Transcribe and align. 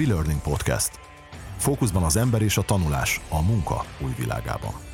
WeLearning 0.00 0.40
Podcast. 0.40 0.90
Fókuszban 1.56 2.02
az 2.02 2.16
ember 2.16 2.42
és 2.42 2.56
a 2.56 2.62
tanulás 2.62 3.20
a 3.28 3.42
munka 3.42 3.84
új 4.04 4.12
világában. 4.18 4.89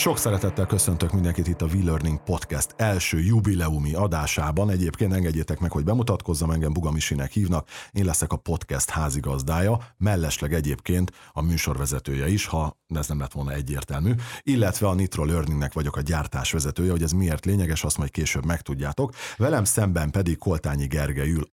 Sok 0.00 0.18
szeretettel 0.18 0.66
köszöntök 0.66 1.12
mindenkit 1.12 1.48
itt 1.48 1.62
a 1.62 1.66
WeLearning 1.66 2.22
Podcast 2.22 2.74
első 2.76 3.20
jubileumi 3.20 3.94
adásában. 3.94 4.70
Egyébként 4.70 5.12
engedjétek 5.12 5.58
meg, 5.58 5.70
hogy 5.70 5.84
bemutatkozzam, 5.84 6.50
engem 6.50 6.72
Bugamisinek 6.72 7.30
hívnak. 7.32 7.68
Én 7.90 8.04
leszek 8.04 8.32
a 8.32 8.36
podcast 8.36 8.90
házigazdája, 8.90 9.78
mellesleg 9.96 10.52
egyébként 10.52 11.12
a 11.32 11.42
műsorvezetője 11.42 12.28
is, 12.28 12.46
ha 12.46 12.78
ez 12.94 13.08
nem 13.08 13.18
lett 13.18 13.32
volna 13.32 13.52
egyértelmű, 13.52 14.12
illetve 14.42 14.88
a 14.88 14.94
Nitro 14.94 15.24
Learningnek 15.24 15.72
vagyok 15.72 15.96
a 15.96 16.00
gyártás 16.00 16.52
vezetője, 16.52 16.90
hogy 16.90 17.02
ez 17.02 17.12
miért 17.12 17.44
lényeges, 17.44 17.84
azt 17.84 17.98
majd 17.98 18.10
később 18.10 18.44
megtudjátok. 18.44 19.14
Velem 19.36 19.64
szemben 19.64 20.10
pedig 20.10 20.38
Koltányi 20.38 20.86
Gergely 20.86 21.30
ül, 21.30 21.50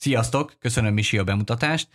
Sziasztok, 0.00 0.56
köszönöm 0.60 0.94
Misi 0.94 1.18
a 1.18 1.24
bemutatást. 1.24 1.88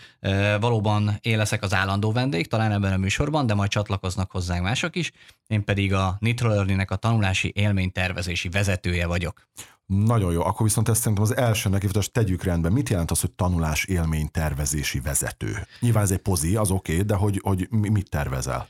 Valóban 0.60 1.18
én 1.22 1.38
leszek 1.38 1.64
az 1.64 1.74
állandó 1.74 2.12
vendég, 2.12 2.48
talán 2.48 2.72
ebben 2.72 2.94
a 2.94 2.98
műsorban, 2.98 3.46
de 3.46 3.54
majd 3.54 3.70
csatlakoznak 3.70 4.32
hozzánk 4.32 4.64
mások 4.64 4.96
is. 4.96 5.12
Én 5.48 5.64
pedig 5.64 5.94
a 5.94 6.18
Nitro 6.20 6.50
Learning-nek 6.50 6.92
a 6.92 6.96
tanulási 6.96 7.52
élménytervezési 7.56 8.50
vezetője 8.50 9.08
vagyok. 9.08 9.48
Nagyon 9.86 10.34
jó, 10.34 10.44
akkor 10.46 10.66
viszont 10.66 10.90
ezt 10.90 11.02
szerintem 11.02 11.24
az 11.24 11.36
első 11.36 11.70
nekifutás 11.70 12.12
tegyük 12.12 12.44
rendbe. 12.44 12.70
Mit 12.70 12.90
jelent 12.90 13.12
az, 13.12 13.22
hogy 13.22 13.32
tanulás 13.32 13.86
élménytervezési 13.86 15.00
vezető? 15.00 15.68
Nyilván 15.80 16.04
ez 16.04 16.12
egy 16.12 16.22
pozi, 16.22 16.56
az 16.56 16.72
oké, 16.72 16.94
okay, 16.94 17.06
de 17.06 17.16
hogy, 17.16 17.40
hogy 17.44 17.68
mit 17.70 18.10
tervezel? 18.10 18.68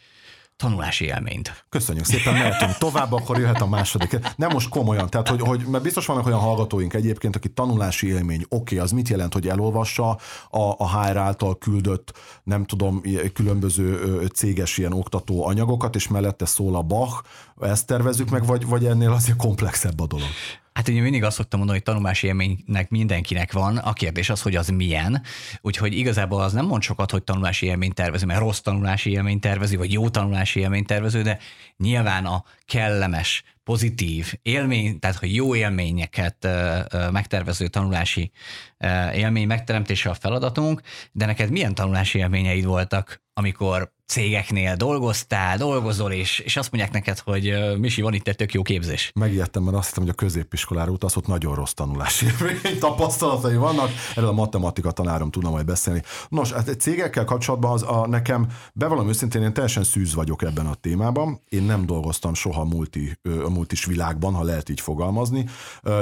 Tanulási 0.64 1.06
élményt. 1.06 1.66
Köszönjük 1.70 2.06
szépen, 2.06 2.34
mehetünk 2.34 2.78
tovább, 2.78 3.12
akkor 3.12 3.40
jöhet 3.40 3.62
a 3.62 3.68
második. 3.68 4.20
Nem 4.36 4.50
most 4.52 4.70
komolyan, 4.70 5.10
tehát 5.10 5.28
hogy, 5.28 5.42
hogy 5.42 5.66
mert 5.66 5.84
biztos 5.84 6.06
vannak 6.06 6.26
olyan 6.26 6.40
hallgatóink 6.40 6.94
egyébként, 6.94 7.36
aki 7.36 7.50
tanulási 7.50 8.08
élmény, 8.08 8.46
oké, 8.50 8.56
okay, 8.56 8.78
az 8.78 8.92
mit 8.92 9.10
jelent, 9.10 9.34
hogy 9.34 9.48
elolvassa 9.48 10.10
a, 10.50 10.60
a 10.78 11.02
HR 11.02 11.18
által 11.18 11.58
küldött, 11.58 12.14
nem 12.44 12.66
tudom, 12.66 13.02
különböző 13.34 14.22
céges 14.34 14.78
ilyen 14.78 14.94
oktató 14.94 15.46
anyagokat, 15.46 15.96
és 15.96 16.08
mellette 16.08 16.46
szól 16.46 16.76
a 16.76 16.82
Bach, 16.82 17.24
ezt 17.62 17.88
tervezzük 17.88 18.30
meg, 18.30 18.46
vagy, 18.46 18.66
vagy 18.66 18.86
ennél 18.86 19.12
azért 19.12 19.38
komplexebb 19.38 20.00
a 20.00 20.08
dolog? 20.08 20.28
Hát 20.74 20.88
ugye 20.88 21.02
mindig 21.02 21.24
azt 21.24 21.36
szoktam 21.36 21.60
mondani, 21.60 21.82
hogy 21.84 21.94
tanulási 21.94 22.28
élménynek 22.28 22.90
mindenkinek 22.90 23.52
van, 23.52 23.78
a 23.78 23.94
kérdés 23.94 24.30
az, 24.30 24.42
hogy 24.42 24.56
az 24.56 24.68
milyen. 24.68 25.22
Úgyhogy 25.62 25.98
igazából 25.98 26.42
az 26.42 26.54
nem 26.54 26.66
mond 26.66 26.82
sokat, 26.82 27.12
hogy 27.12 27.24
tanulási 27.24 27.66
élményt 27.66 27.94
tervező, 27.94 28.26
mert 28.26 28.40
rossz 28.40 28.60
tanulási 28.60 29.12
élményt 29.12 29.42
tervező, 29.42 29.78
vagy 29.78 29.92
jó 29.92 30.10
tanulási 30.10 30.60
élményt 30.60 30.88
tervező, 30.88 31.22
de 31.22 31.40
nyilván 31.78 32.26
a 32.26 32.44
kellemes, 32.66 33.44
pozitív 33.64 34.34
élmény, 34.42 35.00
tehát 35.00 35.18
hogy 35.18 35.36
jó 35.36 35.56
élményeket 35.56 36.48
megtervező 37.12 37.68
tanulási 37.68 38.32
élmény 39.14 39.48
megteremtése 39.48 40.10
a 40.10 40.14
feladatunk, 40.14 40.82
de 41.12 41.26
neked 41.26 41.50
milyen 41.50 41.76
tanulási 41.76 42.18
élményeid 42.18 42.66
voltak, 42.66 43.22
amikor 43.34 43.94
cégeknél 44.06 44.76
dolgoztál, 44.76 45.58
dolgozol, 45.58 46.12
és, 46.12 46.40
és 46.40 46.58
azt 46.58 46.72
mondják 46.72 46.94
neked, 46.94 47.20
hogy 47.20 47.54
Misi, 47.78 48.02
van 48.02 48.14
itt 48.14 48.28
egy 48.28 48.36
tök 48.36 48.54
jó 48.54 48.62
képzés. 48.62 49.12
Megijedtem, 49.16 49.64
mert 49.64 49.78
azt 49.78 49.88
hittem, 49.88 50.04
hogy 50.04 50.12
a 50.12 50.16
középiskolára 50.16 50.92
utasz, 50.92 51.16
ott 51.16 51.28
nagyon 51.28 51.56
rossz 51.56 51.72
tanulási 51.72 52.26
tapasztalatai 52.80 53.56
vannak. 53.56 53.90
Erről 54.16 54.30
a 54.30 54.34
matematika 54.34 54.92
tanárom 54.92 55.32
tudna 55.32 55.50
majd 55.50 55.66
beszélni. 55.66 56.02
Nos, 56.30 56.52
hát 56.52 56.68
egy 56.68 56.80
cégekkel 56.80 57.26
kapcsolatban 57.26 57.72
az 57.72 57.84
a, 57.84 58.08
nekem, 58.08 58.48
bevallom 58.74 59.08
őszintén, 59.08 59.42
én 59.42 59.54
teljesen 59.54 59.84
szűz 59.84 60.14
vagyok 60.14 60.42
ebben 60.44 60.66
a 60.66 60.74
témában. 60.74 61.42
Én 61.50 61.64
nem 61.64 61.86
dolgoztam 61.86 62.34
soha 62.34 62.64
multi, 62.64 63.20
a 63.46 63.50
multis 63.50 63.86
világban, 63.86 64.34
ha 64.34 64.44
lehet 64.44 64.70
így 64.70 64.82
fogalmazni. 64.82 65.46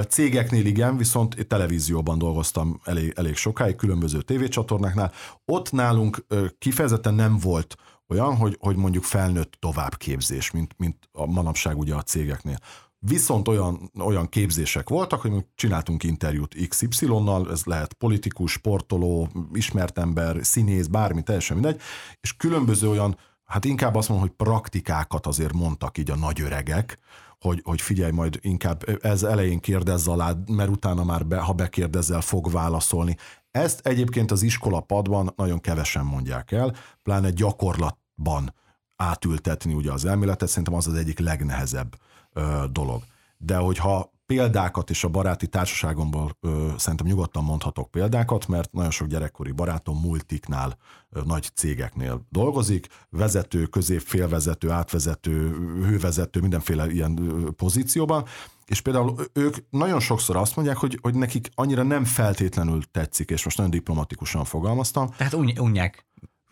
Cégeknél 0.10 0.66
igen, 0.66 0.98
viszont 0.98 1.48
televízióban 1.48 2.18
dolgoztam 2.18 2.82
elég, 2.84 3.14
elég 3.16 3.36
sokáig, 3.36 3.76
különböző 3.76 4.22
tévécsatornáknál. 4.22 5.12
Ott 5.46 5.72
nálunk 5.72 6.26
kifejezetten 6.60 7.14
nem 7.14 7.38
volt 7.38 7.76
olyan, 8.12 8.36
hogy, 8.36 8.58
hogy 8.60 8.76
mondjuk 8.76 9.04
felnőtt 9.04 9.58
továbbképzés, 9.60 10.52
mint, 10.52 10.74
mint 10.78 11.10
a 11.12 11.26
manapság 11.26 11.78
ugye 11.78 11.96
a 11.96 12.02
cégeknél. 12.02 12.58
Viszont 13.00 13.48
olyan, 13.48 13.92
olyan 14.00 14.30
képzések 14.30 14.90
voltak, 14.90 15.22
hogy 15.22 15.46
csináltunk 15.56 16.04
interjút 16.04 16.68
XY-nal, 16.68 17.52
ez 17.52 17.64
lehet 17.64 17.94
politikus, 17.94 18.52
sportoló, 18.52 19.30
ismert 19.54 19.98
ember, 19.98 20.38
színész, 20.42 20.88
bármi, 20.88 21.24
teljesen 21.24 21.58
mindegy, 21.58 21.82
és 22.20 22.36
különböző 22.36 22.90
olyan, 22.90 23.18
hát 23.46 23.66
inkább 23.66 23.96
azt 23.96 24.10
mondom, 24.10 24.28
hogy 24.28 24.36
praktikákat 24.36 25.28
azért 25.28 25.54
mondtak 25.54 25.98
így 25.98 26.12
a 26.12 26.16
nagy 26.16 26.42
öregek, 26.42 27.00
hogy, 27.40 27.62
hogy 27.64 27.82
figyelj, 27.82 28.12
majd 28.12 28.40
inkább 28.42 29.00
ez 29.02 29.24
elején 29.24 29.60
kérdezz 29.60 30.08
alá, 30.08 30.34
mert 30.48 30.70
utána 30.70 31.04
már, 31.04 31.26
be, 31.26 31.40
ha 31.40 31.54
bekérdezzel, 31.54 32.22
fog 32.22 32.52
válaszolni. 32.52 33.18
Ezt 33.52 33.88
egyébként 33.88 34.32
az 34.32 34.42
iskola 34.42 34.80
padban 34.80 35.34
nagyon 35.36 35.60
kevesen 35.60 36.06
mondják 36.06 36.52
el, 36.52 36.76
pláne 37.04 37.30
gyakorlat 37.30 37.98
ban 38.22 38.54
átültetni 38.96 39.74
ugye 39.74 39.92
az 39.92 40.06
elméletet, 40.06 40.48
szerintem 40.48 40.74
az 40.74 40.88
az 40.88 40.94
egyik 40.94 41.20
legnehezebb 41.20 41.96
ö, 42.34 42.64
dolog. 42.72 43.04
De 43.38 43.58
hogyha 43.58 44.14
példákat 44.26 44.90
és 44.90 45.04
a 45.04 45.10
baráti 45.10 45.48
társaságomból 45.48 46.38
ö, 46.40 46.72
szerintem 46.78 47.08
nyugodtan 47.08 47.44
mondhatok 47.44 47.92
példákat, 47.92 48.48
mert 48.48 48.72
nagyon 48.72 48.92
sok 48.92 49.08
gyerekkori 49.08 49.52
barátom 49.52 50.00
multiknál, 50.00 50.78
ö, 51.10 51.22
nagy 51.26 51.50
cégeknél 51.54 52.26
dolgozik, 52.30 52.88
vezető, 53.10 53.66
középfélvezető, 53.66 54.70
átvezető, 54.70 55.50
hővezető, 55.86 56.40
mindenféle 56.40 56.92
ilyen 56.92 57.18
ö, 57.18 57.52
pozícióban, 57.52 58.26
és 58.66 58.82
például 58.82 59.16
ők 59.34 59.56
nagyon 59.70 60.00
sokszor 60.00 60.36
azt 60.36 60.56
mondják, 60.56 60.78
hogy, 60.78 61.00
hogy 61.02 61.16
nekik 61.16 61.50
annyira 61.56 61.84
nem 61.84 62.06
feltétlenül 62.06 62.82
tetszik, 62.92 63.30
és 63.30 63.44
most 63.44 63.58
nagyon 63.58 63.72
diplomatikusan 63.72 64.46
fogalmaztam. 64.46 65.10
Tehát 65.18 65.34
unják. 65.34 66.06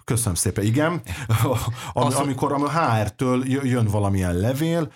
Köszönöm 0.10 0.36
szépen, 0.36 0.64
igen. 0.64 1.02
Am, 1.94 2.16
amikor 2.16 2.54
a 2.54 2.70
HR-től 2.70 3.44
jön 3.48 3.86
valamilyen 3.86 4.36
levél, 4.36 4.92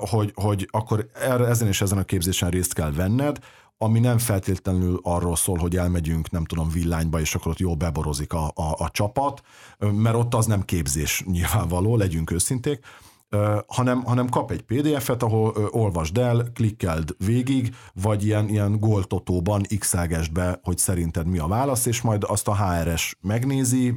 hogy, 0.00 0.32
hogy 0.34 0.68
akkor 0.70 1.10
ezen 1.48 1.68
és 1.68 1.80
ezen 1.80 1.98
a 1.98 2.02
képzésen 2.02 2.50
részt 2.50 2.74
kell 2.74 2.92
venned, 2.92 3.38
ami 3.78 3.98
nem 3.98 4.18
feltétlenül 4.18 5.00
arról 5.02 5.36
szól, 5.36 5.58
hogy 5.58 5.76
elmegyünk, 5.76 6.30
nem 6.30 6.44
tudom, 6.44 6.68
villányba, 6.68 7.20
és 7.20 7.34
akkor 7.34 7.50
ott 7.50 7.58
jól 7.58 7.74
beborozik 7.74 8.32
a, 8.32 8.46
a, 8.54 8.74
a 8.76 8.90
csapat, 8.90 9.42
mert 9.78 10.16
ott 10.16 10.34
az 10.34 10.46
nem 10.46 10.64
képzés 10.64 11.24
nyilvánvaló, 11.26 11.96
legyünk 11.96 12.30
őszinték, 12.30 12.84
hanem, 13.66 14.02
hanem 14.02 14.28
kap 14.28 14.50
egy 14.50 14.62
PDF-et, 14.62 15.22
ahol 15.22 15.68
olvasd 15.70 16.18
el, 16.18 16.50
klikkeld 16.54 17.14
végig, 17.18 17.74
vagy 18.02 18.24
ilyen, 18.24 18.48
ilyen 18.48 18.80
goltotóban 18.80 19.62
x 19.78 19.94
be, 20.32 20.60
hogy 20.62 20.78
szerinted 20.78 21.26
mi 21.26 21.38
a 21.38 21.46
válasz, 21.46 21.86
és 21.86 22.00
majd 22.00 22.24
azt 22.24 22.48
a 22.48 22.56
HRS 22.56 23.16
megnézi, 23.20 23.94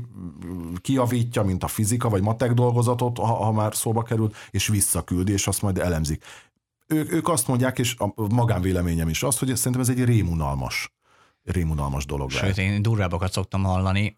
kiavítja, 0.82 1.44
mint 1.44 1.64
a 1.64 1.68
fizika 1.68 2.10
vagy 2.10 2.22
matek 2.22 2.54
dolgozatot, 2.54 3.18
ha, 3.18 3.26
ha 3.26 3.52
már 3.52 3.76
szóba 3.76 4.04
került, 4.04 4.36
és 4.50 4.68
visszaküldi, 4.68 5.32
és 5.32 5.48
azt 5.48 5.62
majd 5.62 5.78
elemzik. 5.78 6.24
Ők, 6.88 7.12
ők 7.12 7.28
azt 7.28 7.48
mondják, 7.48 7.80
és 7.80 7.96
a 7.98 8.14
magánvéleményem 8.30 9.10
is 9.10 9.24
az, 9.24 9.40
hogy 9.40 9.56
szerintem 9.56 9.82
ez 9.82 9.90
egy 9.90 10.04
rémunalmas, 10.04 10.94
rémunalmas 11.44 12.06
dolog. 12.06 12.32
Sőt, 12.32 12.58
én 12.58 12.82
durvábbakat 12.82 13.32
szoktam 13.32 13.64
hallani, 13.64 14.18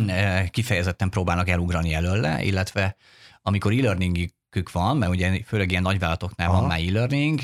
kifejezetten 0.50 1.10
próbálnak 1.10 1.48
elugrani 1.48 1.94
előle, 1.94 2.42
illetve 2.42 2.96
amikor 3.42 3.72
e-learning 3.72 4.28
kük 4.54 4.72
van, 4.72 4.96
mert 4.96 5.12
ugye 5.12 5.40
főleg 5.46 5.70
ilyen 5.70 5.82
nagyvállalatoknál 5.82 6.48
Aha. 6.48 6.58
van 6.58 6.68
már 6.68 6.78
e-learning, 6.78 7.40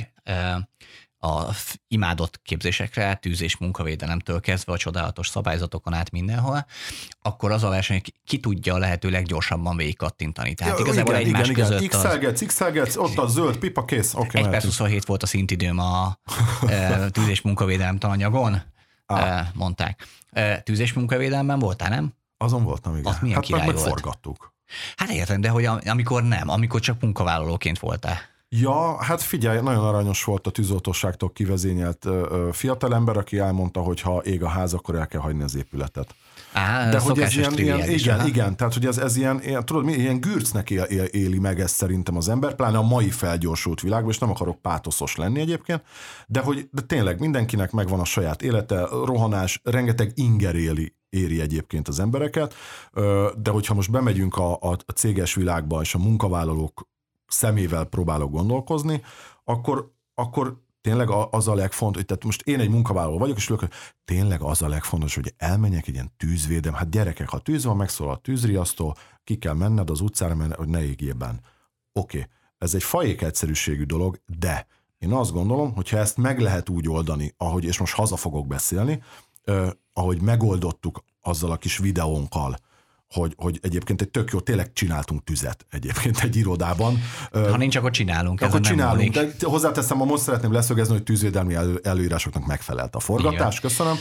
a 1.18 1.42
imádott 1.88 2.40
képzésekre, 2.42 3.14
tűzés 3.14 3.56
munkavédelemtől 3.56 4.40
kezdve 4.40 4.72
a 4.72 4.76
csodálatos 4.76 5.28
szabályzatokon 5.28 5.92
át 5.92 6.10
mindenhol, 6.10 6.66
akkor 7.22 7.52
az 7.52 7.64
a 7.64 7.68
verseny, 7.68 8.00
ki 8.24 8.40
tudja 8.40 8.74
a 8.74 8.78
lehető 8.78 9.10
leggyorsabban 9.10 9.76
végig 9.76 9.96
kattintani. 9.96 10.54
Tehát 10.54 10.78
ja, 10.78 10.84
igazából 10.84 11.14
igen, 11.14 11.26
egymás 11.26 11.48
igen, 11.48 11.62
között 11.62 11.80
igen. 11.80 12.34
x 12.34 12.60
x 12.84 12.96
ott 12.96 13.16
a 13.16 13.26
zöld 13.26 13.56
pipa, 13.56 13.84
kész. 13.84 14.14
Okay, 14.14 14.42
1 14.42 14.48
perc 14.48 14.64
27 14.64 15.04
volt 15.04 15.22
a 15.22 15.26
szintidőm 15.26 15.78
a 15.78 16.18
tűzés 17.10 17.40
munkavédelem 17.40 17.98
tananyagon, 17.98 18.62
ah. 19.06 19.46
mondták. 19.54 20.06
Tűzés 20.62 20.92
munkavédelemben 20.92 21.58
voltál, 21.58 21.88
nem? 21.88 22.14
Azon 22.36 22.64
voltam, 22.64 22.96
igen. 22.96 23.12
Azt 23.12 23.22
milyen 23.22 23.36
hát 23.36 23.44
király 23.44 23.66
meg 23.66 23.74
volt? 23.74 23.88
forgattuk. 23.88 24.49
Hát 24.96 25.10
értem, 25.10 25.40
de 25.40 25.48
hogy 25.48 25.64
amikor 25.84 26.22
nem, 26.22 26.48
amikor 26.48 26.80
csak 26.80 27.00
munkavállalóként 27.00 27.78
voltál. 27.78 28.18
Ja, 28.52 29.02
hát 29.02 29.22
figyelj, 29.22 29.60
nagyon 29.60 29.84
aranyos 29.84 30.24
volt 30.24 30.46
a 30.46 30.50
tűzoltóságtól 30.50 31.32
kivezényelt 31.32 32.06
fiatalember, 32.52 33.16
aki 33.16 33.38
elmondta, 33.38 33.80
hogy 33.80 34.00
ha 34.00 34.18
ég 34.18 34.42
a 34.42 34.48
ház, 34.48 34.74
akkor 34.74 34.94
el 34.94 35.06
kell 35.06 35.20
hagyni 35.20 35.42
az 35.42 35.56
épületet. 35.56 36.14
Á, 36.52 36.90
De 36.90 36.98
hogy 36.98 37.20
ez 37.20 37.36
ilyen, 37.36 37.58
ilyen 37.58 37.90
igen, 37.90 38.18
aha. 38.18 38.26
igen, 38.26 38.56
tehát 38.56 38.74
hogy 38.74 38.86
ez, 38.86 38.98
ez 38.98 39.16
ilyen, 39.16 39.40
ilyen, 39.42 39.64
tudod, 39.64 39.84
mi, 39.84 39.92
ilyen 39.92 40.20
gürcnek 40.20 40.70
él, 40.70 40.82
él, 40.82 41.04
éli 41.04 41.38
meg 41.38 41.60
ezt 41.60 41.74
szerintem 41.74 42.16
az 42.16 42.28
ember, 42.28 42.54
pláne 42.54 42.78
a 42.78 42.82
mai 42.82 43.10
felgyorsult 43.10 43.80
világban, 43.80 44.10
és 44.10 44.18
nem 44.18 44.30
akarok 44.30 44.62
pátoszos 44.62 45.16
lenni 45.16 45.40
egyébként, 45.40 45.82
de 46.26 46.40
hogy 46.40 46.68
de 46.72 46.80
tényleg 46.80 47.20
mindenkinek 47.20 47.70
megvan 47.70 48.00
a 48.00 48.04
saját 48.04 48.42
élete, 48.42 48.86
rohanás, 49.04 49.60
rengeteg 49.64 50.12
inger 50.14 50.54
éli 50.54 50.94
éri 51.10 51.40
egyébként 51.40 51.88
az 51.88 52.00
embereket, 52.00 52.54
de 53.36 53.50
hogyha 53.50 53.74
most 53.74 53.90
bemegyünk 53.90 54.36
a, 54.36 54.58
a, 54.60 54.76
céges 54.94 55.34
világba, 55.34 55.80
és 55.80 55.94
a 55.94 55.98
munkavállalók 55.98 56.88
szemével 57.26 57.84
próbálok 57.84 58.30
gondolkozni, 58.30 59.02
akkor, 59.44 59.92
akkor 60.14 60.62
tényleg 60.80 61.10
az 61.30 61.48
a 61.48 61.54
legfontos, 61.54 62.04
tehát 62.04 62.24
most 62.24 62.42
én 62.42 62.60
egy 62.60 62.68
munkavállaló 62.68 63.18
vagyok, 63.18 63.36
és 63.36 63.48
ülök, 63.48 63.68
tényleg 64.04 64.42
az 64.42 64.62
a 64.62 64.68
legfontos, 64.68 65.14
hogy 65.14 65.34
elmenjek 65.36 65.88
egy 65.88 65.94
ilyen 65.94 66.12
tűzvédem, 66.16 66.74
hát 66.74 66.90
gyerekek, 66.90 67.28
ha 67.28 67.38
tűz 67.38 67.64
van, 67.64 67.76
megszól 67.76 68.10
a 68.10 68.16
tűzriasztó, 68.16 68.96
ki 69.24 69.38
kell 69.38 69.54
menned 69.54 69.90
az 69.90 70.00
utcára, 70.00 70.34
mert 70.34 70.54
hogy 70.54 70.68
ne 70.68 70.84
égjél 70.84 71.16
Oké, 71.20 71.40
okay. 71.92 72.30
ez 72.58 72.74
egy 72.74 72.82
fajék 72.82 73.22
egyszerűségű 73.22 73.84
dolog, 73.84 74.20
de 74.38 74.66
én 74.98 75.12
azt 75.12 75.32
gondolom, 75.32 75.74
hogy 75.74 75.88
ha 75.88 75.98
ezt 75.98 76.16
meg 76.16 76.40
lehet 76.40 76.68
úgy 76.68 76.88
oldani, 76.88 77.34
ahogy, 77.36 77.64
és 77.64 77.78
most 77.78 77.94
haza 77.94 78.16
fogok 78.16 78.46
beszélni, 78.46 79.02
ahogy 79.92 80.20
megoldottuk 80.20 81.04
azzal 81.20 81.50
a 81.50 81.56
kis 81.56 81.78
videónkkal, 81.78 82.56
hogy, 83.14 83.34
hogy 83.36 83.58
egyébként 83.62 84.00
egy 84.00 84.10
tök 84.10 84.30
jó, 84.32 84.40
tényleg 84.40 84.72
csináltunk 84.72 85.24
tüzet 85.24 85.66
egyébként 85.70 86.18
egy 86.18 86.36
irodában. 86.36 86.98
Ha 87.32 87.56
nincs, 87.56 87.76
akkor 87.76 87.90
csinálunk. 87.90 88.40
Akkor 88.40 88.60
csinálunk. 88.60 89.12
De 89.12 89.32
hozzáteszem, 89.42 89.96
ma 89.96 90.04
most 90.04 90.22
szeretném 90.22 90.52
leszögezni, 90.52 90.92
hogy 90.92 91.02
tűzvédelmi 91.02 91.54
elő, 91.54 91.80
előírásoknak 91.82 92.46
megfelelt 92.46 92.94
a 92.94 93.00
forgatás, 93.00 93.58
Igen. 93.58 93.70
köszönöm. 93.70 93.96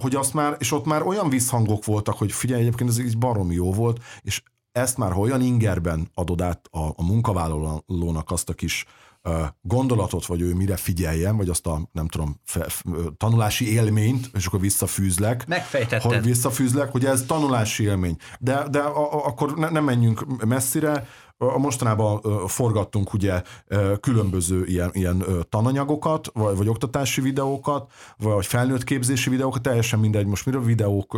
Hogy 0.00 0.14
azt 0.14 0.34
már, 0.34 0.56
és 0.58 0.72
ott 0.72 0.84
már 0.84 1.02
olyan 1.02 1.28
visszhangok 1.28 1.84
voltak, 1.84 2.18
hogy 2.18 2.32
figyelj, 2.32 2.60
egyébként 2.60 2.90
ez 2.90 2.98
így 2.98 3.18
baromi 3.18 3.54
jó 3.54 3.72
volt, 3.72 4.00
és 4.22 4.42
ezt 4.72 4.96
már 4.96 5.12
olyan 5.16 5.40
ingerben 5.40 6.10
adod 6.14 6.40
át 6.40 6.68
a, 6.70 6.78
a 6.78 7.04
munkavállalónak 7.04 8.30
azt 8.30 8.48
a 8.48 8.52
kis 8.52 8.84
gondolatot, 9.62 10.26
vagy 10.26 10.40
ő 10.40 10.54
mire 10.54 10.76
figyeljen, 10.76 11.36
vagy 11.36 11.48
azt 11.48 11.66
a, 11.66 11.88
nem 11.92 12.08
tudom, 12.08 12.40
fe, 12.44 12.66
tanulási 13.16 13.72
élményt, 13.72 14.30
és 14.34 14.46
akkor 14.46 14.60
visszafűzlek. 14.60 15.46
Megfejtetted. 15.46 16.12
Hogy 16.12 16.22
visszafűzlek, 16.22 16.90
hogy 16.90 17.04
ez 17.04 17.24
tanulási 17.26 17.82
élmény. 17.82 18.16
De, 18.40 18.68
de 18.70 18.78
a, 18.78 19.12
a, 19.12 19.26
akkor 19.26 19.56
ne, 19.56 19.68
nem 19.68 19.84
menjünk 19.84 20.44
messzire, 20.44 21.06
mostanában 21.38 22.20
forgattunk 22.46 23.12
ugye 23.12 23.42
különböző 24.00 24.64
ilyen, 24.64 24.90
ilyen 24.92 25.24
tananyagokat, 25.48 26.30
vagy, 26.32 26.56
vagy 26.56 26.68
oktatási 26.68 27.20
videókat, 27.20 27.92
vagy 28.18 28.46
felnőtt 28.46 28.84
képzési 28.84 29.30
videókat, 29.30 29.62
teljesen 29.62 29.98
mindegy, 29.98 30.26
most 30.26 30.46
miről 30.46 30.64
videók 30.64 31.14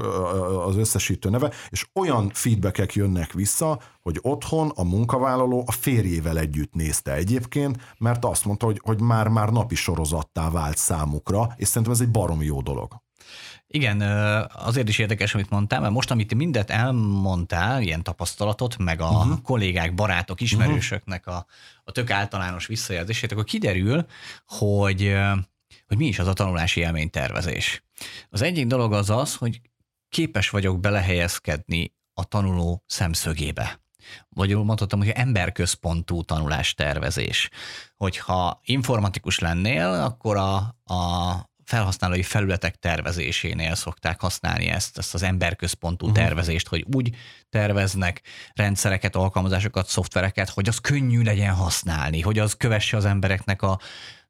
az 0.66 0.76
összesítő 0.76 1.30
neve, 1.30 1.50
és 1.68 1.86
olyan 1.94 2.30
feedbackek 2.34 2.94
jönnek 2.94 3.32
vissza, 3.32 3.78
hogy 4.02 4.18
otthon 4.22 4.72
a 4.74 4.84
munkavállaló 4.84 5.64
a 5.66 5.72
férjével 5.72 6.38
együtt 6.38 6.74
nézte 6.74 7.12
egyébként, 7.12 7.94
mert 7.98 8.24
azt 8.24 8.44
mondta, 8.44 8.66
hogy, 8.66 8.80
hogy 8.84 9.00
már, 9.00 9.28
már 9.28 9.48
napi 9.48 9.74
sorozattá 9.74 10.50
vált 10.50 10.76
számukra, 10.76 11.48
és 11.56 11.68
szerintem 11.68 11.92
ez 11.92 12.00
egy 12.00 12.10
baromi 12.10 12.44
jó 12.44 12.60
dolog. 12.60 13.04
Igen, 13.68 14.00
azért 14.52 14.88
is 14.88 14.98
érdekes, 14.98 15.34
amit 15.34 15.50
mondtál, 15.50 15.80
mert 15.80 15.92
most, 15.92 16.10
amit 16.10 16.34
mindet 16.34 16.70
elmondtál, 16.70 17.82
ilyen 17.82 18.02
tapasztalatot, 18.02 18.78
meg 18.78 19.00
a 19.00 19.10
uh-huh. 19.10 19.42
kollégák, 19.42 19.94
barátok, 19.94 20.40
ismerősöknek 20.40 21.26
a, 21.26 21.46
a 21.84 21.92
tök 21.92 22.10
általános 22.10 22.66
visszajelzését, 22.66 23.32
akkor 23.32 23.44
kiderül, 23.44 24.06
hogy, 24.46 25.14
hogy 25.86 25.96
mi 25.96 26.06
is 26.06 26.18
az 26.18 26.26
a 26.26 26.32
tanulási 26.32 26.80
élménytervezés. 26.80 27.82
Az 28.30 28.42
egyik 28.42 28.66
dolog 28.66 28.92
az 28.92 29.10
az, 29.10 29.34
hogy 29.34 29.60
képes 30.08 30.50
vagyok 30.50 30.80
belehelyezkedni 30.80 31.94
a 32.14 32.24
tanuló 32.24 32.82
szemszögébe. 32.86 33.80
Vagy 34.28 34.54
mondhatom, 34.54 35.00
hogy 35.00 35.08
emberközpontú 35.08 36.22
tanulástervezés. 36.22 37.50
Hogyha 37.96 38.60
informatikus 38.64 39.38
lennél, 39.38 39.86
akkor 39.86 40.36
a, 40.36 40.56
a 40.94 41.34
felhasználói 41.66 42.22
felületek 42.22 42.76
tervezésénél 42.76 43.74
szokták 43.74 44.20
használni 44.20 44.66
ezt, 44.66 44.98
ezt 44.98 45.14
az 45.14 45.22
emberközpontú 45.22 46.06
uh-huh. 46.06 46.24
tervezést, 46.24 46.68
hogy 46.68 46.86
úgy 46.94 47.14
terveznek 47.50 48.22
rendszereket, 48.54 49.16
alkalmazásokat, 49.16 49.88
szoftvereket, 49.88 50.48
hogy 50.48 50.68
az 50.68 50.78
könnyű 50.78 51.22
legyen 51.22 51.54
használni, 51.54 52.20
hogy 52.20 52.38
az 52.38 52.52
kövesse 52.52 52.96
az 52.96 53.04
embereknek 53.04 53.62
a 53.62 53.80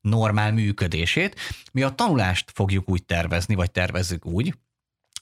normál 0.00 0.52
működését. 0.52 1.40
Mi 1.72 1.82
a 1.82 1.90
tanulást 1.90 2.50
fogjuk 2.54 2.90
úgy 2.90 3.04
tervezni, 3.04 3.54
vagy 3.54 3.70
tervezzük 3.70 4.26
úgy, 4.26 4.54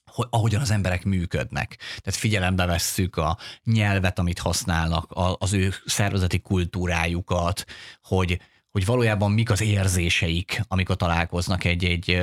hogy 0.04 0.26
ahogyan 0.30 0.60
az 0.60 0.70
emberek 0.70 1.04
működnek. 1.04 1.76
Tehát 1.76 2.20
figyelembe 2.20 2.66
vesszük 2.66 3.16
a 3.16 3.38
nyelvet, 3.64 4.18
amit 4.18 4.38
használnak, 4.38 5.12
az 5.38 5.52
ő 5.52 5.74
szervezeti 5.86 6.40
kultúrájukat, 6.40 7.64
hogy 8.02 8.40
hogy 8.74 8.86
valójában 8.86 9.32
mik 9.32 9.50
az 9.50 9.62
érzéseik, 9.62 10.60
amikor 10.68 10.96
találkoznak 10.96 11.64
egy-egy 11.64 12.22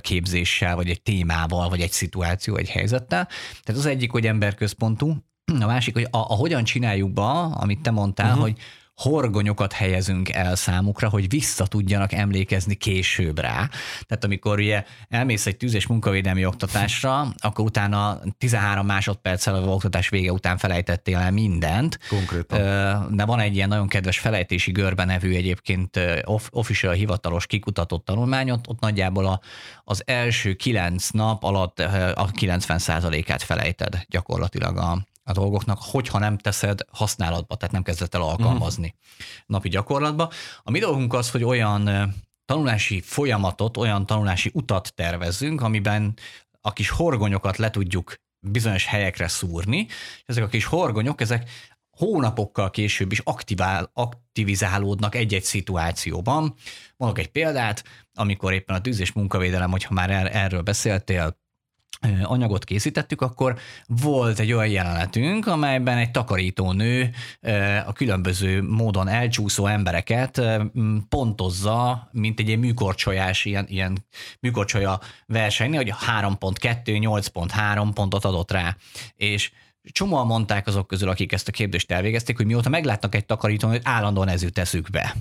képzéssel, 0.00 0.76
vagy 0.76 0.90
egy 0.90 1.02
témával, 1.02 1.68
vagy 1.68 1.80
egy 1.80 1.90
szituáció, 1.90 2.56
egy 2.56 2.70
helyzettel. 2.70 3.28
Tehát 3.62 3.80
az 3.80 3.86
egyik, 3.86 4.10
hogy 4.10 4.26
emberközpontú, 4.26 5.16
a 5.60 5.66
másik, 5.66 5.94
hogy 5.94 6.06
a, 6.10 6.16
a 6.16 6.34
hogyan 6.34 6.64
csináljuk 6.64 7.12
be, 7.12 7.22
amit 7.22 7.82
te 7.82 7.90
mondtál, 7.90 8.26
uh-huh. 8.26 8.42
hogy 8.42 8.56
horgonyokat 8.94 9.72
helyezünk 9.72 10.28
el 10.28 10.56
számukra, 10.56 11.08
hogy 11.08 11.28
vissza 11.28 11.66
tudjanak 11.66 12.12
emlékezni 12.12 12.74
később 12.74 13.38
rá. 13.38 13.68
Tehát 14.06 14.24
amikor 14.24 14.58
ugye 14.58 14.84
elmész 15.08 15.46
egy 15.46 15.56
tűz- 15.56 15.74
és 15.74 15.86
munkavédelmi 15.86 16.46
oktatásra, 16.46 17.34
akkor 17.38 17.64
utána 17.64 18.20
13 18.38 18.86
másodperccel 18.86 19.54
az 19.54 19.66
oktatás 19.66 20.08
vége 20.08 20.32
után 20.32 20.58
felejtettél 20.58 21.16
el 21.18 21.30
mindent. 21.30 21.98
Konkrétan. 22.08 23.16
De 23.16 23.24
van 23.24 23.40
egy 23.40 23.54
ilyen 23.54 23.68
nagyon 23.68 23.88
kedves 23.88 24.18
felejtési 24.18 24.72
görbe 24.72 25.04
nevű 25.04 25.34
egyébként 25.34 26.00
official 26.50 26.92
hivatalos 26.92 27.46
kikutatott 27.46 28.04
tanulmányot, 28.04 28.68
ott 28.68 28.80
nagyjából 28.80 29.26
a, 29.26 29.40
az 29.84 30.02
első 30.06 30.54
kilenc 30.54 31.10
nap 31.10 31.42
alatt 31.42 31.78
a 32.14 32.30
90%-át 32.30 33.42
felejted 33.42 34.04
gyakorlatilag 34.08 34.76
a, 34.76 35.06
a 35.24 35.32
dolgoknak, 35.32 35.78
hogyha 35.80 36.18
nem 36.18 36.38
teszed 36.38 36.80
használatba, 36.92 37.56
tehát 37.56 37.74
nem 37.74 37.82
kezdett 37.82 38.14
el 38.14 38.22
alkalmazni 38.22 38.86
uh-huh. 38.86 39.28
napi 39.46 39.68
gyakorlatba. 39.68 40.30
A 40.62 40.70
mi 40.70 40.78
dolgunk 40.78 41.14
az, 41.14 41.30
hogy 41.30 41.44
olyan 41.44 42.14
tanulási 42.44 43.00
folyamatot, 43.00 43.76
olyan 43.76 44.06
tanulási 44.06 44.50
utat 44.54 44.94
tervezzünk, 44.94 45.60
amiben 45.60 46.16
a 46.60 46.72
kis 46.72 46.88
horgonyokat 46.88 47.56
le 47.56 47.70
tudjuk 47.70 48.14
bizonyos 48.46 48.86
helyekre 48.86 49.28
szúrni, 49.28 49.86
ezek 50.24 50.44
a 50.44 50.48
kis 50.48 50.64
horgonyok, 50.64 51.20
ezek 51.20 51.50
hónapokkal 51.96 52.70
később 52.70 53.12
is 53.12 53.18
aktivál, 53.18 53.90
aktivizálódnak 53.92 55.14
egy-egy 55.14 55.42
szituációban. 55.42 56.54
Mondok 56.96 57.18
egy 57.18 57.30
példát, 57.30 57.84
amikor 58.14 58.52
éppen 58.52 58.76
a 58.76 58.80
tűz 58.80 59.00
és 59.00 59.12
munkavédelem, 59.12 59.70
hogyha 59.70 59.94
már 59.94 60.10
er-, 60.10 60.34
erről 60.34 60.62
beszéltél, 60.62 61.40
anyagot 62.22 62.64
készítettük, 62.64 63.20
akkor 63.20 63.58
volt 63.86 64.38
egy 64.38 64.52
olyan 64.52 64.68
jelenetünk, 64.68 65.46
amelyben 65.46 65.98
egy 65.98 66.10
takarítónő 66.10 67.10
a 67.86 67.92
különböző 67.92 68.62
módon 68.62 69.08
elcsúszó 69.08 69.66
embereket 69.66 70.40
pontozza, 71.08 72.08
mint 72.12 72.40
egy 72.40 72.46
ilyen 72.46 72.58
műkorcsolyás, 72.58 73.44
ilyen, 73.44 73.66
ilyen 73.68 74.04
műkorcsolya 74.40 75.00
versenynél, 75.26 75.78
hogy 75.78 75.92
3.2, 76.20 76.80
8.3 76.84 77.90
pontot 77.94 78.24
adott 78.24 78.50
rá. 78.50 78.76
És 79.16 79.50
Csomóan 79.90 80.26
mondták 80.26 80.66
azok 80.66 80.86
közül, 80.86 81.08
akik 81.08 81.32
ezt 81.32 81.48
a 81.48 81.52
kérdést 81.52 81.90
elvégezték, 81.90 82.36
hogy 82.36 82.46
mióta 82.46 82.68
meglátnak 82.68 83.14
egy 83.14 83.26
takarítót, 83.26 83.80
állandóan 83.82 84.28
ez 84.28 84.42
jut 84.42 84.58
eszükbe. 84.58 85.14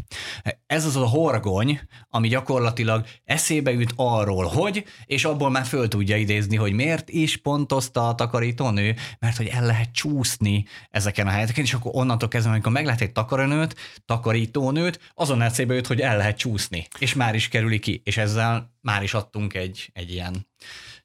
Ez 0.68 0.86
az 0.86 0.96
a 0.96 1.06
horgony, 1.06 1.80
ami 2.10 2.28
gyakorlatilag 2.28 3.06
eszébe 3.24 3.72
jut 3.72 3.94
arról, 3.96 4.46
hogy, 4.46 4.86
és 5.06 5.26
abból 5.26 5.50
már 5.50 5.66
föl 5.66 5.88
tudja 5.88 6.18
idézni, 6.18 6.56
hogy 6.56 6.74
miért 6.74 7.10
is 7.10 7.38
pontozta 7.38 8.08
a 8.08 8.16
takarítónő, 8.16 8.96
mert 9.20 9.38
hogy 9.38 9.48
el 9.48 9.66
lehet 9.66 9.92
csúszni 9.92 10.66
ezeken 10.90 11.28
a 11.28 11.32
helyeken, 11.32 11.64
és 11.64 11.74
akkor 11.74 11.92
onnantól 11.96 12.28
kezdve, 12.28 12.52
amikor 12.52 12.72
meglát 12.72 13.02
egy 13.02 13.12
takaronőt, 13.12 13.76
takarítónőt, 14.06 15.12
azon 15.14 15.42
eszébe 15.42 15.74
jut, 15.74 15.88
hogy 15.88 16.02
el 16.02 16.18
lehet 16.18 16.38
csúszni, 16.38 16.88
és 17.00 17.14
már 17.14 17.36
is 17.36 17.48
kerüli 17.48 17.80
ki, 17.80 18.02
és 18.04 18.18
ezzel 18.18 18.72
már 18.82 19.04
is 19.04 19.14
adtunk 19.14 19.54
egy, 19.54 19.90
egy 19.94 20.12
ilyen 20.12 20.50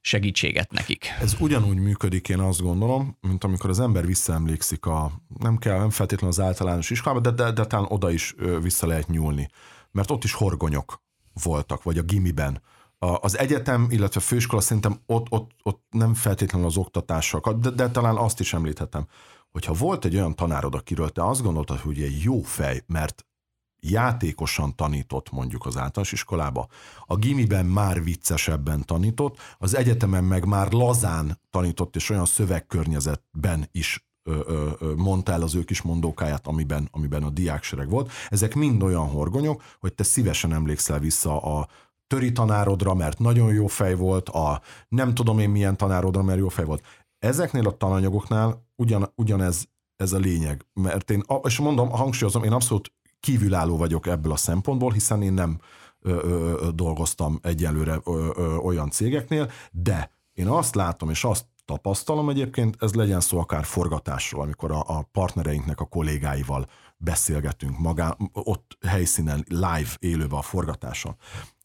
segítséget 0.01 0.71
nekik. 0.71 1.05
Ez 1.19 1.35
ugyanúgy 1.39 1.77
működik, 1.77 2.29
én 2.29 2.39
azt 2.39 2.61
gondolom, 2.61 3.17
mint 3.21 3.43
amikor 3.43 3.69
az 3.69 3.79
ember 3.79 4.05
visszaemlékszik 4.05 4.85
a, 4.85 5.11
nem 5.37 5.57
kell, 5.57 5.77
nem 5.77 5.89
feltétlenül 5.89 6.35
az 6.39 6.45
általános 6.45 6.89
iskolába, 6.89 7.21
de, 7.21 7.31
de, 7.31 7.51
de 7.51 7.65
talán 7.65 7.85
oda 7.89 8.11
is 8.11 8.35
vissza 8.61 8.87
lehet 8.87 9.07
nyúlni. 9.07 9.49
Mert 9.91 10.11
ott 10.11 10.23
is 10.23 10.33
horgonyok 10.33 11.01
voltak, 11.43 11.83
vagy 11.83 11.97
a 11.97 12.01
gimiben. 12.01 12.61
A, 12.99 13.07
az 13.21 13.37
egyetem, 13.37 13.87
illetve 13.89 14.19
a 14.19 14.23
főiskola 14.23 14.61
szerintem 14.61 14.99
ott, 15.05 15.27
ott, 15.29 15.51
ott 15.63 15.83
nem 15.89 16.13
feltétlenül 16.13 16.67
az 16.67 16.77
oktatással, 16.77 17.57
de, 17.61 17.69
de 17.69 17.89
talán 17.89 18.15
azt 18.15 18.39
is 18.39 18.53
említhetem, 18.53 19.07
hogyha 19.51 19.73
volt 19.73 20.05
egy 20.05 20.15
olyan 20.15 20.35
tanárod, 20.35 20.75
akiről 20.75 21.09
te 21.09 21.25
azt 21.25 21.41
gondoltad, 21.41 21.79
hogy 21.79 22.01
egy 22.01 22.21
jó 22.21 22.41
fej, 22.41 22.83
mert 22.87 23.25
játékosan 23.91 24.75
tanított 24.75 25.31
mondjuk 25.31 25.65
az 25.65 25.77
általános 25.77 26.11
iskolába, 26.11 26.67
a 27.05 27.15
gimiben 27.15 27.65
már 27.65 28.03
viccesebben 28.03 28.85
tanított, 28.85 29.37
az 29.57 29.75
egyetemen 29.75 30.23
meg 30.23 30.45
már 30.45 30.71
lazán 30.71 31.39
tanított, 31.49 31.95
és 31.95 32.09
olyan 32.09 32.25
szövegkörnyezetben 32.25 33.69
is 33.71 34.07
mondta 34.95 35.31
el 35.31 35.41
az 35.41 35.55
ő 35.55 35.63
kis 35.63 35.81
mondókáját, 35.81 36.47
amiben, 36.47 36.87
amiben 36.91 37.23
a 37.23 37.29
diáksereg 37.29 37.89
volt. 37.89 38.11
Ezek 38.29 38.55
mind 38.55 38.83
olyan 38.83 39.07
horgonyok, 39.07 39.63
hogy 39.79 39.93
te 39.93 40.03
szívesen 40.03 40.53
emlékszel 40.53 40.99
vissza 40.99 41.41
a 41.41 41.67
töri 42.07 42.31
tanárodra, 42.31 42.93
mert 42.93 43.19
nagyon 43.19 43.53
jó 43.53 43.67
fej 43.67 43.95
volt, 43.95 44.29
a 44.29 44.61
nem 44.89 45.13
tudom 45.13 45.39
én 45.39 45.49
milyen 45.49 45.77
tanárodra, 45.77 46.23
mert 46.23 46.39
jó 46.39 46.47
fej 46.47 46.65
volt. 46.65 46.83
Ezeknél 47.19 47.67
a 47.67 47.77
tananyagoknál 47.77 48.65
ugyan, 48.75 49.11
ugyanez 49.15 49.67
ez 49.95 50.13
a 50.13 50.17
lényeg, 50.17 50.65
mert 50.73 51.11
én, 51.11 51.23
és 51.43 51.59
mondom, 51.59 51.89
hangsúlyozom, 51.89 52.43
én 52.43 52.51
abszolút 52.51 52.93
kívülálló 53.19 53.77
vagyok 53.77 54.07
ebből 54.07 54.31
a 54.31 54.37
szempontból, 54.37 54.91
hiszen 54.91 55.21
én 55.21 55.33
nem 55.33 55.59
ö, 56.01 56.19
ö, 56.23 56.69
dolgoztam 56.71 57.39
egyelőre 57.41 57.99
ö, 58.03 58.29
ö, 58.35 58.55
olyan 58.55 58.89
cégeknél, 58.89 59.51
de 59.71 60.11
én 60.33 60.47
azt 60.47 60.75
látom, 60.75 61.09
és 61.09 61.23
azt 61.23 61.45
tapasztalom 61.65 62.29
egyébként, 62.29 62.75
ez 62.79 62.93
legyen 62.93 63.19
szó 63.19 63.39
akár 63.39 63.65
forgatásról, 63.65 64.41
amikor 64.41 64.71
a, 64.71 64.83
a 64.87 65.01
partnereinknek 65.11 65.79
a 65.79 65.85
kollégáival 65.85 66.67
beszélgetünk 66.97 67.77
magá, 67.79 68.17
ott 68.33 68.77
helyszínen, 68.87 69.45
live, 69.47 69.89
élőben 69.99 70.37
a 70.37 70.41
forgatáson, 70.41 71.15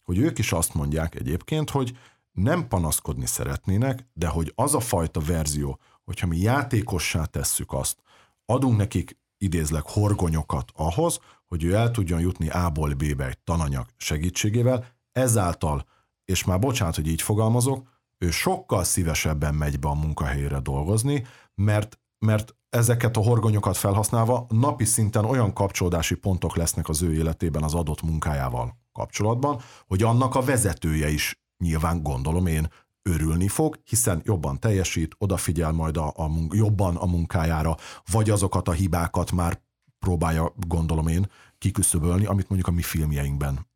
hogy 0.02 0.18
ők 0.18 0.38
is 0.38 0.52
azt 0.52 0.75
mondják 0.75 1.14
egyébként, 1.14 1.71
hogy 1.71 1.97
nem 2.32 2.68
panaszkodni 2.68 3.26
szeretnének, 3.26 4.06
de 4.12 4.26
hogy 4.26 4.52
az 4.54 4.75
a 4.75 4.80
fajta 4.80 5.21
verzió, 5.21 5.78
hogyha 6.04 6.26
mi 6.26 6.38
játékossá 6.38 7.25
tesszük 7.25 7.73
azt, 7.73 7.99
adunk 8.47 8.76
nekik 8.76 9.18
idézleg 9.38 9.82
horgonyokat 9.82 10.73
ahhoz, 10.75 11.21
hogy 11.52 11.64
ő 11.64 11.75
el 11.75 11.90
tudjon 11.90 12.21
jutni 12.21 12.49
A-ból 12.49 12.94
B-be 12.94 13.26
egy 13.26 13.38
tananyag 13.38 13.87
segítségével, 13.97 14.85
ezáltal, 15.12 15.85
és 16.25 16.44
már 16.44 16.59
bocsánat, 16.59 16.94
hogy 16.94 17.06
így 17.06 17.23
fogalmazok, 17.23 17.88
ő 18.18 18.30
sokkal 18.30 18.85
szívesebben 18.85 19.54
megy 19.54 19.78
be 19.78 19.88
a 19.88 19.94
munkahelyére 19.94 20.59
dolgozni, 20.59 21.26
mert, 21.54 21.99
mert 22.18 22.56
ezeket 22.71 23.16
a 23.16 23.21
horgonyokat 23.21 23.76
felhasználva 23.76 24.47
napi 24.49 24.85
szinten 24.85 25.25
olyan 25.25 25.52
kapcsolódási 25.52 26.14
pontok 26.14 26.56
lesznek 26.56 26.88
az 26.88 27.02
ő 27.02 27.14
életében 27.14 27.62
az 27.62 27.75
adott 27.75 28.02
munkájával 28.02 28.76
kapcsolatban, 28.92 29.61
hogy 29.87 30.02
annak 30.02 30.35
a 30.35 30.42
vezetője 30.42 31.09
is 31.09 31.40
nyilván 31.64 32.02
gondolom 32.02 32.47
én 32.47 32.71
örülni 33.02 33.49
fog, 33.49 33.80
hiszen 33.85 34.21
jobban 34.25 34.61
teljesít, 34.61 35.14
odafigyel 35.18 35.73
majd 35.73 35.97
a, 35.97 36.06
a 36.06 36.30
jobban 36.50 36.97
a 36.97 37.06
munkájára, 37.06 37.76
vagy 38.11 38.30
azokat 38.30 38.68
a 38.68 38.73
hibákat 38.73 39.32
már 39.32 39.61
próbálja, 40.02 40.52
gondolom 40.66 41.09
én, 41.09 41.30
kiküszöbölni, 41.59 42.25
amit 42.25 42.49
mondjuk 42.49 42.68
a 42.68 42.73
mi 42.73 42.82
filmjeinkben 42.82 43.66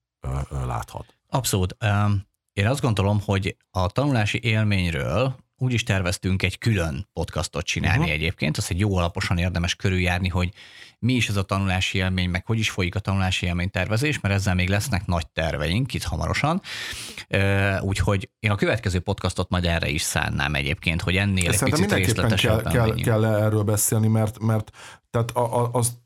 láthat. 0.50 1.16
Abszolút. 1.28 1.76
Én 2.52 2.66
azt 2.66 2.80
gondolom, 2.80 3.20
hogy 3.24 3.56
a 3.70 3.86
tanulási 3.86 4.40
élményről 4.42 5.36
úgy 5.58 5.72
is 5.72 5.82
terveztünk 5.82 6.42
egy 6.42 6.58
külön 6.58 7.08
podcastot 7.12 7.64
csinálni 7.64 7.98
uh-huh. 7.98 8.14
egyébként, 8.14 8.56
azt 8.56 8.70
egy 8.70 8.78
jó 8.78 8.96
alaposan 8.96 9.38
érdemes 9.38 9.74
körüljárni, 9.74 10.28
hogy 10.28 10.52
mi 10.98 11.12
is 11.12 11.28
ez 11.28 11.36
a 11.36 11.42
tanulási 11.42 11.98
élmény, 11.98 12.30
meg 12.30 12.46
hogy 12.46 12.58
is 12.58 12.70
folyik 12.70 12.94
a 12.94 13.00
tanulási 13.00 13.46
élmény 13.46 13.70
tervezés, 13.70 14.20
mert 14.20 14.34
ezzel 14.34 14.54
még 14.54 14.68
lesznek 14.68 15.06
nagy 15.06 15.28
terveink 15.28 15.94
itt 15.94 16.02
hamarosan. 16.02 16.62
Úgyhogy 17.80 18.30
én 18.38 18.50
a 18.50 18.54
következő 18.54 19.00
podcastot 19.00 19.48
majd 19.48 19.64
erre 19.64 19.88
is 19.88 20.02
szánnám 20.02 20.54
egyébként, 20.54 21.02
hogy 21.02 21.16
ennél 21.16 21.50
egy 21.50 21.58
picit 21.58 21.92
részletesebben 21.92 22.72
kell, 22.72 22.94
kell, 22.94 23.02
kell 23.02 23.24
erről 23.24 23.62
beszélni, 23.62 24.08
mert, 24.08 24.38
mert 24.38 24.70
tehát 25.10 25.30
a, 25.30 25.62
a, 25.62 25.68
az, 25.72 26.04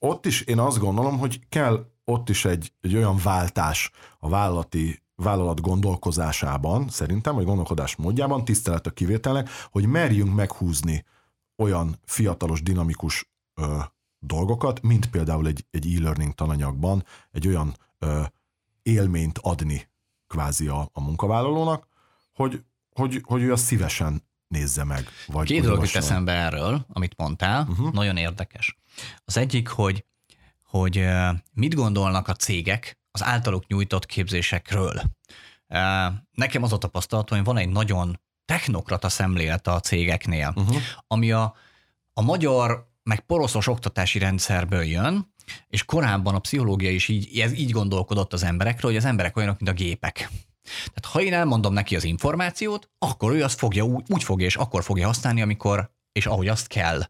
ott 0.00 0.26
is 0.26 0.40
én 0.40 0.58
azt 0.58 0.78
gondolom, 0.78 1.18
hogy 1.18 1.48
kell 1.48 1.86
ott 2.04 2.28
is 2.28 2.44
egy, 2.44 2.72
egy 2.80 2.96
olyan 2.96 3.16
váltás 3.22 3.90
a 4.18 4.28
vállalati 4.28 5.02
vállalat 5.22 5.60
gondolkozásában, 5.60 6.88
szerintem, 6.88 7.34
vagy 7.34 7.44
gondolkodás 7.44 7.96
módjában, 7.96 8.44
tisztelet 8.44 8.86
a 8.86 8.90
kivételnek, 8.90 9.48
hogy 9.70 9.86
merjünk 9.86 10.34
meghúzni 10.34 11.04
olyan 11.56 11.98
fiatalos, 12.04 12.62
dinamikus 12.62 13.30
ö, 13.54 13.78
dolgokat, 14.18 14.82
mint 14.82 15.10
például 15.10 15.46
egy, 15.46 15.66
egy 15.70 15.94
e-learning 15.94 16.34
tananyagban 16.34 17.04
egy 17.30 17.46
olyan 17.46 17.76
ö, 17.98 18.22
élményt 18.82 19.38
adni 19.38 19.88
kvázi 20.26 20.68
a, 20.68 20.88
a 20.92 21.00
munkavállalónak, 21.00 21.86
hogy, 22.34 22.64
hogy, 22.94 23.20
hogy 23.24 23.42
ő 23.42 23.52
azt 23.52 23.64
szívesen 23.64 24.22
nézze 24.48 24.84
meg. 24.84 25.08
Vagy 25.26 25.46
Két 25.46 25.62
dolog 25.62 25.82
jut 25.84 25.94
eszembe 25.94 26.32
erről, 26.32 26.86
amit 26.88 27.16
mondtál, 27.16 27.66
uh-huh. 27.68 27.92
nagyon 27.92 28.16
érdekes. 28.16 28.79
Az 29.24 29.36
egyik, 29.36 29.68
hogy, 29.68 30.04
hogy 30.62 31.06
mit 31.52 31.74
gondolnak 31.74 32.28
a 32.28 32.34
cégek 32.34 32.98
az 33.10 33.22
általuk 33.22 33.66
nyújtott 33.66 34.06
képzésekről. 34.06 35.02
Nekem 36.32 36.62
az 36.62 36.72
a 36.72 36.78
tapasztalatom, 36.78 37.38
hogy 37.38 37.46
van 37.46 37.56
egy 37.56 37.68
nagyon 37.68 38.20
technokrata 38.44 39.08
szemlélet 39.08 39.66
a 39.66 39.80
cégeknél, 39.80 40.52
uh-huh. 40.56 40.76
ami 41.06 41.32
a, 41.32 41.54
a 42.12 42.22
magyar, 42.22 42.88
meg 43.02 43.20
poroszos 43.20 43.66
oktatási 43.66 44.18
rendszerből 44.18 44.82
jön, 44.82 45.34
és 45.68 45.84
korábban 45.84 46.34
a 46.34 46.38
pszichológia 46.38 46.90
is 46.90 47.08
így, 47.08 47.38
ez 47.38 47.52
így 47.52 47.70
gondolkodott 47.70 48.32
az 48.32 48.42
emberekről, 48.42 48.90
hogy 48.90 49.00
az 49.00 49.06
emberek 49.06 49.36
olyanok, 49.36 49.58
mint 49.60 49.70
a 49.70 49.82
gépek. 49.82 50.30
Tehát 50.62 51.04
ha 51.04 51.20
én 51.20 51.32
elmondom 51.32 51.72
neki 51.72 51.96
az 51.96 52.04
információt, 52.04 52.90
akkor 52.98 53.32
ő 53.32 53.42
azt 53.42 53.58
fogja, 53.58 53.84
úgy, 53.84 54.04
úgy 54.08 54.22
fogja, 54.22 54.46
és 54.46 54.56
akkor 54.56 54.82
fogja 54.84 55.06
használni, 55.06 55.42
amikor, 55.42 55.92
és 56.12 56.26
ahogy 56.26 56.48
azt 56.48 56.66
kell. 56.66 57.02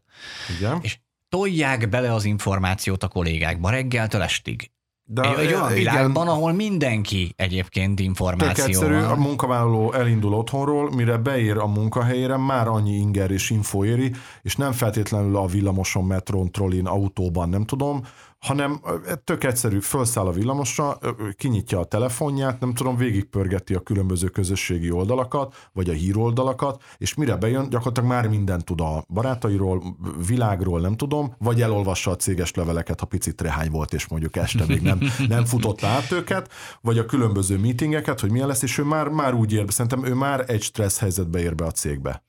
Igen. 0.57 0.79
És 0.81 0.99
tolják 1.31 1.89
bele 1.89 2.13
az 2.13 2.25
információt 2.25 3.03
a 3.03 3.07
kollégákba 3.07 3.69
reggeltől 3.69 4.21
estig. 4.21 4.71
De 5.03 5.21
egy, 5.21 5.45
egy 5.45 5.53
olyan 5.53 5.73
világban, 5.73 6.23
igen, 6.23 6.35
ahol 6.35 6.53
mindenki 6.53 7.33
egyébként 7.35 7.99
információ 7.99 8.65
egyszerű, 8.65 8.95
a 8.95 9.15
munkavállaló 9.15 9.93
elindul 9.93 10.33
otthonról, 10.33 10.91
mire 10.95 11.17
beér 11.17 11.57
a 11.57 11.67
munkahelyére, 11.67 12.37
már 12.37 12.67
annyi 12.67 12.95
inger 12.95 13.31
és 13.31 13.49
info 13.49 13.85
éri, 13.85 14.11
és 14.41 14.55
nem 14.55 14.71
feltétlenül 14.71 15.37
a 15.37 15.45
villamoson, 15.45 16.05
metron, 16.05 16.51
trollin, 16.51 16.85
autóban, 16.85 17.49
nem 17.49 17.65
tudom, 17.65 18.01
hanem 18.41 18.81
tök 19.23 19.43
egyszerű, 19.43 19.79
felszáll 19.79 20.25
a 20.25 20.31
villamosra, 20.31 20.97
kinyitja 21.35 21.79
a 21.79 21.83
telefonját, 21.83 22.59
nem 22.59 22.73
tudom, 22.73 22.95
végigpörgeti 22.95 23.73
a 23.73 23.79
különböző 23.79 24.27
közösségi 24.27 24.91
oldalakat, 24.91 25.69
vagy 25.73 25.89
a 25.89 25.93
híroldalakat, 25.93 26.83
és 26.97 27.13
mire 27.13 27.35
bejön, 27.35 27.69
gyakorlatilag 27.69 28.09
már 28.09 28.27
mindent 28.27 28.65
tud 28.65 28.81
a 28.81 29.05
barátairól, 29.07 29.97
világról, 30.27 30.79
nem 30.79 30.95
tudom, 30.95 31.35
vagy 31.37 31.61
elolvassa 31.61 32.11
a 32.11 32.15
céges 32.15 32.53
leveleket, 32.53 32.99
ha 32.99 33.05
picit 33.05 33.41
rehány 33.41 33.71
volt, 33.71 33.93
és 33.93 34.07
mondjuk 34.07 34.35
este 34.35 34.65
még 34.67 34.81
nem, 34.81 34.99
nem 35.27 35.45
futott 35.45 35.83
át 35.83 36.11
őket, 36.11 36.51
vagy 36.81 36.97
a 36.97 37.05
különböző 37.05 37.57
meetingeket, 37.57 38.19
hogy 38.19 38.31
milyen 38.31 38.47
lesz, 38.47 38.61
és 38.61 38.77
ő 38.77 38.83
már, 38.83 39.07
már 39.07 39.33
úgy 39.33 39.53
ér, 39.53 39.65
szerintem 39.67 40.05
ő 40.05 40.13
már 40.13 40.43
egy 40.47 40.61
stressz 40.61 40.99
helyzetbe 40.99 41.39
ér 41.39 41.55
be 41.55 41.65
a 41.65 41.71
cégbe. 41.71 42.23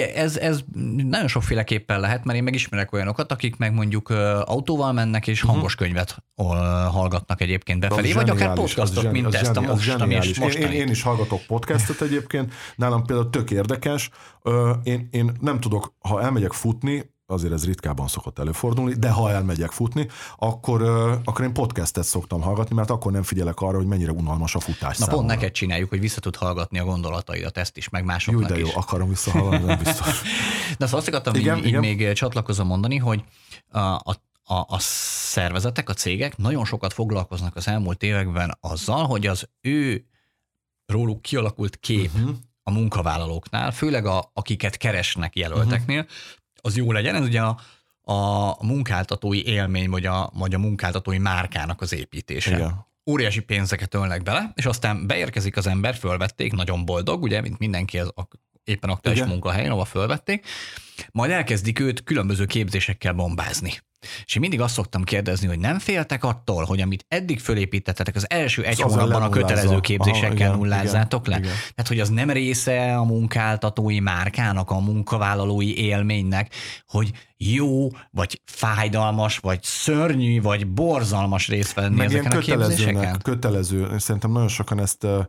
Ez, 0.00 0.36
ez 0.36 0.60
nagyon 0.96 1.28
sokféleképpen 1.28 2.00
lehet, 2.00 2.24
mert 2.24 2.38
én 2.38 2.44
megismerek 2.44 2.92
olyanokat, 2.92 3.32
akik 3.32 3.56
meg 3.56 3.72
mondjuk 3.72 4.08
autóval 4.44 4.92
mennek 4.92 5.26
és 5.26 5.42
mhm. 5.42 5.52
hangos 5.52 5.74
könyvet 5.74 6.22
hallgatnak 6.90 7.40
egyébként 7.40 7.80
befelé, 7.80 8.12
vagy 8.12 8.30
akár 8.30 8.54
podcastot, 8.54 9.12
mint 9.12 9.34
ezt 9.34 9.56
a 9.56 9.60
mostani, 9.60 10.14
és 10.14 10.38
mostani. 10.38 10.74
Én, 10.74 10.80
én 10.80 10.88
is 10.88 11.02
hallgatok 11.02 11.40
podcastot 11.46 12.00
egyébként, 12.00 12.52
nálam 12.76 13.04
például 13.04 13.30
tök 13.30 13.50
érdekes, 13.50 14.10
én, 14.82 15.08
én 15.10 15.36
nem 15.40 15.60
tudok, 15.60 15.94
ha 15.98 16.22
elmegyek 16.22 16.52
futni, 16.52 17.13
azért 17.26 17.52
ez 17.52 17.64
ritkában 17.64 18.08
szokott 18.08 18.38
előfordulni, 18.38 18.94
de 18.94 19.10
ha 19.10 19.30
elmegyek 19.30 19.70
futni, 19.70 20.08
akkor, 20.36 20.82
akkor 21.24 21.44
én 21.44 21.52
podcastet 21.52 22.04
szoktam 22.04 22.40
hallgatni, 22.40 22.74
mert 22.74 22.90
akkor 22.90 23.12
nem 23.12 23.22
figyelek 23.22 23.60
arra, 23.60 23.76
hogy 23.76 23.86
mennyire 23.86 24.12
unalmas 24.12 24.54
a 24.54 24.60
futás 24.60 24.98
Na 24.98 25.06
pont 25.06 25.26
neked 25.26 25.50
csináljuk, 25.50 25.88
hogy 25.88 26.00
vissza 26.00 26.20
tud 26.20 26.36
hallgatni 26.36 26.78
a 26.78 26.84
gondolataidat, 26.84 27.58
ezt 27.58 27.76
is, 27.76 27.88
meg 27.88 28.04
másoknak 28.04 28.42
Jó, 28.42 28.48
de 28.48 28.58
jó, 28.58 28.66
is. 28.66 28.74
akarom 28.74 29.08
visszahallgatni, 29.08 29.66
nem 29.66 29.78
biztos. 29.78 30.22
de 30.78 30.84
szóval 30.84 31.00
azt 31.00 31.08
akartam 31.08 31.34
igen, 31.34 31.56
így, 31.56 31.66
igen. 31.66 31.84
így 31.84 31.96
még 31.96 32.12
csatlakozom 32.12 32.66
mondani, 32.66 32.96
hogy 32.96 33.24
a, 33.68 33.78
a 33.78 34.22
a, 34.46 34.54
a 34.54 34.76
szervezetek, 34.78 35.88
a 35.88 35.92
cégek 35.92 36.36
nagyon 36.36 36.64
sokat 36.64 36.92
foglalkoznak 36.92 37.56
az 37.56 37.68
elmúlt 37.68 38.02
években 38.02 38.56
azzal, 38.60 39.06
hogy 39.06 39.26
az 39.26 39.48
ő 39.60 40.06
róluk 40.86 41.22
kialakult 41.22 41.76
kép 41.76 42.10
uh-huh. 42.14 42.36
a 42.62 42.70
munkavállalóknál, 42.70 43.72
főleg 43.72 44.06
a, 44.06 44.30
akiket 44.32 44.76
keresnek 44.76 45.36
jelölteknél, 45.36 46.00
uh-huh 46.00 46.42
az 46.64 46.76
jó 46.76 46.92
legyen. 46.92 47.14
Ez 47.14 47.22
ugye 47.22 47.40
a, 47.40 47.58
a 48.12 48.64
munkáltatói 48.64 49.46
élmény, 49.46 49.90
vagy 49.90 50.06
a, 50.06 50.30
vagy 50.34 50.54
a 50.54 50.58
munkáltatói 50.58 51.18
márkának 51.18 51.80
az 51.80 51.92
építése. 51.92 52.56
Igen. 52.56 52.86
Óriási 53.10 53.40
pénzeket 53.40 53.94
ölnek 53.94 54.22
bele, 54.22 54.52
és 54.54 54.66
aztán 54.66 55.06
beérkezik 55.06 55.56
az 55.56 55.66
ember, 55.66 55.94
fölvették, 55.94 56.52
nagyon 56.52 56.84
boldog, 56.84 57.22
ugye, 57.22 57.40
mint 57.40 57.58
mindenki 57.58 57.98
az 57.98 58.12
a, 58.14 58.28
éppen 58.64 58.90
aktuális 58.90 59.24
munkahelyen, 59.24 59.70
ahol 59.70 59.84
fölvették, 59.84 60.46
majd 61.12 61.30
elkezdik 61.30 61.80
őt 61.80 62.04
különböző 62.04 62.46
képzésekkel 62.46 63.12
bombázni. 63.12 63.72
És 64.24 64.34
én 64.34 64.40
mindig 64.40 64.60
azt 64.60 64.74
szoktam 64.74 65.02
kérdezni, 65.02 65.46
hogy 65.46 65.58
nem 65.58 65.78
féltek 65.78 66.24
attól, 66.24 66.64
hogy 66.64 66.80
amit 66.80 67.04
eddig 67.08 67.40
fölépítettetek 67.40 68.16
az 68.16 68.30
első 68.30 68.64
egy 68.64 68.82
az 68.82 68.92
hónapban 68.92 69.22
a 69.22 69.28
kötelező 69.28 69.80
képzésekkel 69.80 70.48
Aha, 70.48 70.56
nullázzátok 70.56 71.26
igen, 71.26 71.40
le? 71.40 71.46
Igen. 71.46 71.58
Tehát, 71.74 71.88
hogy 71.88 72.00
az 72.00 72.08
nem 72.08 72.30
része 72.30 72.96
a 72.96 73.04
munkáltatói 73.04 74.00
márkának, 74.00 74.70
a 74.70 74.78
munkavállalói 74.80 75.78
élménynek, 75.78 76.54
hogy 76.86 77.10
jó, 77.36 77.88
vagy 78.10 78.40
fájdalmas, 78.44 79.38
vagy 79.38 79.62
szörnyű, 79.62 80.40
vagy 80.40 80.66
borzalmas 80.66 81.48
részt 81.48 81.74
venni 81.74 81.96
Meg 81.96 82.06
ezeken 82.06 82.32
a 82.32 82.38
képzéseken? 82.38 83.18
kötelező. 83.22 83.98
Szerintem 83.98 84.32
nagyon 84.32 84.48
sokan 84.48 84.80
ezt 84.80 85.04
uh, 85.04 85.24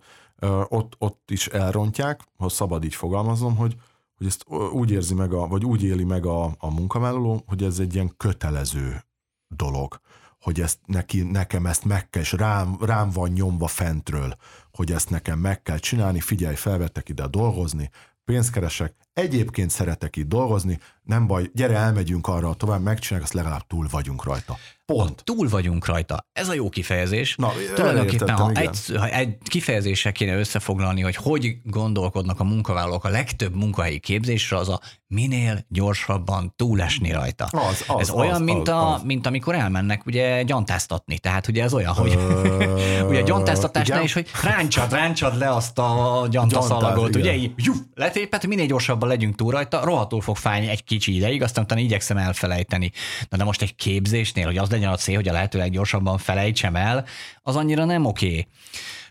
ott, 0.67 0.93
ott 0.97 1.31
is 1.31 1.47
elrontják, 1.47 2.21
ha 2.37 2.49
szabad 2.49 2.83
így 2.83 2.95
fogalmaznom, 2.95 3.55
hogy 3.55 3.75
hogy 4.17 4.27
ezt 4.27 4.45
úgy 4.73 4.91
érzi 4.91 5.13
meg, 5.13 5.33
a, 5.33 5.47
vagy 5.47 5.65
úgy 5.65 5.83
éli 5.83 6.03
meg 6.03 6.25
a, 6.25 6.43
a 6.57 6.69
munkavállaló, 6.69 7.43
hogy 7.45 7.63
ez 7.63 7.79
egy 7.79 7.93
ilyen 7.93 8.13
kötelező 8.17 9.03
dolog, 9.47 9.99
hogy 10.39 10.61
ezt 10.61 10.79
neki, 10.85 11.21
nekem 11.21 11.65
ezt 11.65 11.85
meg 11.85 12.09
kell, 12.09 12.21
és 12.21 12.31
rám, 12.31 12.77
rám 12.79 13.09
van 13.09 13.29
nyomva 13.29 13.67
fentről, 13.67 14.35
hogy 14.71 14.91
ezt 14.91 15.09
nekem 15.09 15.39
meg 15.39 15.61
kell 15.61 15.77
csinálni, 15.77 16.19
figyelj, 16.19 16.55
felvettek 16.55 17.09
ide 17.09 17.27
dolgozni, 17.27 17.89
pénzt 18.25 18.51
keresek, 18.51 18.95
egyébként 19.13 19.69
szeretek 19.69 20.15
itt 20.15 20.27
dolgozni, 20.27 20.79
nem 21.05 21.27
baj, 21.27 21.49
gyere, 21.53 21.75
elmegyünk 21.75 22.27
arra 22.27 22.53
tovább, 22.53 22.81
megcsináljuk, 22.81 23.27
azt 23.27 23.37
legalább 23.37 23.67
túl 23.67 23.87
vagyunk 23.91 24.23
rajta. 24.23 24.57
Pont. 24.85 25.23
Túl 25.23 25.49
vagyunk 25.49 25.85
rajta. 25.85 26.25
Ez 26.33 26.49
a 26.49 26.53
jó 26.53 26.69
kifejezés. 26.69 27.35
Na, 27.35 27.51
Tulajdonképpen, 27.75 28.35
ha 28.35 28.49
igen. 28.51 28.67
egy, 28.67 28.95
ha 28.97 29.07
egy 29.07 29.37
kifejezéssel 29.43 30.11
kéne 30.11 30.37
összefoglalni, 30.37 31.01
hogy 31.01 31.15
hogy 31.15 31.57
gondolkodnak 31.63 32.39
a 32.39 32.43
munkavállalók 32.43 33.03
a 33.03 33.09
legtöbb 33.09 33.55
munkahelyi 33.55 33.99
képzésre, 33.99 34.57
az 34.57 34.69
a 34.69 34.79
minél 35.07 35.65
gyorsabban 35.69 36.53
túlesni 36.55 37.11
rajta. 37.11 37.45
Az, 37.45 37.83
az, 37.87 37.99
ez 37.99 38.09
az, 38.09 38.15
olyan, 38.15 38.33
az, 38.33 38.39
mint, 38.39 38.67
az, 38.67 38.75
a, 38.75 38.93
az. 38.93 39.03
mint 39.03 39.25
amikor 39.25 39.55
elmennek 39.55 40.05
ugye 40.05 40.43
gyantáztatni. 40.43 41.19
Tehát 41.19 41.47
ugye 41.47 41.63
ez 41.63 41.73
olyan, 41.73 41.93
hogy 41.93 42.13
Ö, 42.13 43.05
ugye 43.09 43.19
a 43.19 43.23
gyantáztatásnál 43.23 44.03
is, 44.03 44.13
hogy 44.13 44.27
ráncsad, 44.43 44.91
ráncsad 44.91 45.37
le 45.37 45.49
azt 45.49 45.77
a 45.77 46.27
gyantaszalagot, 46.29 47.11
Gyantás, 47.11 47.21
ugye 47.21 47.35
így, 47.35 47.51
jú, 47.55 47.73
letépet, 47.93 48.47
minél 48.47 48.65
gyorsabban 48.65 49.09
legyünk 49.09 49.35
túl 49.35 49.51
rajta, 49.51 49.85
rohadtul 49.85 50.21
fog 50.21 50.37
fájni 50.37 50.67
egy 50.67 50.83
kicsi 50.97 51.15
ideig, 51.15 51.41
aztán 51.41 51.63
utána 51.63 51.81
igyekszem 51.81 52.17
elfelejteni. 52.17 52.91
Na 53.29 53.37
de 53.37 53.43
most 53.43 53.61
egy 53.61 53.75
képzésnél, 53.75 54.45
hogy 54.45 54.57
az 54.57 54.69
legyen 54.69 54.89
a 54.89 54.95
cél, 54.95 55.15
hogy 55.15 55.27
a 55.27 55.33
lehető 55.33 55.57
leggyorsabban 55.57 56.17
felejtsem 56.17 56.75
el, 56.75 57.05
az 57.41 57.55
annyira 57.55 57.85
nem 57.85 58.05
oké. 58.05 58.47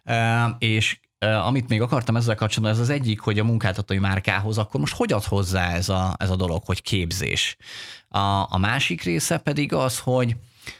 Okay. 0.05 0.53
És 0.59 0.99
amit 1.19 1.69
még 1.69 1.81
akartam 1.81 2.17
ezzel 2.17 2.35
kapcsolatban, 2.35 2.73
ez 2.73 2.89
az 2.89 2.95
egyik, 2.95 3.21
hogy 3.21 3.39
a 3.39 3.45
munkáltatói 3.45 3.99
márkához, 3.99 4.59
akkor 4.59 4.81
most 4.81 4.95
hogy 4.95 5.13
ad 5.13 5.25
hozzá 5.25 5.73
ez 5.73 5.89
a, 5.89 6.15
ez 6.19 6.31
a 6.31 6.37
dolog, 6.37 6.63
hogy 6.65 6.83
képzés? 6.83 7.57
A, 8.09 8.19
a 8.49 8.59
másik 8.59 9.03
része 9.03 9.39
pedig 9.39 9.73
az, 9.73 9.99
hogy, 9.99 10.37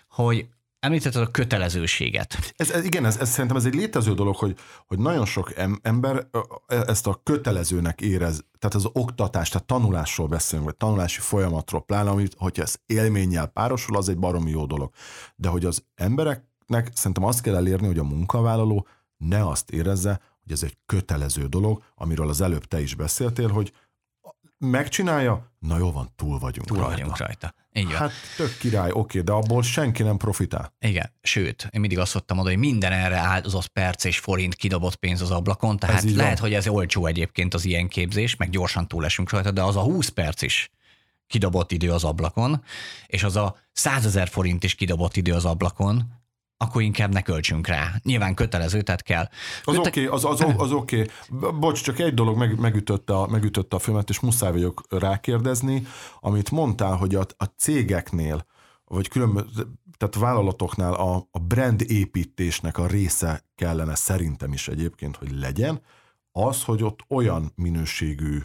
hogy 0.09 0.47
említetted 0.85 1.23
a 1.23 1.31
kötelezőséget. 1.31 2.53
Ez, 2.57 2.71
ez, 2.71 2.85
igen, 2.85 3.05
ez, 3.05 3.17
ez 3.17 3.31
szerintem 3.31 3.57
ez 3.57 3.65
egy 3.65 3.75
létező 3.75 4.15
dolog, 4.15 4.37
hogy, 4.37 4.57
hogy 4.87 4.99
nagyon 4.99 5.27
sok 5.27 5.57
em, 5.57 5.79
ember 5.83 6.27
ezt 6.67 7.07
a 7.07 7.21
kötelezőnek 7.23 8.01
érez, 8.01 8.45
tehát 8.59 8.75
az 8.75 8.89
oktatás, 8.93 9.49
tehát 9.49 9.67
tanulásról 9.67 10.27
beszélünk, 10.27 10.69
vagy 10.69 10.77
tanulási 10.77 11.21
folyamatról, 11.21 11.85
pláne, 11.85 12.11
amit, 12.11 12.35
hogyha 12.39 12.63
ez 12.63 12.77
élménnyel 12.87 13.47
párosul, 13.47 13.97
az 13.97 14.09
egy 14.09 14.19
baromi 14.19 14.51
jó 14.51 14.67
dolog. 14.67 14.91
De 15.37 15.49
hogy 15.49 15.65
az 15.65 15.85
embereknek 15.95 16.91
szerintem 16.95 17.25
azt 17.25 17.41
kell 17.41 17.57
elérni, 17.57 17.87
hogy 17.87 17.99
a 17.99 18.05
munkavállaló 18.05 18.87
ne 19.17 19.49
azt 19.49 19.71
érezze, 19.71 20.21
hogy 20.43 20.53
ez 20.53 20.63
egy 20.63 20.77
kötelező 20.87 21.47
dolog, 21.47 21.83
amiről 21.95 22.29
az 22.29 22.41
előbb 22.41 22.65
te 22.65 22.81
is 22.81 22.95
beszéltél, 22.95 23.49
hogy 23.49 23.73
megcsinálja, 24.65 25.53
na 25.59 25.79
jó 25.79 25.93
van, 25.93 26.13
túl 26.17 26.39
vagyunk 26.39 26.67
Túl 26.69 26.77
rajta. 26.77 26.91
vagyunk 26.93 27.19
rajta. 27.19 27.55
Így 27.73 27.85
van. 27.87 27.95
Hát 27.95 28.11
tök 28.37 28.57
király, 28.59 28.91
oké, 28.93 29.21
de 29.21 29.33
abból 29.33 29.63
senki 29.63 30.03
nem 30.03 30.17
profitál. 30.17 30.75
Igen, 30.79 31.13
sőt, 31.23 31.69
én 31.71 31.81
mindig 31.81 31.99
azt 31.99 32.11
szoktam 32.11 32.37
mondani, 32.37 32.57
hogy 32.57 32.67
minden 32.67 32.93
erre 32.93 33.17
áldozott 33.17 33.67
perc 33.69 34.05
és 34.05 34.19
forint 34.19 34.55
kidobott 34.55 34.97
pénz 34.97 35.21
az 35.21 35.31
ablakon, 35.31 35.79
tehát 35.79 36.03
így 36.05 36.15
van. 36.15 36.23
lehet, 36.23 36.39
hogy 36.39 36.55
ez 36.55 36.69
olcsó 36.69 37.07
egyébként 37.07 37.55
az 37.55 37.65
ilyen 37.65 37.89
képzés, 37.89 38.37
meg 38.37 38.51
gyorsan 38.51 38.89
túlesünk 38.89 39.31
rajta, 39.31 39.51
de 39.51 39.63
az 39.63 39.77
a 39.77 39.83
20 39.83 40.09
perc 40.09 40.43
is 40.43 40.71
kidobott 41.27 41.73
idő 41.73 41.93
az 41.93 42.05
ablakon, 42.05 42.63
és 43.07 43.23
az 43.23 43.37
a 43.37 43.57
100 43.73 44.07
ezer 44.07 44.29
forint 44.29 44.65
is 44.65 44.75
kidobott 44.75 45.17
idő 45.17 45.33
az 45.33 45.45
ablakon, 45.45 46.23
akkor 46.57 46.83
inkább 46.83 47.13
ne 47.13 47.23
költsünk 47.23 47.67
rá. 47.67 47.93
Nyilván 48.03 48.35
kötelező, 48.35 48.83
tehát 48.83 49.03
kell. 49.03 49.29
Az 49.63 49.77
oké, 49.77 49.89
okay, 49.89 50.07
az, 50.07 50.25
az, 50.25 50.45
az 50.57 50.73
oké. 50.73 51.07
Okay. 51.31 51.51
Bocs, 51.59 51.83
csak 51.83 51.99
egy 51.99 52.15
dolog 52.15 52.37
meg, 52.37 52.59
megütötte, 52.59 53.17
a, 53.17 53.27
megütötte 53.27 53.77
a 53.77 53.79
filmet, 53.79 54.09
és 54.09 54.21
muszáj 54.21 54.53
vagyok 54.53 54.83
rákérdezni, 54.89 55.87
amit 56.21 56.51
mondtál, 56.51 56.97
hogy 56.97 57.15
a, 57.15 57.27
a 57.37 57.45
cégeknél, 57.45 58.47
vagy 58.85 59.09
különböző, 59.09 59.67
tehát 59.97 60.15
vállalatoknál 60.15 60.95
a, 60.95 61.29
a 61.31 61.39
brand 61.39 61.91
építésnek 61.91 62.79
a 62.79 62.87
része 62.87 63.45
kellene 63.55 63.95
szerintem 63.95 64.53
is 64.53 64.69
egyébként, 64.69 65.17
hogy 65.17 65.39
legyen, 65.39 65.81
az, 66.33 66.63
hogy 66.63 66.83
ott 66.83 67.01
olyan 67.09 67.53
minőségű 67.55 68.39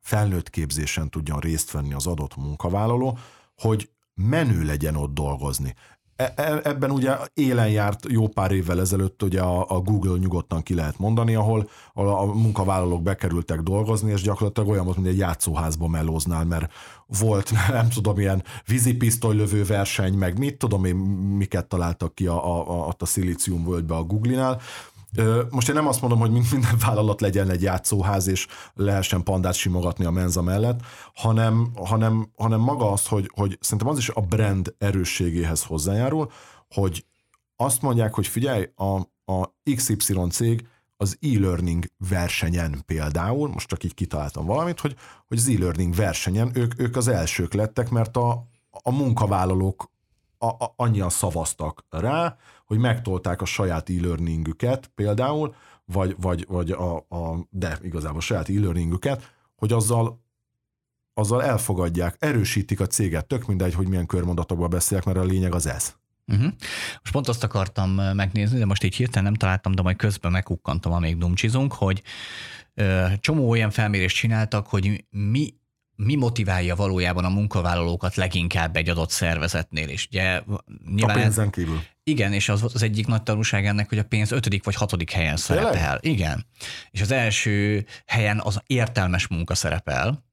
felnőtt 0.00 0.50
képzésen 0.50 1.10
tudjon 1.10 1.40
részt 1.40 1.70
venni 1.70 1.92
az 1.92 2.06
adott 2.06 2.36
munkavállaló, 2.36 3.18
hogy 3.56 3.90
menő 4.14 4.62
legyen 4.62 4.96
ott 4.96 5.14
dolgozni. 5.14 5.74
E- 6.18 6.32
e- 6.36 6.60
Ebben 6.64 6.90
ugye 6.90 7.16
élen 7.34 7.68
járt 7.68 8.06
jó 8.08 8.28
pár 8.28 8.50
évvel 8.50 8.80
ezelőtt 8.80 9.22
ugye 9.22 9.40
a, 9.40 9.80
Google 9.80 10.18
nyugodtan 10.18 10.62
ki 10.62 10.74
lehet 10.74 10.98
mondani, 10.98 11.34
ahol, 11.34 11.68
a 11.92 12.24
munkavállalók 12.24 13.02
bekerültek 13.02 13.60
dolgozni, 13.60 14.10
és 14.10 14.22
gyakorlatilag 14.22 14.68
olyan 14.68 14.84
volt, 14.84 14.96
mint 14.96 15.08
egy 15.08 15.18
játszóházba 15.18 15.88
melóznál, 15.88 16.44
mert 16.44 16.72
volt, 17.06 17.50
nem 17.72 17.88
tudom, 17.88 18.18
ilyen 18.18 18.42
vízipisztolylövő 18.66 19.64
verseny, 19.64 20.14
meg 20.14 20.38
mit 20.38 20.58
tudom 20.58 20.84
én, 20.84 20.96
miket 21.36 21.66
találtak 21.66 22.14
ki 22.14 22.26
a, 22.26 22.44
a, 22.44 22.88
a, 22.88 22.94
a 22.98 23.06
szilícium 23.06 23.64
völgybe 23.64 23.94
a 23.94 24.02
Google-nál. 24.02 24.60
Most 25.50 25.68
én 25.68 25.74
nem 25.74 25.86
azt 25.86 26.00
mondom, 26.00 26.18
hogy 26.18 26.30
mind- 26.30 26.52
minden 26.52 26.76
vállalat 26.86 27.20
legyen 27.20 27.50
egy 27.50 27.62
játszóház, 27.62 28.26
és 28.26 28.46
lehessen 28.74 29.22
pandát 29.22 29.54
simogatni 29.54 30.04
a 30.04 30.10
menza 30.10 30.42
mellett, 30.42 30.80
hanem, 31.14 31.70
hanem, 31.76 32.30
hanem 32.36 32.60
maga 32.60 32.92
az, 32.92 33.06
hogy, 33.06 33.30
hogy 33.34 33.58
szerintem 33.60 33.88
az 33.88 33.98
is 33.98 34.08
a 34.08 34.20
brand 34.20 34.74
erősségéhez 34.78 35.64
hozzájárul, 35.64 36.30
hogy 36.68 37.04
azt 37.56 37.82
mondják, 37.82 38.14
hogy 38.14 38.26
figyelj, 38.26 38.68
a, 38.74 38.94
a 39.32 39.54
XY 39.74 40.14
cég 40.30 40.66
az 40.96 41.18
e-learning 41.20 41.84
versenyen 42.08 42.82
például, 42.86 43.48
most 43.48 43.68
csak 43.68 43.84
így 43.84 43.94
kitaláltam 43.94 44.46
valamit, 44.46 44.80
hogy, 44.80 44.96
hogy 45.26 45.38
az 45.38 45.48
e-learning 45.48 45.94
versenyen 45.94 46.50
ők, 46.54 46.80
ők 46.80 46.96
az 46.96 47.08
elsők 47.08 47.52
lettek, 47.52 47.90
mert 47.90 48.16
a, 48.16 48.46
a 48.70 48.92
munkavállalók 48.92 49.90
a, 50.38 50.46
a, 50.46 50.72
annyian 50.76 51.10
szavaztak 51.10 51.84
rá, 51.90 52.36
hogy 52.66 52.78
megtolták 52.78 53.40
a 53.42 53.44
saját 53.44 53.90
e-learningüket 53.90 54.86
például, 54.94 55.54
vagy, 55.84 56.16
vagy, 56.20 56.46
vagy 56.48 56.70
a, 56.70 56.96
a, 56.96 57.46
de 57.50 57.78
igazából 57.82 58.18
a 58.18 58.22
saját 58.22 58.48
e-learningüket, 58.48 59.34
hogy 59.56 59.72
azzal 59.72 60.26
azzal 61.14 61.42
elfogadják, 61.42 62.16
erősítik 62.18 62.80
a 62.80 62.86
céget, 62.86 63.26
tök 63.26 63.46
mindegy, 63.46 63.74
hogy 63.74 63.88
milyen 63.88 64.06
körmondatokban 64.06 64.70
beszélek, 64.70 65.04
mert 65.04 65.18
a 65.18 65.24
lényeg 65.24 65.54
az 65.54 65.66
ez. 65.66 65.94
Uh-huh. 66.26 66.52
Most 67.00 67.12
pont 67.12 67.28
azt 67.28 67.44
akartam 67.44 67.90
megnézni, 67.90 68.58
de 68.58 68.64
most 68.64 68.84
így 68.84 68.94
hirtelen 68.94 69.24
nem 69.24 69.34
találtam, 69.34 69.74
de 69.74 69.82
majd 69.82 69.96
közben 69.96 70.32
megkukkantam, 70.32 70.92
amíg 70.92 71.18
dumcsizunk, 71.18 71.72
hogy 71.72 72.02
ö, 72.74 73.06
csomó 73.20 73.48
olyan 73.48 73.70
felmérést 73.70 74.16
csináltak, 74.16 74.66
hogy 74.66 75.04
mi 75.10 75.54
mi 76.02 76.14
motiválja 76.14 76.76
valójában 76.76 77.24
a 77.24 77.28
munkavállalókat 77.28 78.14
leginkább 78.14 78.76
egy 78.76 78.88
adott 78.88 79.10
szervezetnél 79.10 79.88
is. 79.88 80.06
Ugye 80.10 80.36
A 80.36 80.64
nyilván 80.94 81.16
ez, 81.16 81.22
pénzen 81.22 81.50
kívül. 81.50 81.80
igen, 82.02 82.32
és 82.32 82.48
az 82.48 82.62
az 82.74 82.82
egyik 82.82 83.06
nagy 83.06 83.22
tanulság 83.22 83.66
ennek, 83.66 83.88
hogy 83.88 83.98
a 83.98 84.04
pénz 84.04 84.32
ötödik 84.32 84.64
vagy 84.64 84.74
hatodik 84.74 85.10
helyen 85.10 85.36
Tényleg? 85.46 85.64
szerepel. 85.66 85.98
Igen. 86.02 86.46
És 86.90 87.00
az 87.00 87.10
első 87.10 87.84
helyen 88.06 88.40
az 88.44 88.60
értelmes 88.66 89.26
munka 89.26 89.54
szerepel, 89.54 90.26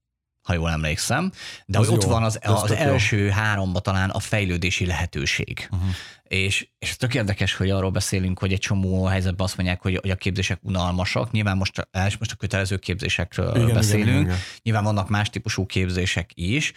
ha 0.45 0.53
jól 0.53 0.69
emlékszem, 0.71 1.31
de 1.65 1.77
Az 1.79 1.88
hogy 1.88 1.95
ott 1.95 2.03
jó. 2.03 2.10
van 2.10 2.23
az, 2.23 2.39
az 2.41 2.62
tök 2.62 2.79
jó. 2.79 2.84
első 2.84 3.29
háromba 3.29 3.79
talán 3.79 4.10
a 4.10 4.19
fejlődési 4.19 4.86
lehetőség. 4.86 5.67
Uh-huh. 5.71 5.89
És, 6.23 6.67
és 6.79 6.95
tök 6.95 7.13
érdekes, 7.13 7.53
hogy 7.53 7.69
arról 7.69 7.89
beszélünk, 7.91 8.39
hogy 8.39 8.53
egy 8.53 8.60
csomó 8.60 9.05
helyzetben 9.05 9.45
azt 9.45 9.58
mondják, 9.58 9.81
hogy, 9.81 9.97
hogy 10.01 10.10
a 10.10 10.15
képzések 10.15 10.60
unalmasak. 10.62 11.31
Nyilván 11.31 11.58
most, 11.58 11.88
most 12.19 12.31
a 12.31 12.36
kötelező 12.36 12.77
képzésekről 12.77 13.49
Igen, 13.49 13.62
igen, 13.62 13.73
beszélünk. 13.73 14.08
igen, 14.08 14.21
igen. 14.21 14.38
Nyilván 14.63 14.84
vannak 14.84 15.10
más 15.10 15.29
típusú 15.29 15.65
képzések 15.65 16.29
is, 16.34 16.71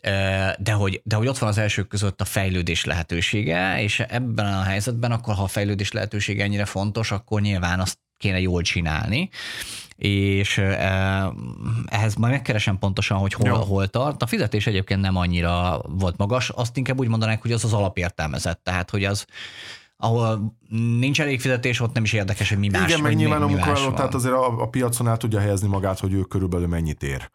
eh, 0.00 0.52
de 0.58 0.72
hogy, 0.72 1.00
de 1.04 1.16
hogy 1.16 1.26
ott 1.26 1.38
van 1.38 1.48
az 1.48 1.58
elsők 1.58 1.88
között 1.88 2.20
a 2.20 2.24
fejlődés 2.24 2.84
lehetősége, 2.84 3.82
és 3.82 4.00
ebben 4.00 4.46
a 4.46 4.62
helyzetben 4.62 5.12
akkor, 5.12 5.34
ha 5.34 5.42
a 5.42 5.48
fejlődés 5.48 5.92
lehetősége 5.92 6.42
ennyire 6.42 6.64
fontos, 6.64 7.10
akkor 7.10 7.40
nyilván 7.40 7.80
azt 7.80 7.98
kéne 8.16 8.40
jól 8.40 8.62
csinálni, 8.62 9.28
és 9.96 10.58
eh, 10.58 11.26
ehhez 11.86 12.14
majd 12.14 12.32
megkeresem 12.32 12.78
pontosan, 12.78 13.18
hogy 13.18 13.32
hol, 13.32 13.48
Jó. 13.48 13.54
hol 13.54 13.86
tart. 13.86 14.22
A 14.22 14.26
fizetés 14.26 14.66
egyébként 14.66 15.00
nem 15.00 15.16
annyira 15.16 15.80
volt 15.88 16.16
magas, 16.16 16.50
azt 16.50 16.76
inkább 16.76 16.98
úgy 16.98 17.08
mondanák, 17.08 17.42
hogy 17.42 17.52
az 17.52 17.64
az 17.64 17.72
alapértelmezett, 17.72 18.60
tehát 18.62 18.90
hogy 18.90 19.04
az 19.04 19.26
ahol 19.96 20.56
nincs 20.98 21.20
elég 21.20 21.40
fizetés, 21.40 21.80
ott 21.80 21.94
nem 21.94 22.04
is 22.04 22.12
érdekes, 22.12 22.48
hogy 22.48 22.58
mi 22.58 22.68
más 22.68 22.88
Igen, 22.88 23.00
meg 23.00 23.14
nyilván 23.14 23.42
a 23.42 23.46
munkavállaló, 23.46 23.92
tehát 23.92 24.14
azért 24.14 24.34
a, 24.34 24.62
a 24.62 24.68
piacon 24.68 25.08
el 25.08 25.16
tudja 25.16 25.40
helyezni 25.40 25.68
magát, 25.68 25.98
hogy 25.98 26.12
ő 26.12 26.20
körülbelül 26.20 26.66
mennyit 26.66 27.02
ér. 27.02 27.30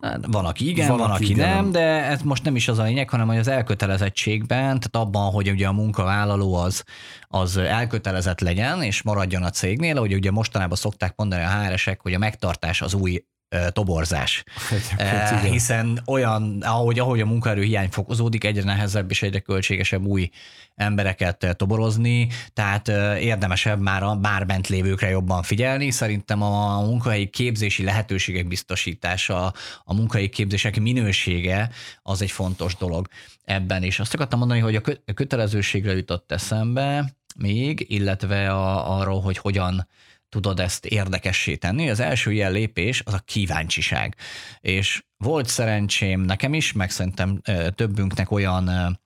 Hát, 0.00 0.18
Van, 0.26 0.44
aki 0.44 0.68
igen, 0.68 0.88
Van, 0.88 0.98
van, 0.98 1.10
aki 1.10 1.30
igen. 1.30 1.48
nem, 1.48 1.72
de 1.72 2.04
ez 2.04 2.22
most 2.22 2.44
nem 2.44 2.56
is 2.56 2.68
az 2.68 2.78
a 2.78 2.82
lényeg, 2.82 3.10
hanem 3.10 3.26
hogy 3.26 3.38
az 3.38 3.48
elkötelezettségben, 3.48 4.64
tehát 4.80 4.96
abban, 4.96 5.30
hogy 5.30 5.50
ugye 5.50 5.66
a 5.66 5.72
munkavállaló 5.72 6.54
az, 6.54 6.84
az 7.28 7.56
elkötelezett 7.56 8.40
legyen, 8.40 8.82
és 8.82 9.02
maradjon 9.02 9.42
a 9.42 9.50
cégnél, 9.50 9.96
ahogy 9.96 10.14
ugye 10.14 10.30
mostanában 10.30 10.76
szokták 10.76 11.12
mondani 11.16 11.42
a 11.42 11.62
HR-esek, 11.62 12.00
hogy 12.00 12.14
a 12.14 12.18
megtartás 12.18 12.82
az 12.82 12.94
új 12.94 13.24
toborzás. 13.72 14.44
Egyébként 14.70 15.40
igen. 15.40 15.52
hiszen 15.52 16.02
olyan, 16.06 16.62
ahogy, 16.62 16.98
ahogy 16.98 17.20
a 17.20 17.26
munkaerő 17.26 17.62
hiány 17.62 17.88
fokozódik, 17.90 18.44
egyre 18.44 18.62
nehezebb 18.62 19.10
és 19.10 19.22
egyre 19.22 19.38
költségesebb 19.38 20.04
új 20.04 20.30
embereket 20.74 21.56
toborozni, 21.56 22.28
tehát 22.52 22.88
eh, 22.88 23.22
érdemesebb 23.22 23.80
már 23.80 24.02
a 24.02 24.14
már 24.14 24.46
bent 24.46 24.68
lévőkre 24.68 25.08
jobban 25.08 25.42
figyelni. 25.42 25.90
Szerintem 25.90 26.42
a 26.42 26.80
munkahelyi 26.80 27.26
képzési 27.26 27.84
lehetőségek 27.84 28.48
biztosítása, 28.48 29.52
a 29.84 29.94
munkahelyi 29.94 30.28
képzések 30.28 30.80
minősége 30.80 31.70
az 32.02 32.22
egy 32.22 32.30
fontos 32.30 32.76
dolog 32.76 33.08
ebben 33.44 33.82
is. 33.82 34.00
Azt 34.00 34.14
akartam 34.14 34.38
mondani, 34.38 34.60
hogy 34.60 34.74
a 35.06 35.12
kötelezőségre 35.14 35.96
jutott 35.96 36.32
eszembe 36.32 37.16
még, 37.36 37.84
illetve 37.88 38.50
a, 38.50 38.98
arról, 38.98 39.20
hogy 39.20 39.38
hogyan 39.38 39.88
tudod 40.28 40.60
ezt 40.60 40.86
érdekessé 40.86 41.56
tenni. 41.56 41.90
Az 41.90 42.00
első 42.00 42.32
ilyen 42.32 42.52
lépés 42.52 43.02
az 43.04 43.14
a 43.14 43.18
kíváncsiság. 43.18 44.16
És 44.60 45.02
volt 45.16 45.46
szerencsém 45.46 46.20
nekem 46.20 46.54
is, 46.54 46.72
meg 46.72 46.90
szerintem 46.90 47.40
többünknek 47.74 48.30
olyan, 48.30 48.98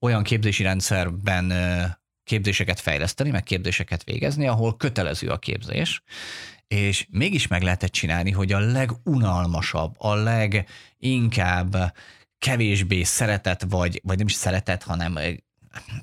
olyan 0.00 0.22
képzési 0.22 0.62
rendszerben 0.62 1.52
képzéseket 2.24 2.80
fejleszteni, 2.80 3.30
meg 3.30 3.42
képzéseket 3.42 4.04
végezni, 4.04 4.46
ahol 4.46 4.76
kötelező 4.76 5.28
a 5.28 5.38
képzés, 5.38 6.02
és 6.68 7.06
mégis 7.10 7.46
meg 7.46 7.62
lehetett 7.62 7.92
csinálni, 7.92 8.30
hogy 8.30 8.52
a 8.52 8.58
legunalmasabb, 8.58 9.94
a 9.98 10.14
leginkább 10.14 11.94
kevésbé 12.38 13.02
szeretett, 13.02 13.62
vagy, 13.68 14.00
vagy 14.04 14.16
nem 14.16 14.26
is 14.26 14.32
szeretett, 14.32 14.82
hanem 14.82 15.12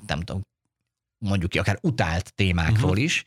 nem 0.06 0.20
tudom, 0.20 0.42
mondjuk 1.18 1.50
ki, 1.50 1.58
akár 1.58 1.78
utált 1.82 2.34
témákról 2.34 2.90
uh-huh. 2.90 3.04
is, 3.04 3.24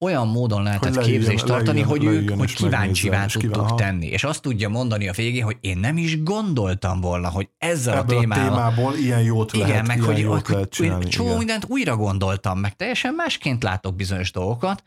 olyan 0.00 0.28
módon 0.28 0.62
lehetett 0.62 0.94
hogy 0.94 1.04
képzést 1.04 1.26
leüljön, 1.26 1.46
tartani, 1.46 1.66
leüljön, 1.66 1.88
hogy 1.88 2.02
leüljön, 2.02 2.32
ők 2.32 2.38
hogy 2.38 2.54
kíváncsivá 2.54 3.26
tudtuk 3.26 3.52
kíván, 3.52 3.76
tenni. 3.76 4.06
És 4.06 4.24
azt 4.24 4.42
tudja 4.42 4.68
mondani 4.68 5.08
a 5.08 5.12
végén, 5.12 5.44
hogy 5.44 5.56
én 5.60 5.78
nem 5.78 5.96
is 5.96 6.22
gondoltam 6.22 7.00
volna, 7.00 7.28
hogy 7.28 7.48
ezzel 7.58 7.96
Ebből 7.96 8.16
a 8.16 8.20
témával... 8.20 8.44
a 8.44 8.48
témából 8.48 8.94
ilyen 8.94 9.22
jót 9.22 9.52
igen, 9.52 9.68
lehet, 9.68 9.86
meg 9.86 9.96
ilyen 9.96 10.08
hogy, 10.08 10.18
jót 10.18 10.46
hogy, 10.46 10.54
lehet 10.54 10.70
csinálni. 10.70 11.08
Csomó 11.08 11.26
igen. 11.26 11.38
mindent 11.38 11.64
újra 11.68 11.96
gondoltam, 11.96 12.58
meg 12.58 12.76
teljesen 12.76 13.14
másként 13.14 13.62
látok 13.62 13.96
bizonyos 13.96 14.32
dolgokat, 14.32 14.82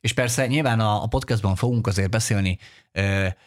és 0.00 0.12
persze 0.12 0.46
nyilván 0.46 0.80
a, 0.80 1.02
a 1.02 1.06
podcastban 1.06 1.54
fogunk 1.54 1.86
azért 1.86 2.10
beszélni 2.10 2.58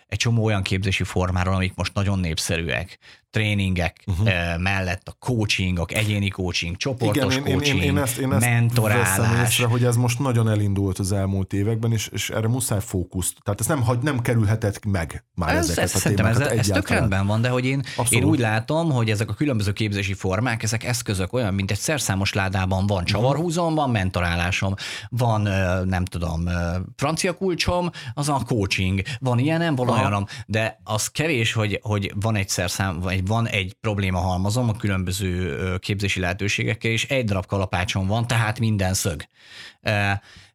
egy 0.07 0.17
csomó 0.17 0.43
olyan 0.43 0.61
képzési 0.61 1.03
formáról, 1.03 1.53
amik 1.55 1.75
most 1.75 1.93
nagyon 1.93 2.19
népszerűek 2.19 2.99
tréningek 3.31 4.03
uh-huh. 4.05 4.57
mellett 4.57 5.07
a 5.07 5.15
coachingok, 5.19 5.93
egyéni 5.93 6.29
coaching, 6.29 6.77
csoportos 6.77 7.35
Igen, 7.35 7.51
coaching, 7.51 7.77
én, 7.77 7.83
én, 7.83 7.89
én 7.89 7.97
ezt, 7.97 8.17
én 8.17 8.31
ezt 8.33 8.45
mentorálás. 8.45 9.49
Észre, 9.49 9.65
hogy 9.65 9.83
ez 9.83 9.95
most 9.95 10.19
nagyon 10.19 10.49
elindult 10.49 10.99
az 10.99 11.11
elmúlt 11.11 11.53
években, 11.53 11.91
és, 11.91 12.07
és 12.07 12.29
erre 12.29 12.47
muszáj 12.47 12.79
fókuszt. 12.81 13.37
Tehát 13.43 13.59
ez 13.59 13.65
nem, 13.65 13.83
nem 14.01 14.21
kerülhetett 14.21 14.85
meg 14.85 15.25
már 15.35 15.55
ez, 15.55 15.69
ezeket 15.69 15.83
ez, 15.83 16.05
a 16.05 16.09
témákat 16.09 16.41
ez, 16.41 16.57
ez 16.57 16.67
tök 16.67 16.89
rendben 16.89 17.27
van, 17.27 17.41
de 17.41 17.49
hogy 17.49 17.65
én, 17.65 17.83
én 18.09 18.23
úgy 18.23 18.39
látom, 18.39 18.91
hogy 18.91 19.09
ezek 19.09 19.29
a 19.29 19.33
különböző 19.33 19.71
képzési 19.71 20.13
formák, 20.13 20.63
ezek 20.63 20.83
eszközök 20.83 21.33
olyan, 21.33 21.53
mint 21.53 21.71
egy 21.71 21.79
szerszámos 21.79 22.33
ládában 22.33 22.87
van 22.87 23.01
mhm. 23.01 23.05
csavarhúzom, 23.05 23.75
van 23.75 23.89
mentorálásom, 23.89 24.73
van 25.09 25.41
nem 25.85 26.05
tudom, 26.05 26.49
francia 26.95 27.33
kulcsom, 27.33 27.89
az 28.13 28.29
a 28.29 28.41
coaching, 28.47 29.01
van 29.19 29.38
ilyenem, 29.39 29.75
van 29.75 29.89
olyanom, 29.89 30.25
de 30.45 30.79
az 30.83 31.07
kevés, 31.07 31.53
hogy, 31.53 31.79
hogy 31.81 32.11
van 32.15 32.35
egy 32.35 32.49
szerszám, 32.49 32.99
vagy 32.99 33.27
van 33.27 33.47
egy 33.47 33.73
probléma 33.81 34.19
halmazom 34.19 34.69
a 34.69 34.77
különböző 34.77 35.57
képzési 35.77 36.19
lehetőségekkel, 36.19 36.91
és 36.91 37.05
egy 37.05 37.25
darab 37.25 37.45
kalapácsom 37.45 38.07
van, 38.07 38.27
tehát 38.27 38.59
minden 38.59 38.93
szög. 38.93 39.23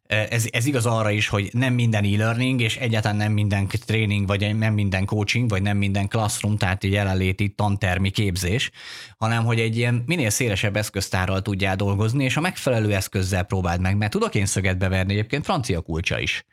Ez, 0.07 0.45
ez 0.49 0.65
igaz 0.65 0.85
arra 0.85 1.09
is, 1.09 1.27
hogy 1.27 1.49
nem 1.51 1.73
minden 1.73 2.03
e-learning, 2.03 2.61
és 2.61 2.77
egyáltalán 2.77 3.17
nem 3.17 3.31
minden 3.31 3.67
tréning, 3.85 4.27
vagy 4.27 4.55
nem 4.55 4.73
minden 4.73 5.05
coaching, 5.05 5.49
vagy 5.49 5.61
nem 5.61 5.77
minden 5.77 6.07
classroom, 6.07 6.57
tehát 6.57 6.83
egy 6.83 6.91
jelenléti 6.91 7.49
tantermi 7.49 8.09
képzés, 8.09 8.71
hanem 9.17 9.45
hogy 9.45 9.59
egy 9.59 9.77
ilyen 9.77 10.03
minél 10.05 10.29
szélesebb 10.29 10.75
eszköztárral 10.75 11.41
tudjál 11.41 11.75
dolgozni, 11.75 12.23
és 12.23 12.37
a 12.37 12.41
megfelelő 12.41 12.93
eszközzel 12.93 13.43
próbáld 13.43 13.81
meg, 13.81 13.97
mert 13.97 14.11
tudok 14.11 14.35
én 14.35 14.45
szöget 14.45 14.77
beverni 14.77 15.13
egyébként 15.13 15.45
francia 15.45 15.81
kulcsa 15.81 16.19
is. 16.19 16.45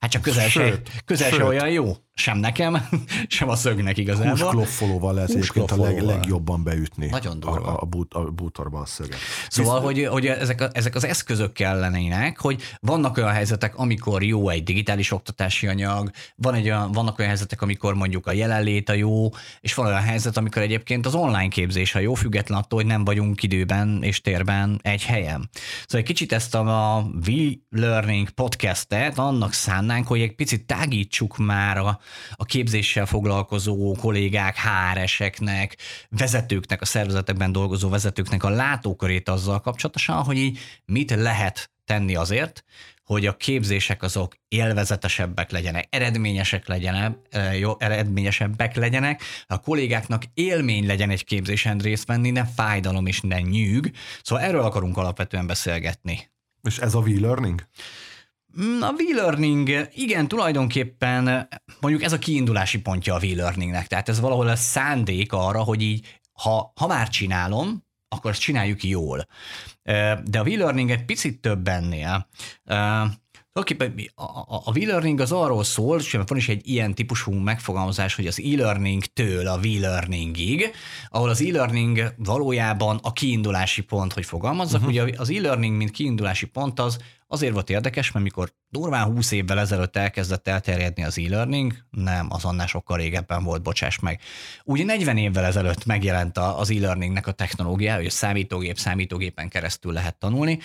Hát 0.00 0.10
csak 0.10 0.22
közel, 0.22 0.48
sőt, 0.48 0.90
se, 0.92 1.00
közel 1.04 1.30
se 1.30 1.44
olyan 1.44 1.68
jó 1.68 1.96
sem 2.20 2.38
nekem, 2.38 2.88
sem 3.28 3.48
a 3.48 3.56
szögnek 3.56 3.98
igazából. 3.98 4.30
Húskloffolóval 4.30 5.14
lehet 5.14 5.30
egyébként 5.30 5.70
a 5.70 5.76
leg, 5.76 6.02
legjobban 6.02 6.62
beütni 6.62 7.06
Nagyon 7.06 7.40
durva. 7.40 7.66
a, 7.66 7.78
a, 7.80 7.84
bút, 7.84 8.14
a 8.14 8.30
bútorban 8.30 8.82
a 8.82 8.86
szöget. 8.86 9.18
Szóval, 9.48 9.74
Visz... 9.74 9.84
hogy, 9.86 10.06
hogy 10.06 10.26
ezek, 10.26 10.60
a, 10.60 10.68
ezek 10.72 10.94
az 10.94 11.04
eszközök 11.04 11.52
kellenének, 11.52 12.40
hogy 12.40 12.62
vannak 12.80 13.16
olyan 13.16 13.30
helyzetek, 13.30 13.76
amikor 13.76 14.22
jó 14.22 14.48
egy 14.48 14.62
digitális 14.62 15.12
oktatási 15.12 15.66
anyag, 15.66 16.10
van 16.36 16.54
egy 16.54 16.64
olyan, 16.64 16.92
vannak 16.92 17.18
olyan 17.18 17.30
helyzetek, 17.30 17.62
amikor 17.62 17.94
mondjuk 17.94 18.26
a 18.26 18.32
jelenlét 18.32 18.88
a 18.88 18.92
jó, 18.92 19.28
és 19.60 19.74
van 19.74 19.86
olyan 19.86 20.02
helyzet, 20.02 20.36
amikor 20.36 20.62
egyébként 20.62 21.06
az 21.06 21.14
online 21.14 21.48
képzés 21.48 21.94
a 21.94 21.98
jó, 21.98 22.14
független 22.14 22.58
attól, 22.58 22.78
hogy 22.78 22.88
nem 22.88 23.04
vagyunk 23.04 23.42
időben 23.42 24.02
és 24.02 24.20
térben 24.20 24.80
egy 24.82 25.04
helyen. 25.04 25.50
Szóval 25.86 26.00
egy 26.00 26.02
kicsit 26.02 26.32
ezt 26.32 26.54
a, 26.54 26.96
a 26.96 27.10
V-Learning 27.12 28.30
podcastet 28.30 29.18
annak 29.18 29.52
szánnánk, 29.90 30.08
hogy 30.08 30.20
egy 30.20 30.34
picit 30.34 30.66
tágítsuk 30.66 31.36
már 31.36 31.78
a, 31.78 32.00
a 32.34 32.44
képzéssel 32.44 33.06
foglalkozó 33.06 33.96
kollégák, 34.00 34.56
HR-eseknek, 34.56 35.76
vezetőknek, 36.08 36.80
a 36.80 36.84
szervezetekben 36.84 37.52
dolgozó 37.52 37.88
vezetőknek 37.88 38.44
a 38.44 38.48
látókörét 38.48 39.28
azzal 39.28 39.60
kapcsolatosan, 39.60 40.22
hogy 40.22 40.36
így 40.36 40.58
mit 40.84 41.10
lehet 41.10 41.70
tenni 41.84 42.14
azért, 42.14 42.64
hogy 43.04 43.26
a 43.26 43.36
képzések 43.36 44.02
azok 44.02 44.34
élvezetesebbek 44.48 45.50
legyenek, 45.50 45.86
eredményesek 45.90 46.68
legyenek, 46.68 47.16
jó, 47.58 47.72
eredményesebbek 47.78 48.76
legyenek, 48.76 49.22
a 49.46 49.60
kollégáknak 49.60 50.22
élmény 50.34 50.86
legyen 50.86 51.10
egy 51.10 51.24
képzésen 51.24 51.78
részt 51.78 52.06
venni, 52.06 52.30
ne 52.30 52.44
fájdalom 52.44 53.06
és 53.06 53.20
ne 53.20 53.40
nyűg. 53.40 53.92
Szóval 54.22 54.44
erről 54.44 54.62
akarunk 54.62 54.96
alapvetően 54.96 55.46
beszélgetni. 55.46 56.30
És 56.62 56.78
ez 56.78 56.94
a 56.94 57.00
V-learning? 57.00 57.66
Mm, 58.58 58.82
a 58.82 58.92
V-learning, 58.92 59.88
igen, 59.92 60.28
tulajdonképpen 60.28 61.48
mondjuk 61.80 62.02
ez 62.02 62.12
a 62.12 62.18
kiindulási 62.18 62.80
pontja 62.80 63.14
a 63.14 63.18
V-learningnek, 63.18 63.86
tehát 63.86 64.08
ez 64.08 64.20
valahol 64.20 64.48
a 64.48 64.56
szándék 64.56 65.32
arra, 65.32 65.62
hogy 65.62 65.82
így, 65.82 66.20
ha, 66.32 66.72
ha 66.76 66.86
már 66.86 67.08
csinálom, 67.08 67.84
akkor 68.08 68.30
ezt 68.30 68.40
csináljuk 68.40 68.84
jól. 68.84 69.26
De 70.24 70.38
a 70.38 70.44
V-learning 70.44 70.90
egy 70.90 71.04
picit 71.04 71.40
több 71.40 71.68
ennél. 71.68 72.28
Tulajdonképpen 73.52 74.10
a, 74.14 74.38
a, 74.38 74.62
a 74.64 74.72
V-learning 74.72 75.20
az 75.20 75.32
arról 75.32 75.64
szól, 75.64 75.98
és 75.98 76.18
van 76.26 76.36
is 76.36 76.48
egy 76.48 76.68
ilyen 76.68 76.94
típusú 76.94 77.32
megfogalmazás, 77.32 78.14
hogy 78.14 78.26
az 78.26 78.40
e-learning-től 78.40 79.46
a 79.46 79.58
V-learningig, 79.58 80.70
ahol 81.08 81.28
az 81.28 81.42
e-learning 81.42 82.14
valójában 82.16 82.98
a 83.02 83.12
kiindulási 83.12 83.82
pont, 83.82 84.12
hogy 84.12 84.24
fogalmazzak, 84.24 84.80
uh-huh. 84.80 85.02
ugye 85.02 85.14
az 85.18 85.30
e-learning, 85.30 85.76
mint 85.76 85.90
kiindulási 85.90 86.46
pont 86.46 86.80
az 86.80 86.98
Azért 87.32 87.52
volt 87.52 87.70
érdekes, 87.70 88.12
mert 88.12 88.24
mikor 88.24 88.52
durván 88.68 89.04
20 89.04 89.30
évvel 89.30 89.58
ezelőtt 89.58 89.96
elkezdett 89.96 90.48
elterjedni 90.48 91.04
az 91.04 91.18
e-learning, 91.18 91.74
nem, 91.90 92.26
az 92.30 92.44
annál 92.44 92.66
sokkal 92.66 92.96
régebben 92.96 93.44
volt, 93.44 93.62
bocsáss 93.62 93.98
meg. 93.98 94.20
Úgy 94.64 94.84
40 94.84 95.16
évvel 95.16 95.44
ezelőtt 95.44 95.84
megjelent 95.84 96.38
az 96.38 96.70
e-learningnek 96.70 97.26
a 97.26 97.32
technológia, 97.32 97.94
hogy 97.94 98.10
számítógép 98.10 98.78
számítógépen 98.78 99.48
keresztül 99.48 99.92
lehet 99.92 100.18
tanulni. 100.18 100.58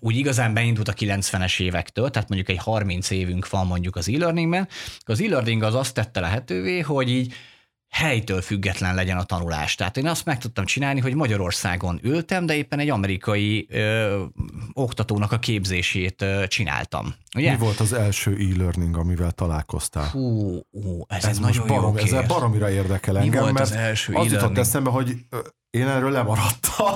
Úgy 0.00 0.16
igazán 0.16 0.54
beindult 0.54 0.88
a 0.88 0.92
90-es 0.92 1.60
évektől, 1.60 2.10
tehát 2.10 2.28
mondjuk 2.28 2.50
egy 2.50 2.62
30 2.62 3.10
évünk 3.10 3.50
van 3.50 3.66
mondjuk 3.66 3.96
az 3.96 4.08
e-learningben. 4.08 4.68
Az 5.04 5.20
e-learning 5.20 5.62
az 5.62 5.74
azt 5.74 5.94
tette 5.94 6.20
lehetővé, 6.20 6.80
hogy 6.80 7.10
így 7.10 7.34
helytől 7.96 8.40
független 8.40 8.94
legyen 8.94 9.16
a 9.16 9.22
tanulás. 9.22 9.74
Tehát 9.74 9.96
én 9.96 10.06
azt 10.06 10.24
meg 10.24 10.38
tudtam 10.38 10.64
csinálni, 10.64 11.00
hogy 11.00 11.14
Magyarországon 11.14 12.00
ültem, 12.02 12.46
de 12.46 12.56
éppen 12.56 12.78
egy 12.78 12.90
amerikai 12.90 13.66
ö, 13.70 14.22
oktatónak 14.72 15.32
a 15.32 15.38
képzését 15.38 16.22
ö, 16.22 16.46
csináltam. 16.46 17.14
Ugye? 17.36 17.50
Mi 17.50 17.58
volt 17.58 17.80
az 17.80 17.92
első 17.92 18.30
e-learning, 18.32 18.96
amivel 18.96 19.30
találkoztál? 19.30 20.08
Hú, 20.08 20.60
hú 20.70 21.04
ez, 21.08 21.24
ez 21.24 21.38
nagyon 21.38 21.66
barom, 21.66 21.96
jó 21.96 22.16
Ez 22.16 22.26
baromira 22.26 22.70
érdekel 22.70 23.14
Mi 23.14 23.20
engem, 23.20 23.40
volt 23.40 23.52
mert 23.52 23.70
az 23.70 23.76
első 23.76 24.12
az 24.12 24.32
jutott 24.32 24.58
eszembe, 24.58 24.90
hogy 24.90 25.14
én 25.70 25.88
erről 25.88 26.10
lemaradtam. 26.10 26.94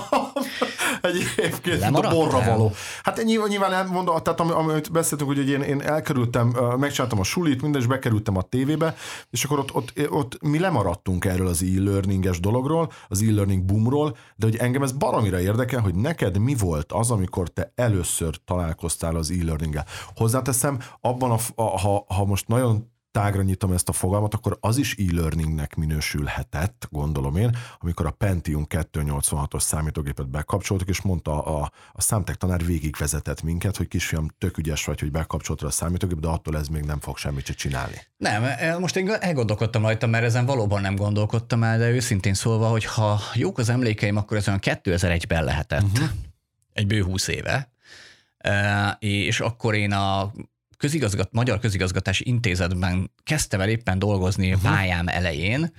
Egyébként, 1.01 1.81
mint 1.81 2.05
a 2.05 2.11
borra 2.11 2.45
való. 2.45 2.73
Hát 3.03 3.25
nyilván, 3.25 3.49
nyilván 3.49 3.73
elmondom, 3.73 4.23
tehát 4.23 4.41
amit 4.41 4.93
beszéltünk, 4.93 5.31
hogy 5.31 5.49
én, 5.49 5.61
én 5.61 5.81
elkerültem, 5.81 6.57
megcsináltam 6.79 7.19
a 7.19 7.25
sulit, 7.25 7.63
minden, 7.63 7.81
és 7.81 7.87
bekerültem 7.87 8.37
a 8.37 8.43
tévébe, 8.43 8.95
és 9.31 9.45
akkor 9.45 9.59
ott, 9.59 9.75
ott, 9.75 9.93
ott 10.11 10.43
mi 10.43 10.59
lemaradtunk 10.59 11.25
erről 11.25 11.47
az 11.47 11.63
e-learninges 11.63 12.41
dologról, 12.41 12.93
az 13.09 13.23
e-learning 13.23 13.65
boomról, 13.65 14.17
de 14.37 14.47
hogy 14.47 14.57
engem 14.57 14.83
ez 14.83 14.93
baromira 14.93 15.41
érdekel, 15.41 15.81
hogy 15.81 15.95
neked 15.95 16.39
mi 16.39 16.55
volt 16.55 16.93
az, 16.93 17.11
amikor 17.11 17.49
te 17.49 17.73
először 17.75 18.35
találkoztál 18.45 19.17
az 19.17 19.31
e-learninggel. 19.31 19.87
Hozzáteszem, 20.17 20.79
abban 21.01 21.31
a, 21.31 21.39
a 21.55 21.79
ha, 21.79 22.05
ha 22.09 22.25
most 22.25 22.49
nagyon 22.49 22.90
tágra 23.11 23.43
nyitom 23.43 23.73
ezt 23.73 23.89
a 23.89 23.93
fogalmat, 23.93 24.35
akkor 24.35 24.59
az 24.61 24.77
is 24.77 24.95
e-learningnek 24.95 25.75
minősülhetett, 25.75 26.89
gondolom 26.91 27.37
én, 27.37 27.57
amikor 27.79 28.07
a 28.07 28.11
Pentium 28.11 28.67
286-os 28.69 29.61
számítógépet 29.61 30.29
bekapcsoltuk, 30.29 30.89
és 30.89 31.01
mondta 31.01 31.43
a, 31.43 31.73
a 31.93 32.01
számtek 32.01 32.35
tanár 32.35 32.65
végigvezetett 32.65 33.43
minket, 33.43 33.77
hogy 33.77 33.89
kisfiam, 33.89 34.29
tök 34.39 34.59
ügyes 34.59 34.85
vagy, 34.85 35.01
hogy 35.01 35.11
bekapcsoltad 35.11 35.69
a 35.69 35.71
számítógép, 35.71 36.19
de 36.19 36.29
attól 36.29 36.57
ez 36.57 36.69
még 36.69 36.83
nem 36.83 37.01
fog 37.01 37.17
semmit 37.17 37.47
se 37.47 37.53
csinálni. 37.53 38.07
Nem, 38.17 38.45
e, 38.45 38.79
most 38.79 38.97
én 38.97 39.11
elgondolkodtam 39.11 39.83
rajta, 39.83 40.07
mert 40.07 40.25
ezen 40.25 40.47
valóban 40.47 40.81
nem 40.81 40.97
gondolkodtam 40.97 41.63
el, 41.63 41.79
de 41.79 41.91
őszintén 41.91 42.35
szólva, 42.35 42.69
hogy 42.69 42.85
ha 42.85 43.21
jók 43.35 43.59
az 43.59 43.69
emlékeim, 43.69 44.17
akkor 44.17 44.37
ez 44.37 44.49
olyan 44.49 44.61
2001-ben 44.63 45.45
lehetett. 45.45 45.83
Uh-huh. 45.83 46.09
Egy 46.73 46.87
bő 46.87 47.03
20 47.03 47.29
éve. 47.29 47.73
Uh, 48.45 48.91
és 48.99 49.41
akkor 49.41 49.75
én 49.75 49.93
a 49.93 50.33
közigazgat, 50.81 51.29
Magyar 51.33 51.59
Közigazgatási 51.59 52.25
Intézetben 52.27 53.11
kezdtem 53.23 53.61
el 53.61 53.69
éppen 53.69 53.99
dolgozni 53.99 54.53
uh-huh. 54.53 54.73
pályám 54.73 55.09
elején, 55.09 55.73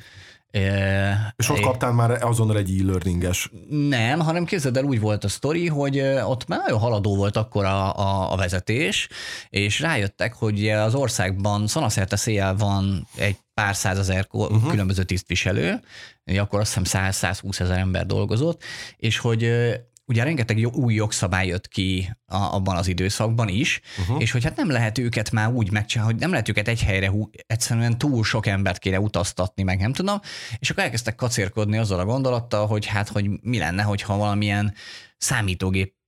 És 1.35 1.49
ott 1.49 1.59
kaptál 1.59 1.91
már 1.91 2.23
azonnal 2.23 2.57
egy 2.57 2.79
e-learninges. 2.79 3.51
Nem, 3.69 4.19
hanem 4.19 4.45
képzeld 4.45 4.77
el, 4.77 4.83
úgy 4.83 4.99
volt 4.99 5.23
a 5.23 5.27
sztori, 5.27 5.67
hogy 5.67 5.99
ott 6.25 6.47
már 6.47 6.59
nagyon 6.59 6.79
haladó 6.79 7.15
volt 7.15 7.35
akkor 7.35 7.65
a, 7.65 7.97
a, 7.97 8.31
a 8.31 8.35
vezetés, 8.35 9.09
és 9.49 9.79
rájöttek, 9.79 10.33
hogy 10.33 10.69
az 10.69 10.95
országban 10.95 11.67
szanaszerte 11.67 12.15
széjjel 12.15 12.55
van 12.55 13.07
egy 13.15 13.37
pár 13.53 13.75
százezer 13.75 14.27
uh-huh. 14.31 14.69
különböző 14.69 15.03
tisztviselő, 15.03 15.79
akkor 16.37 16.59
azt 16.59 16.77
hiszem 16.77 17.11
100-120 17.11 17.59
ezer 17.59 17.77
ember 17.77 18.05
dolgozott, 18.05 18.63
és 18.97 19.17
hogy 19.17 19.43
ugye 20.11 20.23
rengeteg 20.23 20.67
új 20.73 20.93
jogszabály 20.93 21.47
jött 21.47 21.67
ki 21.67 22.17
a, 22.25 22.35
abban 22.35 22.75
az 22.75 22.87
időszakban 22.87 23.47
is, 23.47 23.81
uh-huh. 23.99 24.21
és 24.21 24.31
hogy 24.31 24.43
hát 24.43 24.55
nem 24.55 24.69
lehet 24.69 24.97
őket 24.97 25.31
már 25.31 25.49
úgy 25.49 25.71
megcsinálni, 25.71 26.11
hogy 26.11 26.21
nem 26.21 26.31
lehet 26.31 26.49
őket 26.49 26.67
egy 26.67 26.83
helyre, 26.83 27.09
hú, 27.09 27.29
egyszerűen 27.47 27.97
túl 27.97 28.23
sok 28.23 28.45
embert 28.45 28.77
kéne 28.77 28.99
utaztatni, 28.99 29.63
meg 29.63 29.79
nem 29.79 29.93
tudom, 29.93 30.19
és 30.59 30.69
akkor 30.69 30.83
elkezdtek 30.83 31.15
kacérkodni 31.15 31.77
azzal 31.77 31.99
a 31.99 32.05
gondolattal, 32.05 32.67
hogy 32.67 32.85
hát, 32.85 33.09
hogy 33.09 33.29
mi 33.41 33.57
lenne, 33.57 33.83
hogyha 33.83 34.17
valamilyen 34.17 34.73
számítógép 35.17 35.99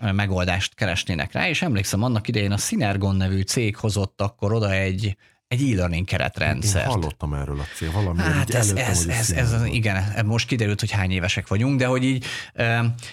megoldást 0.00 0.74
keresnének 0.74 1.32
rá, 1.32 1.48
és 1.48 1.62
emlékszem, 1.62 2.02
annak 2.02 2.28
idején 2.28 2.52
a 2.52 2.56
Synergon 2.56 3.16
nevű 3.16 3.40
cég 3.40 3.76
hozott 3.76 4.20
akkor 4.20 4.52
oda 4.52 4.72
egy 4.72 5.16
egy 5.48 5.72
e-learning 5.72 6.06
keretrendszer. 6.06 6.82
Én 6.82 6.88
hallottam 6.88 7.34
erről 7.34 7.60
a 7.60 7.64
cél, 7.76 7.92
valami 7.92 8.20
hát 8.20 8.54
ez, 8.54 8.70
előttem, 8.70 8.90
ez, 8.90 9.06
ez, 9.06 9.30
ez, 9.30 9.52
ez, 9.52 9.64
igen, 9.64 10.26
most 10.26 10.46
kiderült, 10.46 10.80
hogy 10.80 10.90
hány 10.90 11.10
évesek 11.10 11.48
vagyunk, 11.48 11.78
de 11.78 11.86
hogy 11.86 12.04
így, 12.04 12.24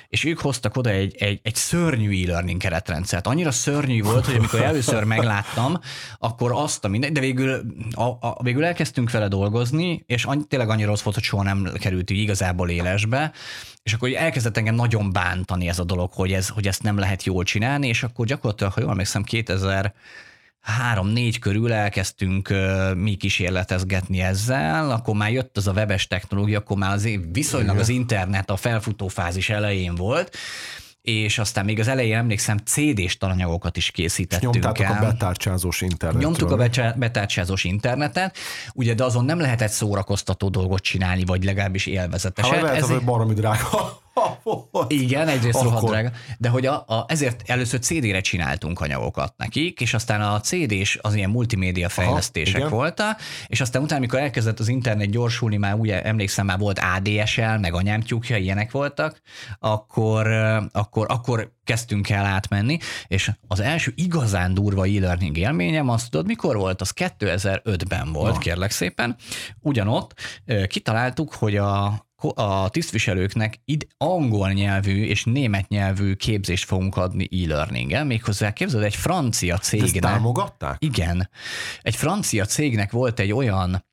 és 0.07 0.23
ők 0.23 0.39
hoztak 0.39 0.75
oda 0.77 0.89
egy, 0.89 1.15
egy, 1.17 1.39
egy 1.43 1.55
szörnyű 1.55 2.23
e-learning 2.23 2.61
keretrendszert. 2.61 3.27
Annyira 3.27 3.51
szörnyű 3.51 4.01
volt, 4.01 4.25
hogy 4.25 4.35
amikor 4.35 4.61
először 4.61 5.03
megláttam, 5.15 5.79
akkor 6.17 6.51
azt 6.51 6.85
a 6.85 6.87
minden, 6.87 7.13
de 7.13 7.19
végül, 7.19 7.61
a, 7.91 8.03
a, 8.03 8.39
végül 8.43 8.65
elkezdtünk 8.65 9.11
vele 9.11 9.27
dolgozni, 9.27 10.03
és 10.07 10.23
annyi, 10.23 10.43
tényleg 10.43 10.69
annyira 10.69 10.87
rossz 10.87 11.01
volt, 11.01 11.15
hogy 11.15 11.25
soha 11.25 11.43
nem 11.43 11.71
került 11.79 12.09
így 12.09 12.19
igazából 12.19 12.69
élesbe, 12.69 13.31
és 13.83 13.93
akkor 13.93 14.13
elkezdett 14.13 14.57
engem 14.57 14.75
nagyon 14.75 15.11
bántani 15.11 15.67
ez 15.67 15.79
a 15.79 15.83
dolog, 15.83 16.11
hogy, 16.13 16.33
ez, 16.33 16.49
hogy 16.49 16.67
ezt 16.67 16.83
nem 16.83 16.97
lehet 16.97 17.23
jól 17.23 17.43
csinálni, 17.43 17.87
és 17.87 18.03
akkor 18.03 18.25
gyakorlatilag, 18.25 18.73
ha 18.73 18.81
jól 18.81 18.89
emlékszem, 18.89 19.23
2000 19.23 19.93
három-négy 20.65 21.39
körül 21.39 21.73
elkezdtünk 21.73 22.53
mi 22.95 23.15
kísérletezgetni 23.15 24.21
ezzel, 24.21 24.91
akkor 24.91 25.15
már 25.15 25.31
jött 25.31 25.57
az 25.57 25.67
a 25.67 25.71
webes 25.71 26.07
technológia, 26.07 26.59
akkor 26.59 26.77
már 26.77 26.93
az 26.93 27.09
viszonylag 27.31 27.77
az 27.77 27.89
internet 27.89 28.49
a 28.49 28.55
felfutó 28.55 29.07
fázis 29.07 29.49
elején 29.49 29.95
volt, 29.95 30.37
és 31.01 31.37
aztán 31.39 31.65
még 31.65 31.79
az 31.79 31.87
elején 31.87 32.15
emlékszem 32.15 32.57
CD-s 32.57 33.17
talanyagokat 33.17 33.77
is 33.77 33.91
készítettünk 33.91 34.53
Nyomtátok 34.53 34.85
el. 34.85 35.03
a 35.03 35.11
betárcsázós 35.11 35.81
internetet. 35.81 36.21
Nyomtuk 36.21 36.51
a 36.51 36.67
betárcsázós 36.95 37.63
internetet, 37.63 38.37
ugye, 38.73 38.93
de 38.93 39.03
azon 39.03 39.25
nem 39.25 39.39
lehetett 39.39 39.71
szórakoztató 39.71 40.49
dolgot 40.49 40.81
csinálni, 40.81 41.25
vagy 41.25 41.43
legalábbis 41.43 41.85
élvezeteset. 41.85 42.53
Hát 42.53 42.61
lehet, 42.61 42.77
Ez 42.77 42.89
hogy 42.89 43.03
baromi 43.03 43.33
drága. 43.33 44.03
Igen, 44.87 45.27
egyrészt 45.27 45.55
Akkor... 45.55 45.71
rohadt 45.71 45.87
drága, 45.87 46.11
de 46.37 46.49
hogy 46.49 46.65
a, 46.65 46.73
a, 46.87 47.05
ezért 47.07 47.43
először 47.45 47.79
CD-re 47.79 48.21
csináltunk 48.21 48.81
anyagokat 48.81 49.33
nekik, 49.37 49.81
és 49.81 49.93
aztán 49.93 50.21
a 50.21 50.39
CD-s 50.39 50.97
az 51.01 51.15
ilyen 51.15 51.29
multimédia 51.29 51.89
fejlesztések 51.89 52.61
Aha, 52.61 52.69
voltak, 52.69 53.21
és 53.47 53.61
aztán 53.61 53.81
utána, 53.81 53.97
amikor 53.97 54.19
elkezdett 54.19 54.59
az 54.59 54.67
internet 54.67 55.09
gyorsulni, 55.09 55.57
már 55.57 55.73
ugye 55.73 56.03
emlékszem, 56.03 56.45
már 56.45 56.57
volt 56.57 56.79
ADSL, 56.79 57.57
meg 57.59 57.73
anyámtyúkja, 57.73 58.37
ilyenek 58.37 58.71
voltak, 58.71 59.21
akkor, 59.59 60.27
akkor, 60.71 61.05
akkor 61.09 61.53
kezdtünk 61.63 62.09
el 62.09 62.25
átmenni, 62.25 62.77
és 63.07 63.31
az 63.47 63.59
első 63.59 63.93
igazán 63.95 64.53
durva 64.53 64.85
e-learning 64.85 65.37
élményem, 65.37 65.89
azt 65.89 66.09
tudod, 66.09 66.25
mikor 66.25 66.55
volt? 66.55 66.81
Az 66.81 66.93
2005-ben 66.95 68.11
volt, 68.13 68.33
Na. 68.33 68.39
kérlek 68.39 68.71
szépen. 68.71 69.15
Ugyanott 69.59 70.13
kitaláltuk, 70.67 71.33
hogy 71.33 71.57
a 71.57 72.04
a 72.35 72.69
tisztviselőknek 72.69 73.61
id 73.65 73.87
angol 73.97 74.51
nyelvű 74.51 75.03
és 75.03 75.23
német 75.23 75.67
nyelvű 75.67 76.13
képzést 76.13 76.65
fogunk 76.65 76.97
adni 76.97 77.29
e-learning-el, 77.43 78.05
méghozzá 78.05 78.53
képzeld, 78.53 78.83
egy 78.83 78.95
francia 78.95 79.57
cégnek... 79.57 80.03
Ezt 80.03 80.13
támogatták? 80.13 80.75
Igen. 80.79 81.29
Egy 81.81 81.95
francia 81.95 82.45
cégnek 82.45 82.91
volt 82.91 83.19
egy 83.19 83.31
olyan 83.31 83.85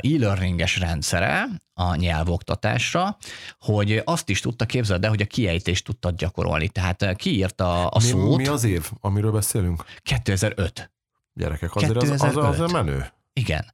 e-learninges 0.00 0.78
rendszere 0.78 1.48
a 1.74 1.94
nyelvoktatásra, 1.94 3.16
hogy 3.58 4.02
azt 4.04 4.28
is 4.28 4.40
tudta 4.40 4.66
képzelni, 4.66 5.02
de 5.02 5.08
hogy 5.08 5.22
a 5.22 5.26
kiejtést 5.26 5.84
tudta 5.84 6.10
gyakorolni. 6.10 6.68
Tehát 6.68 7.16
kiírta 7.16 7.86
a 7.86 7.98
mi, 7.98 8.04
szót. 8.04 8.36
Mi 8.36 8.46
az 8.46 8.64
év, 8.64 8.90
amiről 9.00 9.32
beszélünk? 9.32 9.84
2005. 10.02 10.92
Gyerekek, 11.32 11.74
azért 11.74 11.98
2005. 11.98 12.36
az, 12.36 12.44
az, 12.44 12.60
az 12.60 12.72
menő. 12.72 13.12
Igen. 13.40 13.64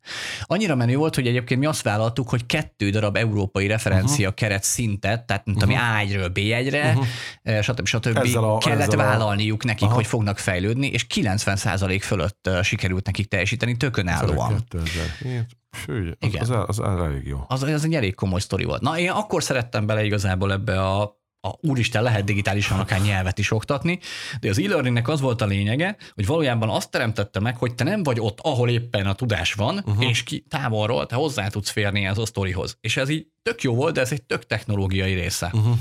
Annyira 0.42 0.74
menő 0.74 0.96
volt, 0.96 1.14
hogy 1.14 1.26
egyébként 1.26 1.60
mi 1.60 1.66
azt 1.66 1.82
vállaltuk, 1.82 2.28
hogy 2.28 2.46
kettő 2.46 2.90
darab 2.90 3.16
európai 3.16 3.66
referencia 3.66 4.28
uh-huh. 4.28 4.34
keret 4.34 4.62
szintet, 4.62 5.26
tehát 5.26 5.44
mint 5.44 5.62
uh-huh. 5.62 5.90
ami 5.90 6.06
A1-ről 6.06 6.30
B1-re, 6.34 6.96
uh-huh. 7.44 7.62
stb. 7.62 7.86
stb. 7.86 8.36
A, 8.36 8.58
kellett 8.58 8.94
vállalniuk 8.94 9.62
a... 9.62 9.66
nekik, 9.66 9.86
Aha. 9.86 9.94
hogy 9.94 10.06
fognak 10.06 10.38
fejlődni, 10.38 10.86
és 10.86 11.06
90% 11.14 11.98
fölött 12.02 12.50
sikerült 12.62 13.06
nekik 13.06 13.28
teljesíteni 13.28 13.76
tökönállóan. 13.76 14.64
2007. 14.68 15.58
Sőt, 15.86 16.16
az, 16.20 16.28
Igen. 16.28 16.42
Az, 16.42 16.50
az, 16.50 16.78
az 16.78 17.00
elég 17.00 17.26
jó. 17.26 17.44
Az, 17.48 17.62
az 17.62 17.84
egy 17.84 17.94
elég 17.94 18.14
komoly 18.14 18.40
sztori 18.40 18.64
volt. 18.64 18.80
Na, 18.80 18.98
én 18.98 19.10
akkor 19.10 19.42
szerettem 19.42 19.86
bele 19.86 20.04
igazából 20.04 20.52
ebbe 20.52 20.82
a 20.82 21.19
a 21.40 21.54
úristen 21.60 22.02
lehet 22.02 22.24
digitálisan 22.24 22.80
akár 22.80 23.00
nyelvet 23.00 23.38
is 23.38 23.50
oktatni, 23.50 23.98
de 24.40 24.48
az 24.48 24.58
e-learningnek 24.58 25.08
az 25.08 25.20
volt 25.20 25.40
a 25.40 25.46
lényege, 25.46 25.96
hogy 26.14 26.26
valójában 26.26 26.68
azt 26.68 26.90
teremtette 26.90 27.40
meg, 27.40 27.56
hogy 27.56 27.74
te 27.74 27.84
nem 27.84 28.02
vagy 28.02 28.20
ott, 28.20 28.38
ahol 28.40 28.68
éppen 28.68 29.06
a 29.06 29.14
tudás 29.14 29.52
van, 29.52 29.82
uh-huh. 29.86 30.08
és 30.08 30.22
ki 30.22 30.44
távolról 30.48 31.06
te 31.06 31.14
hozzá 31.14 31.48
tudsz 31.48 31.70
férni 31.70 32.04
ez 32.04 32.18
a 32.18 32.26
sztorihoz. 32.26 32.76
És 32.80 32.96
ez 32.96 33.08
így 33.08 33.26
tök 33.42 33.62
jó 33.62 33.74
volt, 33.74 33.94
de 33.94 34.00
ez 34.00 34.12
egy 34.12 34.22
tök 34.22 34.46
technológiai 34.46 35.14
része. 35.14 35.50
Uh-huh. 35.52 35.76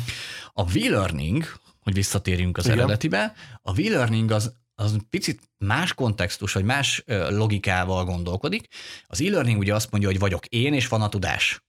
A 0.54 0.62
e-learning, 0.62 1.46
hogy 1.80 1.94
visszatérjünk 1.94 2.58
az 2.58 2.66
Igen. 2.66 2.78
eredetibe, 2.78 3.34
a 3.62 3.80
e-learning 3.80 4.32
az 4.32 4.58
az 4.76 4.98
picit 5.10 5.42
más 5.58 5.94
kontextus, 5.94 6.54
vagy 6.54 6.64
más 6.64 7.04
logikával 7.30 8.06
gondolkodik. 8.06 8.68
Az 9.08 9.22
e-learning 9.22 9.60
ugye 9.60 9.74
azt 9.74 9.92
mondja, 9.92 10.10
hogy 10.10 10.20
vagyok 10.20 10.46
én, 10.46 10.74
és 10.74 10.88
van 10.88 11.02
a 11.02 11.10
tudás 11.10 11.62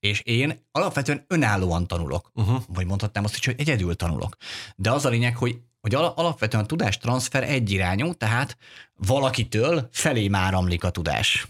és 0.00 0.20
én 0.20 0.66
alapvetően 0.72 1.24
önállóan 1.28 1.86
tanulok, 1.86 2.30
uh-huh. 2.34 2.62
vagy 2.68 2.86
mondhatnám 2.86 3.24
azt 3.24 3.36
is, 3.36 3.44
hogy 3.44 3.54
egyedül 3.58 3.96
tanulok. 3.96 4.36
De 4.76 4.90
az 4.90 5.04
a 5.04 5.08
lényeg, 5.08 5.36
hogy 5.36 5.60
hogy 5.80 5.94
alapvetően 5.94 6.62
a 6.62 6.66
tudás 6.66 6.98
transfer 6.98 7.42
egyirányú, 7.42 8.14
tehát 8.14 8.56
valakitől 8.94 9.88
felé 9.92 10.28
áramlik 10.32 10.84
a 10.84 10.90
tudás. 10.90 11.46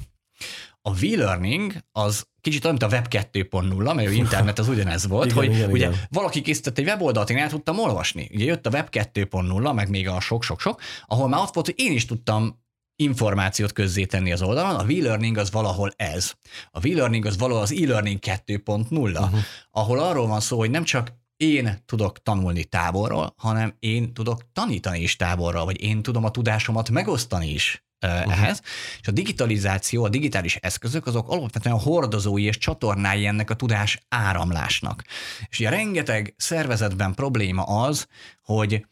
A 0.82 0.94
v-learning 0.94 1.72
az 1.92 2.26
kicsit 2.40 2.64
olyan, 2.64 2.76
mint 2.80 2.92
a 2.92 2.96
Web 2.96 3.06
2.0, 3.10 3.94
mert 3.94 4.08
a 4.08 4.12
internet 4.24 4.58
az 4.58 4.68
ugyanez 4.68 5.06
volt, 5.06 5.30
igen, 5.30 5.36
hogy 5.36 5.54
igen, 5.54 5.70
ugye 5.70 5.86
igen. 5.86 6.00
valaki 6.10 6.40
készített 6.40 6.78
egy 6.78 6.86
weboldalt, 6.86 7.30
én 7.30 7.36
el 7.36 7.48
tudtam 7.48 7.78
olvasni. 7.78 8.30
Ugye 8.34 8.44
jött 8.44 8.66
a 8.66 8.70
Web 8.70 8.88
2.0, 8.90 9.74
meg 9.74 9.88
még 9.88 10.08
a 10.08 10.20
sok-sok-sok, 10.20 10.80
ahol 11.06 11.28
már 11.28 11.40
ott 11.40 11.54
volt, 11.54 11.66
hogy 11.66 11.78
én 11.78 11.92
is 11.92 12.04
tudtam 12.04 12.64
információt 12.96 13.72
közzétenni 13.72 14.32
az 14.32 14.42
oldalon, 14.42 14.74
a 14.74 14.82
e-learning 14.82 15.36
az 15.36 15.50
valahol 15.50 15.92
ez. 15.96 16.32
A 16.70 16.86
e-learning 16.86 17.24
az 17.26 17.38
valahol 17.38 17.62
az 17.62 17.72
e-learning 17.72 18.18
2.0, 18.22 18.90
uh-huh. 18.90 19.38
ahol 19.70 19.98
arról 19.98 20.26
van 20.26 20.40
szó, 20.40 20.58
hogy 20.58 20.70
nem 20.70 20.84
csak 20.84 21.12
én 21.36 21.82
tudok 21.86 22.22
tanulni 22.22 22.64
távolról, 22.64 23.34
hanem 23.36 23.74
én 23.78 24.12
tudok 24.12 24.52
tanítani 24.52 25.00
is 25.00 25.16
távolról, 25.16 25.64
vagy 25.64 25.82
én 25.82 26.02
tudom 26.02 26.24
a 26.24 26.30
tudásomat 26.30 26.90
megosztani 26.90 27.48
is 27.48 27.84
uh-huh. 28.06 28.32
ehhez. 28.32 28.62
És 29.00 29.08
a 29.08 29.10
digitalizáció, 29.10 30.04
a 30.04 30.08
digitális 30.08 30.56
eszközök 30.56 31.06
azok 31.06 31.28
alapvetően 31.28 31.78
hordozói 31.78 32.42
és 32.42 32.58
csatornái 32.58 33.26
ennek 33.26 33.50
a 33.50 33.54
tudás 33.56 34.00
áramlásnak. 34.08 35.04
És 35.48 35.58
ugye 35.58 35.68
rengeteg 35.68 36.34
szervezetben 36.36 37.14
probléma 37.14 37.62
az, 37.62 38.06
hogy, 38.42 38.86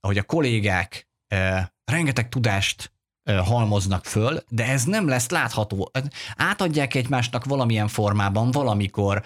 hogy 0.00 0.18
a 0.18 0.22
kollégák 0.22 1.08
uh, 1.34 1.58
rengeteg 1.84 2.28
tudást 2.28 2.92
halmoznak 3.38 4.04
föl, 4.04 4.42
de 4.48 4.66
ez 4.66 4.84
nem 4.84 5.08
lesz 5.08 5.30
látható. 5.30 5.90
Átadják 6.36 6.94
egymásnak 6.94 7.44
valamilyen 7.44 7.88
formában, 7.88 8.50
valamikor, 8.50 9.22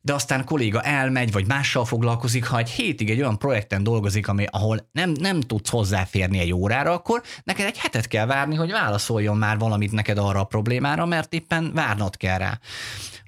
de 0.00 0.12
aztán 0.12 0.44
kolléga 0.44 0.80
elmegy, 0.80 1.32
vagy 1.32 1.46
mással 1.46 1.84
foglalkozik, 1.84 2.46
ha 2.46 2.58
egy 2.58 2.70
hétig 2.70 3.10
egy 3.10 3.20
olyan 3.20 3.38
projekten 3.38 3.82
dolgozik, 3.82 4.28
ami, 4.28 4.44
ahol 4.50 4.88
nem, 4.92 5.10
nem 5.20 5.40
tudsz 5.40 5.70
hozzáférni 5.70 6.38
egy 6.38 6.52
órára, 6.52 6.92
akkor 6.92 7.22
neked 7.44 7.66
egy 7.66 7.78
hetet 7.78 8.08
kell 8.08 8.26
várni, 8.26 8.54
hogy 8.54 8.70
válaszoljon 8.70 9.36
már 9.36 9.58
valamit 9.58 9.92
neked 9.92 10.18
arra 10.18 10.40
a 10.40 10.44
problémára, 10.44 11.06
mert 11.06 11.32
éppen 11.32 11.70
várnod 11.74 12.16
kell 12.16 12.38
rá. 12.38 12.58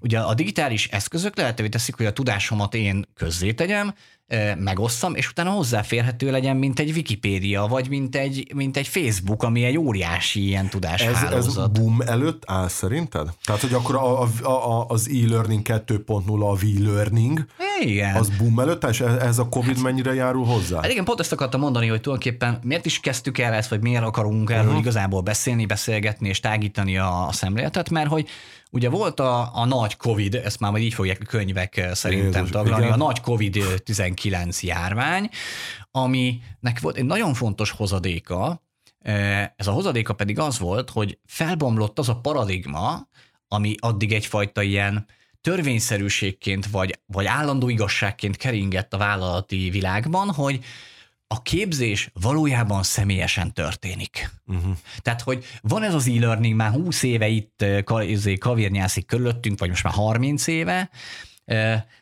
Ugye 0.00 0.18
a 0.18 0.34
digitális 0.34 0.88
eszközök 0.88 1.36
lehetővé 1.36 1.68
teszik, 1.68 1.96
hogy 1.96 2.06
a 2.06 2.12
tudásomat 2.12 2.74
én 2.74 3.04
közzétegyem, 3.14 3.94
megosszam, 4.58 5.14
és 5.14 5.28
utána 5.28 5.50
hozzáférhető 5.50 6.30
legyen, 6.30 6.56
mint 6.56 6.78
egy 6.78 6.90
Wikipédia, 6.90 7.66
vagy 7.66 7.88
mint 7.88 8.16
egy, 8.16 8.52
mint 8.54 8.76
egy 8.76 8.88
Facebook, 8.88 9.42
ami 9.42 9.64
egy 9.64 9.78
óriási 9.78 10.46
ilyen 10.46 10.68
tudáshálózat. 10.68 11.32
Ez, 11.32 11.46
ez 11.46 11.66
boom 11.80 12.00
előtt 12.00 12.42
áll 12.46 12.68
szerinted? 12.68 13.28
Tehát, 13.44 13.60
hogy 13.60 13.72
akkor 13.72 13.94
a, 13.94 14.22
a, 14.22 14.48
a, 14.48 14.86
az 14.88 15.08
e-learning 15.08 15.62
2.0 15.64 16.40
a 16.40 16.54
v-learning? 16.54 17.44
Igen. 17.80 18.16
Az 18.16 18.28
boom 18.38 18.60
előtt, 18.60 18.84
és 18.84 19.00
e- 19.00 19.18
ez 19.20 19.38
a 19.38 19.48
Covid 19.48 19.82
mennyire 19.82 20.14
járul 20.14 20.44
hozzá? 20.44 20.80
Hát 20.80 20.90
igen, 20.90 21.04
pont 21.04 21.20
ezt 21.20 21.32
akartam 21.32 21.60
mondani, 21.60 21.86
hogy 21.86 22.00
tulajdonképpen 22.00 22.58
miért 22.62 22.86
is 22.86 23.00
kezdtük 23.00 23.38
el 23.38 23.52
ezt, 23.52 23.70
vagy 23.70 23.80
miért 23.80 24.04
akarunk 24.04 24.50
erről 24.50 24.64
uh-huh. 24.64 24.80
igazából 24.80 25.20
beszélni, 25.20 25.66
beszélgetni 25.66 26.28
és 26.28 26.40
tágítani 26.40 26.98
a, 26.98 27.26
a 27.26 27.32
szemléletet, 27.32 27.90
mert 27.90 28.08
hogy 28.08 28.28
ugye 28.74 28.88
volt 28.88 29.20
a, 29.20 29.50
a 29.56 29.64
nagy 29.64 29.96
Covid, 29.96 30.34
ezt 30.34 30.60
már 30.60 30.70
majd 30.70 30.84
így 30.84 30.94
fogják 30.94 31.18
a 31.20 31.24
könyvek 31.24 31.76
eh, 31.76 31.94
szerintem 31.94 32.44
Jézus, 32.44 32.50
taglalni, 32.50 32.84
igen. 32.84 33.00
a 33.00 33.04
nagy 33.04 33.20
Covid-19 33.24 34.60
járvány, 34.60 35.28
aminek 35.90 36.80
volt 36.80 36.96
egy 36.96 37.04
nagyon 37.04 37.34
fontos 37.34 37.70
hozadéka, 37.70 38.62
eh, 38.98 39.48
ez 39.56 39.66
a 39.66 39.72
hozadéka 39.72 40.12
pedig 40.12 40.38
az 40.38 40.58
volt, 40.58 40.90
hogy 40.90 41.18
felbomlott 41.26 41.98
az 41.98 42.08
a 42.08 42.16
paradigma, 42.16 43.08
ami 43.48 43.74
addig 43.78 44.12
egyfajta 44.12 44.62
ilyen 44.62 45.06
törvényszerűségként 45.40 46.66
vagy, 46.66 47.00
vagy 47.06 47.26
állandó 47.26 47.68
igazságként 47.68 48.36
keringett 48.36 48.94
a 48.94 48.98
vállalati 48.98 49.70
világban, 49.70 50.30
hogy 50.32 50.64
a 51.26 51.42
képzés 51.42 52.10
valójában 52.20 52.82
személyesen 52.82 53.52
történik. 53.52 54.30
Uh-huh. 54.46 54.76
Tehát, 54.98 55.20
hogy 55.20 55.44
van 55.62 55.82
ez 55.82 55.94
az 55.94 56.08
e-learning 56.08 56.54
már 56.56 56.70
20 56.70 57.02
éve 57.02 57.28
itt 57.28 57.64
izé, 58.00 58.38
kavérnyászik 58.38 59.06
körülöttünk, 59.06 59.58
vagy 59.58 59.68
most 59.68 59.84
már 59.84 59.92
30 59.92 60.46
éve, 60.46 60.90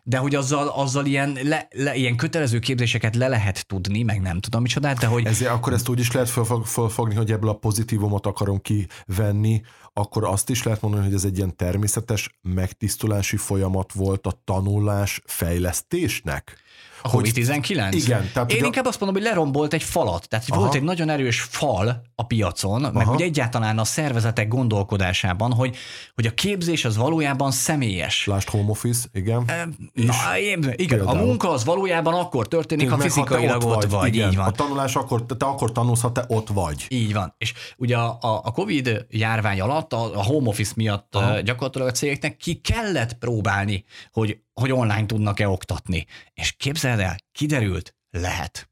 de 0.02 0.16
hogy 0.16 0.34
azzal, 0.34 0.68
azzal 0.68 1.06
ilyen, 1.06 1.38
le, 1.42 1.68
le, 1.70 1.94
ilyen 1.94 2.16
kötelező 2.16 2.58
képzéseket 2.58 3.16
le 3.16 3.28
lehet 3.28 3.66
tudni, 3.66 4.02
meg 4.02 4.20
nem 4.20 4.40
tudom 4.40 4.62
micsodát, 4.62 4.98
de 4.98 5.06
hogy 5.06 5.26
Ezért 5.26 5.50
akkor 5.50 5.72
ezt 5.72 5.88
úgy 5.88 5.98
is 5.98 6.12
lehet 6.12 6.28
fölfogni, 6.64 7.14
hogy 7.14 7.32
ebből 7.32 7.50
a 7.50 7.58
pozitívumot 7.58 8.26
akarom 8.26 8.60
kivenni, 8.60 9.62
akkor 9.92 10.24
azt 10.24 10.50
is 10.50 10.62
lehet 10.62 10.80
mondani, 10.80 11.04
hogy 11.04 11.14
ez 11.14 11.24
egy 11.24 11.36
ilyen 11.36 11.56
természetes 11.56 12.38
megtisztulási 12.42 13.36
folyamat 13.36 13.92
volt 13.92 14.26
a 14.26 14.40
tanulás 14.44 15.20
fejlesztésnek. 15.24 16.56
A 17.02 17.08
Hogy- 17.08 17.32
COVID-19? 17.32 17.88
Igen, 17.92 18.30
tehát 18.32 18.50
Én 18.50 18.56
ugye- 18.56 18.66
inkább 18.66 18.84
azt 18.84 19.00
mondom, 19.00 19.22
hogy 19.22 19.30
lerombolt 19.30 19.72
egy 19.72 19.82
falat. 19.82 20.28
Tehát 20.28 20.44
Aha. 20.48 20.60
volt 20.60 20.74
egy 20.74 20.82
nagyon 20.82 21.08
erős 21.08 21.40
fal 21.40 22.02
a 22.14 22.26
piacon, 22.26 22.80
meg 22.80 22.96
Aha. 22.96 23.12
úgy 23.12 23.22
egyáltalán 23.22 23.78
a 23.78 23.84
szervezetek 23.84 24.48
gondolkodásában, 24.48 25.52
hogy, 25.52 25.76
hogy 26.14 26.26
a 26.26 26.30
képzés 26.34 26.84
az 26.84 26.96
valójában 26.96 27.50
személyes. 27.50 28.26
Lásd 28.26 28.48
home 28.48 28.70
office, 28.70 29.08
igen. 29.12 29.44
Na, 29.92 30.38
én- 30.38 30.72
igen, 30.76 31.00
a 31.00 31.04
Például. 31.04 31.26
munka 31.26 31.50
az 31.50 31.64
valójában 31.64 32.14
akkor 32.14 32.48
történik, 32.48 32.90
ha 32.90 32.96
Meg, 32.96 33.06
te 33.06 33.12
fizikailag 33.12 33.64
ott 33.64 33.84
vagy. 33.84 34.14
igen. 34.14 34.30
Így 34.30 34.36
van. 34.36 34.46
A 34.46 34.50
tanulás 34.50 34.94
akkor, 34.96 35.26
te 35.26 35.44
akkor 35.46 35.72
tanulsz, 35.72 36.00
ha 36.00 36.12
te 36.12 36.24
ott 36.28 36.48
vagy. 36.48 36.86
Így 36.88 37.12
van. 37.12 37.34
És 37.38 37.52
ugye 37.76 37.96
a, 37.96 38.18
a 38.20 38.40
a 38.44 38.50
Covid 38.50 39.06
járvány 39.10 39.60
alatt, 39.60 39.92
a, 39.92 40.18
a 40.18 40.22
home 40.22 40.48
office 40.48 40.72
miatt. 40.76 41.14
Aha. 41.16 41.40
gyakorlatilag 41.40 41.88
a 41.88 41.90
cégeknek 41.90 42.36
ki 42.36 42.54
kellett 42.54 43.12
próbálni, 43.18 43.84
hogy, 44.12 44.38
hogy 44.60 44.72
online 44.72 45.06
tudnak-e 45.06 45.48
oktatni. 45.48 46.06
És 46.34 46.52
képzeld 46.52 47.00
el, 47.00 47.16
kiderült, 47.32 47.94
lehet. 48.10 48.70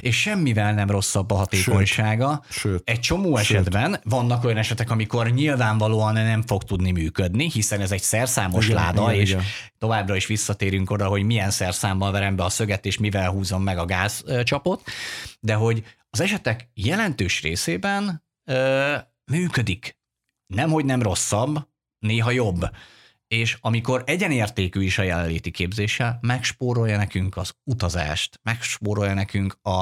És 0.00 0.20
semmivel 0.20 0.74
nem 0.74 0.90
rosszabb 0.90 1.30
a 1.30 1.34
hatékonysága. 1.34 2.44
Sőt. 2.50 2.88
Egy 2.88 3.00
csomó 3.00 3.36
Sőt. 3.36 3.44
esetben 3.56 4.00
vannak 4.04 4.44
olyan 4.44 4.56
esetek, 4.56 4.90
amikor 4.90 5.30
nyilvánvalóan 5.30 6.12
nem 6.14 6.42
fog 6.42 6.62
tudni 6.62 6.90
működni, 6.90 7.50
hiszen 7.50 7.80
ez 7.80 7.92
egy 7.92 8.02
szerszámos 8.02 8.64
Igen, 8.64 8.76
láda, 8.76 9.12
igen, 9.12 9.22
és 9.22 9.30
igen. 9.30 9.42
továbbra 9.78 10.16
is 10.16 10.26
visszatérünk 10.26 10.90
oda, 10.90 11.06
hogy 11.06 11.22
milyen 11.22 11.50
szerszámmal 11.50 12.12
verem 12.12 12.36
be 12.36 12.44
a 12.44 12.48
szöget, 12.48 12.86
és 12.86 12.98
mivel 12.98 13.30
húzom 13.30 13.62
meg 13.62 13.78
a 13.78 13.84
gázcsapot, 13.84 14.82
de 15.40 15.54
hogy 15.54 15.84
az 16.10 16.20
esetek 16.20 16.68
jelentős 16.74 17.42
részében 17.42 18.24
ö, 18.44 18.96
működik. 19.32 19.98
Nem, 20.46 20.70
hogy 20.70 20.84
nem 20.84 21.02
rosszabb, 21.02 21.68
néha 21.98 22.30
jobb. 22.30 22.70
És 23.28 23.56
amikor 23.60 24.02
egyenértékű 24.06 24.82
is 24.82 24.98
a 24.98 25.02
jelenléti 25.02 25.50
képzéssel, 25.50 26.18
megspórolja 26.20 26.96
nekünk 26.96 27.36
az 27.36 27.52
utazást, 27.64 28.40
megspórolja 28.42 29.14
nekünk 29.14 29.58
a, 29.62 29.80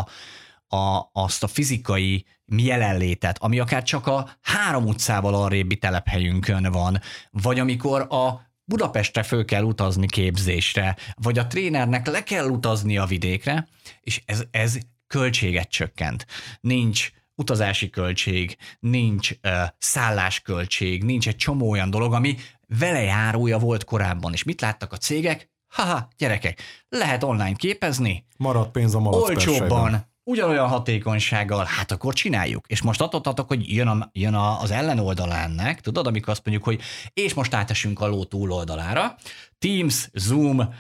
a, 0.77 1.11
azt 1.13 1.43
a 1.43 1.47
fizikai 1.47 2.27
jelenlétet, 2.47 3.39
ami 3.39 3.59
akár 3.59 3.83
csak 3.83 4.07
a 4.07 4.29
három 4.43 4.87
utcával 4.87 5.35
arrébbi 5.35 5.77
telephelyünkön 5.77 6.73
van, 6.73 7.01
vagy 7.31 7.59
amikor 7.59 8.01
a 8.01 8.53
Budapestre 8.65 9.23
föl 9.23 9.45
kell 9.45 9.63
utazni 9.63 10.07
képzésre, 10.07 10.97
vagy 11.15 11.39
a 11.39 11.47
trénernek 11.47 12.07
le 12.07 12.23
kell 12.23 12.49
utazni 12.49 12.99
a 12.99 13.07
vidékre, 13.07 13.69
és 14.01 14.23
ez, 14.25 14.45
ez 14.51 14.79
költséget 15.07 15.69
csökkent. 15.69 16.27
Nincs 16.61 17.11
utazási 17.35 17.91
költség, 17.91 18.57
nincs 18.81 19.31
uh, 19.31 19.53
szállásköltség, 19.79 21.05
nincs 21.05 21.29
egy 21.29 21.37
csomó 21.37 21.71
olyan 21.71 21.91
dolog, 21.91 22.13
ami 22.13 22.37
velejárója 22.79 23.59
volt 23.59 23.85
korábban. 23.85 24.33
És 24.33 24.43
mit 24.43 24.61
láttak 24.61 24.93
a 24.93 24.97
cégek? 24.97 25.53
Haha, 25.67 26.09
gyerekek, 26.17 26.61
lehet 26.89 27.23
online 27.23 27.53
képezni, 27.53 28.27
Marad 28.37 28.69
pénz 28.69 28.95
a 28.95 29.01
malac 29.01 29.29
olcsóbban, 29.29 30.13
ugyanolyan 30.25 30.69
hatékonysággal, 30.69 31.65
hát 31.65 31.91
akkor 31.91 32.15
csináljuk. 32.15 32.67
És 32.67 32.83
most 32.83 33.01
attól 33.01 33.21
tartok, 33.21 33.49
hogy 33.49 33.75
jön, 33.75 33.89
a, 33.89 34.11
jön 34.13 34.35
a, 34.35 34.61
az 34.61 34.71
ellenoldala 34.71 35.37
ennek, 35.37 35.81
tudod, 35.81 36.07
amikor 36.07 36.29
azt 36.29 36.45
mondjuk, 36.45 36.67
hogy 36.67 36.81
és 37.13 37.35
most 37.35 37.55
átesünk 37.55 38.01
a 38.01 38.07
ló 38.07 38.25
túloldalára, 38.25 39.17
Teams, 39.59 40.09
Zoom, 40.13 40.75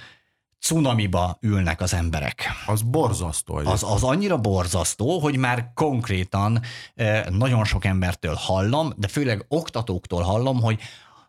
cunamiba 0.61 1.39
ülnek 1.41 1.81
az 1.81 1.95
emberek. 1.95 2.51
Az 2.67 2.83
borzasztó. 2.83 3.57
Az, 3.57 3.83
az 3.83 4.03
annyira 4.03 4.39
borzasztó, 4.39 5.19
hogy 5.19 5.37
már 5.37 5.71
konkrétan 5.75 6.61
eh, 6.95 7.25
nagyon 7.25 7.65
sok 7.65 7.85
embertől 7.85 8.35
hallom, 8.35 8.93
de 8.97 9.09
főleg 9.09 9.45
oktatóktól 9.49 10.23
hallom, 10.23 10.61
hogy, 10.61 10.81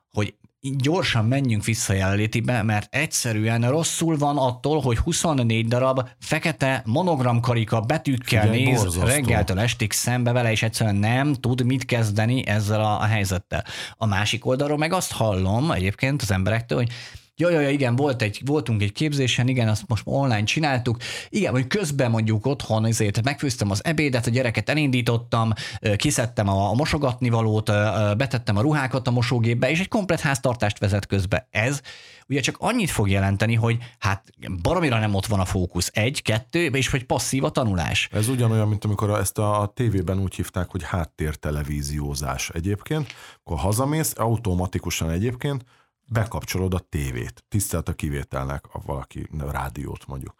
hogy 0.09 0.35
gyorsan 0.73 1.25
menjünk 1.25 1.63
vissza 1.63 1.93
jelenlétibe, 1.93 2.61
mert 2.61 2.95
egyszerűen 2.95 3.69
rosszul 3.69 4.17
van 4.17 4.37
attól, 4.37 4.81
hogy 4.81 4.97
24 4.97 5.67
darab 5.67 6.07
fekete 6.19 6.81
monogramkarika 6.85 7.81
betűkkel 7.81 8.41
Figyelj, 8.41 8.63
néz 8.63 8.77
borzasztó. 8.77 9.07
reggeltől 9.07 9.59
estig 9.59 9.91
szembe 9.91 10.31
vele, 10.31 10.51
és 10.51 10.63
egyszerűen 10.63 10.95
nem 10.95 11.33
tud 11.33 11.65
mit 11.65 11.85
kezdeni 11.85 12.47
ezzel 12.47 12.79
a, 12.79 12.99
a 12.99 13.05
helyzettel. 13.05 13.63
A 13.97 14.05
másik 14.05 14.45
oldalról 14.45 14.77
meg 14.77 14.93
azt 14.93 15.11
hallom 15.11 15.71
egyébként 15.71 16.21
az 16.21 16.31
emberektől, 16.31 16.77
hogy 16.77 16.91
Ja, 17.37 17.49
ja, 17.49 17.59
ja, 17.59 17.69
igen, 17.69 17.95
volt 17.95 18.21
egy, 18.21 18.41
voltunk 18.45 18.81
egy 18.81 18.91
képzésen, 18.91 19.47
igen, 19.47 19.67
azt 19.67 19.87
most 19.87 20.03
online 20.05 20.43
csináltuk. 20.43 20.97
Igen, 21.29 21.51
hogy 21.51 21.67
közben 21.67 22.11
mondjuk 22.11 22.45
otthon 22.45 22.85
ezért 22.85 23.23
megfőztem 23.23 23.71
az 23.71 23.85
ebédet, 23.85 24.27
a 24.27 24.29
gyereket 24.29 24.69
elindítottam, 24.69 25.53
kiszedtem 25.95 26.47
a, 26.47 26.69
a 26.69 26.73
mosogatnivalót, 26.73 27.69
ö, 27.69 27.73
ö, 27.73 28.13
betettem 28.13 28.57
a 28.57 28.61
ruhákat 28.61 29.07
a 29.07 29.11
mosógépbe, 29.11 29.69
és 29.69 29.79
egy 29.79 29.87
komplet 29.87 30.19
háztartást 30.19 30.79
vezet 30.79 31.05
közbe. 31.05 31.47
Ez 31.51 31.81
ugye 32.27 32.39
csak 32.39 32.55
annyit 32.59 32.89
fog 32.89 33.09
jelenteni, 33.09 33.53
hogy 33.53 33.77
hát 33.99 34.29
baromira 34.61 34.99
nem 34.99 35.13
ott 35.13 35.25
van 35.25 35.39
a 35.39 35.45
fókusz. 35.45 35.89
Egy, 35.93 36.21
kettő, 36.21 36.65
és 36.65 36.89
hogy 36.89 37.03
passzív 37.03 37.43
a 37.43 37.49
tanulás. 37.49 38.09
Ez 38.11 38.27
ugyanolyan, 38.27 38.67
mint 38.67 38.85
amikor 38.85 39.09
ezt 39.09 39.37
a, 39.37 39.61
a 39.61 39.67
tévében 39.67 40.19
úgy 40.19 40.35
hívták, 40.35 40.71
hogy 40.71 40.83
háttértelevíziózás 40.83 42.49
egyébként, 42.49 43.13
akkor 43.43 43.57
hazamész, 43.57 44.13
automatikusan 44.17 45.09
egyébként 45.09 45.65
bekapcsolod 46.05 46.73
a 46.73 46.79
tévét, 46.79 47.43
tisztelt 47.47 47.89
a 47.89 47.93
kivételnek, 47.93 48.65
a 48.71 48.81
valaki 48.85 49.29
a 49.39 49.51
rádiót 49.51 50.07
mondjuk. 50.07 50.33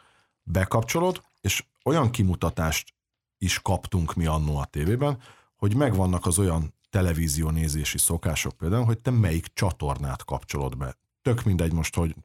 Bekapcsolod, 0.43 1.21
és 1.41 1.65
olyan 1.83 2.11
kimutatást 2.11 2.93
is 3.37 3.59
kaptunk 3.61 4.13
mi 4.13 4.25
annó 4.25 4.57
a 4.57 4.65
tévében, 4.65 5.21
hogy 5.55 5.75
megvannak 5.75 6.25
az 6.25 6.39
olyan 6.39 6.73
televízió 6.89 7.49
nézési 7.49 7.97
szokások 7.97 8.53
például, 8.53 8.85
hogy 8.85 8.99
te 8.99 9.11
melyik 9.11 9.47
csatornát 9.53 10.25
kapcsolod 10.25 10.77
be. 10.77 10.97
Tök 11.21 11.43
mindegy 11.43 11.73
most, 11.73 11.95
hogy 11.95 12.15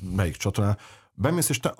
melyik 0.00 0.36
csatornát. 0.36 0.80
Bemész, 1.20 1.48
és 1.48 1.60
te 1.60 1.74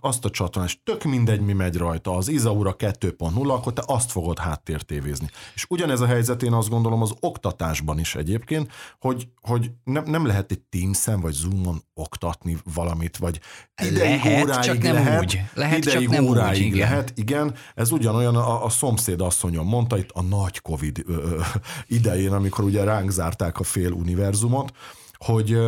azt 0.00 0.24
a 0.24 0.30
csatornát, 0.30 0.70
és 0.70 0.78
tök 0.84 1.02
mindegy, 1.02 1.40
mi 1.40 1.52
megy 1.52 1.76
rajta, 1.76 2.16
az 2.16 2.28
Izaura 2.28 2.76
2.0, 2.78 3.48
akkor 3.48 3.72
te 3.72 3.82
azt 3.86 4.10
fogod 4.10 4.38
háttértévézni. 4.38 5.28
És 5.54 5.66
ugyanez 5.68 6.00
a 6.00 6.06
helyzet 6.06 6.42
én 6.42 6.52
azt 6.52 6.68
gondolom 6.68 7.02
az 7.02 7.12
oktatásban 7.20 7.98
is 7.98 8.14
egyébként, 8.14 8.72
hogy, 9.00 9.28
hogy 9.40 9.70
nem, 9.84 10.04
nem 10.04 10.26
lehet 10.26 10.50
egy 10.50 10.60
Teams-en 10.60 11.20
vagy 11.20 11.32
Zoom-on 11.32 11.82
oktatni 11.94 12.56
valamit, 12.74 13.16
vagy 13.16 13.40
ideig 13.82 14.22
Lehet, 14.22 14.44
óráig 14.44 14.64
csak 14.64 14.82
nem 14.82 14.94
lehet, 14.94 15.20
úgy. 15.20 15.42
Lehet, 15.54 15.82
csak 15.82 15.92
ideig 15.92 16.08
nem 16.08 16.24
úgy, 16.24 16.30
óráig 16.30 16.64
igen. 16.64 16.78
lehet, 16.78 17.12
igen, 17.14 17.54
ez 17.74 17.90
ugyanolyan 17.90 18.36
a, 18.36 18.64
a 18.64 18.68
szomszéd 18.68 19.20
asszonyom 19.20 19.66
mondta 19.66 19.98
itt 19.98 20.10
a 20.10 20.22
nagy 20.22 20.60
Covid 20.60 21.02
ö, 21.06 21.12
ö, 21.12 21.40
idején, 21.86 22.32
amikor 22.32 22.64
ugye 22.64 22.84
ránk 22.84 23.10
zárták 23.10 23.58
a 23.58 23.62
fél 23.62 23.92
univerzumot, 23.92 24.72
hogy, 25.24 25.58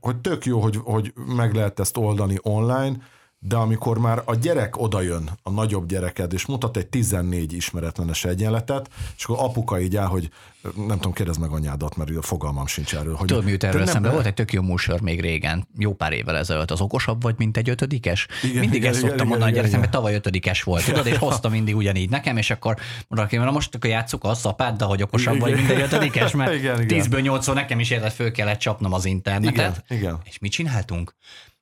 hogy 0.00 0.16
tök 0.16 0.44
jó, 0.44 0.60
hogy, 0.60 0.76
hogy 0.84 1.12
meg 1.36 1.54
lehet 1.54 1.80
ezt 1.80 1.96
oldani 1.96 2.38
online, 2.42 2.96
de 3.42 3.56
amikor 3.56 3.98
már 3.98 4.22
a 4.24 4.34
gyerek 4.34 4.80
odajön, 4.80 5.30
a 5.42 5.50
nagyobb 5.50 5.86
gyereked, 5.86 6.32
és 6.32 6.46
mutat 6.46 6.76
egy 6.76 6.86
14 6.86 7.52
ismeretlenes 7.52 8.24
egyenletet, 8.24 8.90
és 9.16 9.24
akkor 9.24 9.44
apuka 9.44 9.80
így 9.80 9.96
áll, 9.96 10.06
hogy 10.06 10.30
nem 10.76 10.96
tudom, 10.96 11.12
kérdezd 11.12 11.40
meg 11.40 11.50
anyádat, 11.50 11.96
mert 11.96 12.16
a 12.16 12.22
fogalmam 12.22 12.66
sincs 12.66 12.94
erről. 12.94 13.14
Hogy 13.14 13.26
Tudod, 13.26 13.44
mi 13.44 13.50
jut 13.50 13.64
erről 13.64 13.84
de 13.84 13.88
eszembe? 13.88 14.10
Volt 14.10 14.26
egy 14.26 14.34
tök 14.34 14.52
jó 14.52 14.62
műsor 14.62 15.00
még 15.00 15.20
régen, 15.20 15.68
jó 15.78 15.94
pár 15.94 16.12
évvel 16.12 16.36
ezelőtt. 16.36 16.70
Az 16.70 16.80
okosabb 16.80 17.22
vagy, 17.22 17.34
mint 17.38 17.56
egy 17.56 17.68
ötödikes? 17.68 18.26
Igen, 18.42 18.60
mindig 18.60 18.78
igen, 18.78 18.90
ezt 18.90 18.98
igen, 18.98 19.10
szoktam 19.10 19.26
igen, 19.26 19.26
mondani 19.26 19.42
a 19.42 19.48
igen, 19.48 19.52
gyerekem, 19.52 19.68
igen. 19.68 19.80
mert 19.80 19.92
tavaly 19.92 20.14
ötödikes 20.14 20.62
volt, 20.62 20.84
tudod, 20.84 21.06
és 21.06 21.16
hozta 21.16 21.48
mindig 21.48 21.76
ugyanígy 21.76 22.10
nekem, 22.10 22.36
és 22.36 22.50
akkor 22.50 22.76
mondok, 23.08 23.30
hogy 23.30 23.38
na 23.38 23.50
most 23.50 23.74
akkor 23.74 23.90
játsszuk 23.90 24.24
azt 24.24 24.46
apáddal, 24.46 24.88
hogy 24.88 25.02
okosabb 25.02 25.38
vagy, 25.38 25.50
Igen. 25.50 25.64
mint 25.64 25.76
egy 25.76 25.82
ötödikes, 25.82 26.32
mert 26.32 26.54
Igen, 26.60 26.80
igen. 26.82 27.04
10-ből 27.04 27.22
8 27.22 27.46
nekem 27.46 27.80
is 27.80 27.90
érted, 27.90 28.12
föl 28.12 28.32
kellett 28.32 28.58
csapnom 28.58 28.92
az 28.92 29.04
internetet. 29.04 29.84
Igen, 29.88 29.98
igen. 30.00 30.18
És 30.24 30.38
mit 30.38 30.52
csináltunk? 30.52 31.14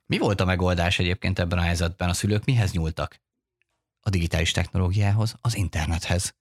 Mi 0.09 0.19
volt 0.19 0.41
a 0.41 0.45
megoldás 0.45 0.99
egyébként 0.99 1.39
ebben 1.39 1.59
a 1.59 1.63
helyzetben? 1.63 2.09
A 2.09 2.13
szülők 2.13 2.45
mihez 2.45 2.73
nyúltak? 2.73 3.21
A 4.01 4.11
digitális 4.11 4.51
technológiához, 4.51 5.35
az 5.41 5.57
internethez. 5.57 6.37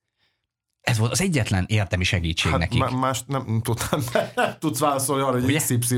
Ez 0.81 0.97
volt 0.97 1.11
az 1.11 1.21
egyetlen 1.21 1.65
értelmi 1.67 2.03
segítség 2.03 2.51
Hát 2.51 2.59
nekik. 2.59 2.79
má- 2.79 2.91
más 2.91 3.23
nem 3.25 3.61
tudtam, 3.63 4.01
nem 4.35 4.55
tudsz 4.59 4.79
válaszolni 4.79 5.23
arra, 5.23 5.41
hogy? 5.41 5.55
XYZ 5.55 5.93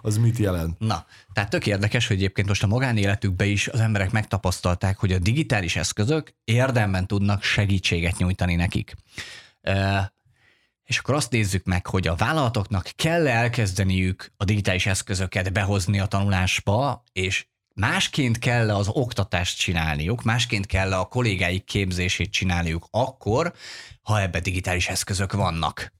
az 0.00 0.16
mit 0.18 0.38
jelent. 0.38 0.78
Na, 0.78 1.06
tehát 1.32 1.50
tök 1.50 1.66
érdekes, 1.66 2.06
hogy 2.06 2.16
egyébként 2.16 2.48
most 2.48 2.62
a 2.62 2.66
magánéletükben 2.66 3.48
is 3.48 3.68
az 3.68 3.80
emberek 3.80 4.10
megtapasztalták, 4.10 4.98
hogy 4.98 5.12
a 5.12 5.18
digitális 5.18 5.76
eszközök 5.76 6.34
érdemben 6.44 7.06
tudnak 7.06 7.42
segítséget 7.42 8.16
nyújtani 8.16 8.54
nekik. 8.54 8.94
És 10.92 10.98
akkor 10.98 11.14
azt 11.14 11.30
nézzük 11.30 11.64
meg, 11.64 11.86
hogy 11.86 12.06
a 12.06 12.14
vállalatoknak 12.14 12.90
kell 12.96 13.28
elkezdeniük 13.28 14.32
a 14.36 14.44
digitális 14.44 14.86
eszközöket 14.86 15.52
behozni 15.52 16.00
a 16.00 16.06
tanulásba, 16.06 17.04
és 17.12 17.46
másként 17.74 18.38
kell 18.38 18.70
az 18.70 18.88
oktatást 18.88 19.58
csinálniuk, 19.58 20.22
másként 20.22 20.66
kell 20.66 20.92
a 20.92 21.04
kollégáik 21.04 21.64
képzését 21.64 22.32
csinálniuk 22.32 22.86
akkor, 22.90 23.52
ha 24.02 24.20
ebbe 24.20 24.40
digitális 24.40 24.88
eszközök 24.88 25.32
vannak. 25.32 25.92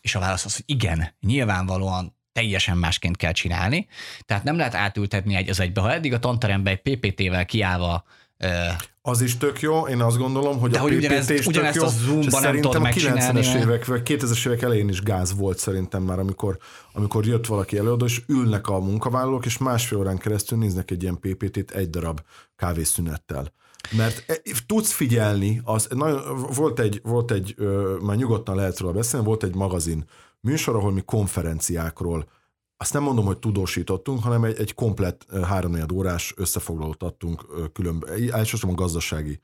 És 0.00 0.14
a 0.14 0.20
válasz 0.20 0.44
az, 0.44 0.54
hogy 0.54 0.64
igen, 0.66 1.14
nyilvánvalóan 1.20 2.16
teljesen 2.32 2.76
másként 2.76 3.16
kell 3.16 3.32
csinálni. 3.32 3.88
Tehát 4.24 4.44
nem 4.44 4.56
lehet 4.56 4.74
átültetni 4.74 5.34
egy 5.34 5.48
az 5.48 5.60
egybe. 5.60 5.80
Ha 5.80 5.92
eddig 5.92 6.12
a 6.12 6.18
tanteremben 6.18 6.78
egy 6.82 6.96
PPT-vel 6.96 7.44
kiállva 7.44 8.04
Az 9.02 9.20
is 9.20 9.36
tök 9.36 9.60
jó, 9.60 9.86
én 9.86 10.00
azt 10.00 10.16
gondolom, 10.16 10.58
hogy 10.58 10.70
De 10.70 10.78
a 10.78 10.80
hogy 10.80 10.94
ugyanezt- 10.94 11.30
is 11.30 11.38
tök 11.38 11.46
ugyanezt 11.48 11.76
jó, 11.76 11.84
a 11.84 11.88
Zoom-ban 11.88 12.22
és 12.22 12.30
nem 12.32 12.40
szerintem 12.42 12.60
tudod 12.70 12.76
a 12.76 12.80
megcsinálni, 12.80 13.20
90-es 13.40 13.52
mert- 13.52 13.64
évek, 13.64 13.84
vagy 13.86 14.02
2000-es 14.04 14.46
évek 14.46 14.62
elején 14.62 14.88
is 14.88 15.02
gáz 15.02 15.36
volt 15.36 15.58
szerintem 15.58 16.02
már, 16.02 16.18
amikor, 16.18 16.58
amikor 16.92 17.26
jött 17.26 17.46
valaki 17.46 17.78
előadó, 17.78 18.04
és 18.04 18.22
ülnek 18.28 18.68
a 18.68 18.78
munkavállalók, 18.78 19.46
és 19.46 19.58
másfél 19.58 19.98
órán 19.98 20.18
keresztül 20.18 20.58
néznek 20.58 20.90
egy 20.90 21.02
ilyen 21.02 21.18
PPT-t 21.20 21.70
egy 21.70 21.90
darab 21.90 22.20
kávészünettel. 22.56 23.52
Mert 23.96 24.24
e- 24.26 24.40
tudsz 24.66 24.92
figyelni, 24.92 25.60
az, 25.64 25.88
nagyon, 25.94 26.46
volt 26.54 26.78
egy, 26.80 27.00
volt 27.02 27.30
egy 27.30 27.54
már 28.02 28.16
nyugodtan 28.16 28.56
lehet 28.56 28.78
róla 28.78 28.92
beszélni, 28.92 29.26
volt 29.26 29.42
egy 29.42 29.54
magazin 29.54 30.04
műsor, 30.40 30.76
ahol 30.76 30.92
mi 30.92 31.00
konferenciákról 31.00 32.28
azt 32.76 32.92
nem 32.92 33.02
mondom, 33.02 33.24
hogy 33.24 33.38
tudósítottunk, 33.38 34.22
hanem 34.22 34.44
egy, 34.44 34.58
egy 34.58 34.74
komplett 34.74 35.26
ö, 35.28 35.40
háromnegyed 35.40 35.92
órás 35.92 36.34
összefoglalót 36.36 37.02
adtunk 37.02 37.46
elsősorban 38.30 38.76
gazdasági 38.76 39.40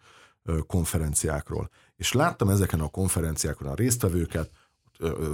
konferenciákról. 0.66 1.70
És 1.96 2.12
láttam 2.12 2.48
ezeken 2.48 2.80
a 2.80 2.88
konferenciákon 2.88 3.68
a 3.68 3.74
résztvevőket, 3.74 4.50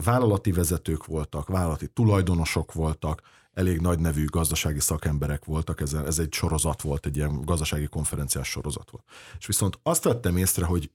vállalati 0.04 0.52
vezetők 0.52 1.06
voltak, 1.06 1.48
vállalati 1.48 1.88
tulajdonosok 1.88 2.72
voltak, 2.72 3.22
elég 3.52 3.80
nagy 3.80 3.98
nevű 3.98 4.24
gazdasági 4.24 4.80
szakemberek 4.80 5.44
voltak, 5.44 5.80
ez, 5.80 5.92
ez 5.92 6.18
egy 6.18 6.32
sorozat 6.32 6.82
volt, 6.82 7.06
egy 7.06 7.16
ilyen 7.16 7.40
gazdasági 7.44 7.86
konferenciás 7.86 8.48
sorozat 8.48 8.90
volt. 8.90 9.04
És 9.38 9.46
viszont 9.46 9.78
azt 9.82 10.04
vettem 10.04 10.36
észre, 10.36 10.66
hogy 10.66 10.90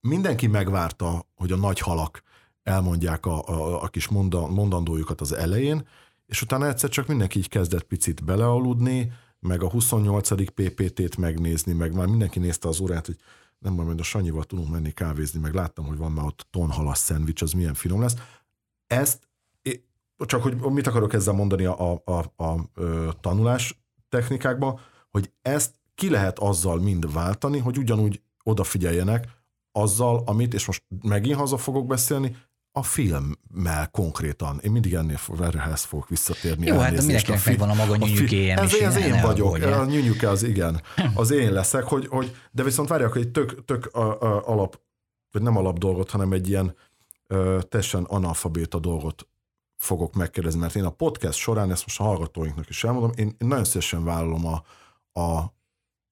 mindenki 0.00 0.46
megvárta, 0.46 1.26
hogy 1.34 1.52
a 1.52 1.56
nagy 1.56 1.78
halak 1.78 2.22
elmondják 2.62 3.26
a, 3.26 3.48
a, 3.48 3.82
a 3.82 3.88
kis 3.88 4.08
monda, 4.08 4.46
mondandójukat 4.46 5.20
az 5.20 5.32
elején, 5.32 5.88
és 6.26 6.42
utána 6.42 6.68
egyszer 6.68 6.90
csak 6.90 7.06
mindenki 7.06 7.38
így 7.38 7.48
kezdett 7.48 7.82
picit 7.82 8.24
belealudni, 8.24 9.12
meg 9.40 9.62
a 9.62 9.70
28. 9.70 10.28
PPT-t 10.52 11.16
megnézni, 11.16 11.72
meg 11.72 11.94
már 11.94 12.06
mindenki 12.06 12.38
nézte 12.38 12.68
az 12.68 12.80
órát, 12.80 13.06
hogy 13.06 13.16
nem 13.58 13.72
majd, 13.72 13.86
majd 13.86 14.00
a 14.00 14.02
Sanyival 14.02 14.44
tudunk 14.44 14.70
menni 14.70 14.90
kávézni, 14.90 15.40
meg 15.40 15.54
láttam, 15.54 15.86
hogy 15.86 15.96
van 15.96 16.12
már 16.12 16.24
ott 16.24 16.46
tonhalas 16.50 16.98
szendvics, 16.98 17.42
az 17.42 17.52
milyen 17.52 17.74
finom 17.74 18.00
lesz. 18.00 18.14
Ezt, 18.86 19.28
csak 20.16 20.42
hogy 20.42 20.56
mit 20.56 20.86
akarok 20.86 21.12
ezzel 21.12 21.34
mondani 21.34 21.64
a, 21.64 22.00
a, 22.04 22.32
a, 22.36 22.44
a 22.44 23.20
tanulás 23.20 23.82
technikákban, 24.08 24.80
hogy 25.10 25.32
ezt 25.42 25.74
ki 25.94 26.10
lehet 26.10 26.38
azzal 26.38 26.80
mind 26.80 27.12
váltani, 27.12 27.58
hogy 27.58 27.78
ugyanúgy 27.78 28.22
odafigyeljenek 28.42 29.28
azzal, 29.72 30.22
amit, 30.26 30.54
és 30.54 30.66
most 30.66 30.84
megint 31.02 31.36
haza 31.36 31.56
fogok 31.56 31.86
beszélni, 31.86 32.36
a 32.72 32.82
filmmel 32.82 33.88
konkrétan. 33.90 34.60
Én 34.62 34.70
mindig 34.70 34.94
ennél 34.94 35.18
errehez 35.40 35.82
fogok 35.82 36.08
visszatérni. 36.08 36.66
Jó, 36.66 36.72
hát 36.78 36.82
elnézést. 36.82 37.06
mindenkinek 37.06 37.38
A 37.38 37.42
fi- 37.42 37.50
megvan 37.50 37.70
a 37.70 37.74
maga 37.74 37.96
nyűnyükéje, 37.96 38.56
Ez, 38.56 38.74
ez 38.74 38.96
én 38.96 39.20
vagyok, 39.20 39.54
aggódj, 39.54 39.64
a 39.64 39.84
nyűnyüke 39.84 40.28
az 40.28 40.42
igen. 40.42 40.82
Az 41.14 41.30
én 41.30 41.52
leszek, 41.52 41.82
hogy, 41.84 42.06
hogy 42.06 42.36
de 42.50 42.62
viszont 42.62 42.88
várjak, 42.88 43.12
hogy 43.12 43.20
egy 43.20 43.30
tök, 43.30 43.64
tök 43.64 43.86
a, 43.86 44.20
a, 44.20 44.48
alap, 44.48 44.80
vagy 45.30 45.42
nem 45.42 45.56
alap 45.56 45.78
dolgot, 45.78 46.10
hanem 46.10 46.32
egy 46.32 46.48
ilyen 46.48 46.76
ö, 47.26 47.58
teljesen 47.68 48.02
analfabéta 48.02 48.78
dolgot 48.78 49.28
fogok 49.76 50.14
megkérdezni, 50.14 50.60
mert 50.60 50.74
én 50.74 50.84
a 50.84 50.90
podcast 50.90 51.38
során, 51.38 51.70
ezt 51.70 51.86
most 51.86 52.00
a 52.00 52.04
hallgatóinknak 52.04 52.68
is 52.68 52.84
elmondom, 52.84 53.10
én, 53.14 53.26
én 53.26 53.48
nagyon 53.48 53.64
szívesen 53.64 54.04
vállalom 54.04 54.46
a, 54.46 54.62
a, 55.20 55.54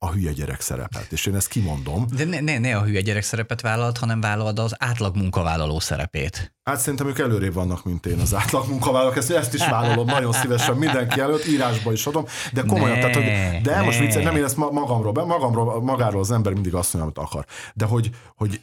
a 0.03 0.11
hülye 0.11 0.33
gyerek 0.33 0.61
szerepet, 0.61 1.13
és 1.13 1.27
én 1.27 1.35
ezt 1.35 1.49
kimondom. 1.49 2.07
De 2.17 2.25
ne, 2.25 2.41
ne, 2.41 2.59
ne 2.59 2.77
a 2.77 2.83
hülye 2.83 3.01
gyerek 3.01 3.23
szerepet 3.23 3.61
vállalod, 3.61 3.99
hanem 3.99 4.21
vállalod 4.21 4.59
az 4.59 4.75
átlag 4.79 5.17
munkavállaló 5.17 5.81
szerepét. 5.81 6.55
Hát 6.63 6.79
szerintem 6.81 7.07
ők 7.09 7.19
előrébb 7.19 7.55
vannak, 7.55 7.85
mint 7.85 8.07
én 8.07 8.19
az 8.19 8.35
átlag 8.35 8.69
munkavállalók, 8.69 9.17
ezt, 9.17 9.31
ezt 9.31 9.55
is 9.55 9.69
vállalom 9.69 10.07
nagyon 10.07 10.33
szívesen 10.33 10.77
mindenki 10.77 11.21
előtt, 11.21 11.47
írásba 11.47 11.93
is 11.93 12.07
adom, 12.07 12.25
de 12.53 12.63
komolyan, 12.63 12.99
Ne, 12.99 13.11
tehát, 13.11 13.15
hogy, 13.15 13.63
de 13.63 13.75
ne. 13.75 13.83
most 13.83 13.99
vicces, 13.99 14.23
nem 14.23 14.37
én 14.37 14.45
ezt 14.45 14.57
ma- 14.57 14.71
magamról, 14.71 15.13
magamról, 15.13 15.83
magáról 15.83 16.21
az 16.21 16.31
ember 16.31 16.53
mindig 16.53 16.75
azt 16.75 16.93
mondja, 16.93 17.13
amit 17.17 17.31
akar, 17.31 17.47
de 17.75 17.85
hogy, 17.85 18.11
hogy 18.37 18.61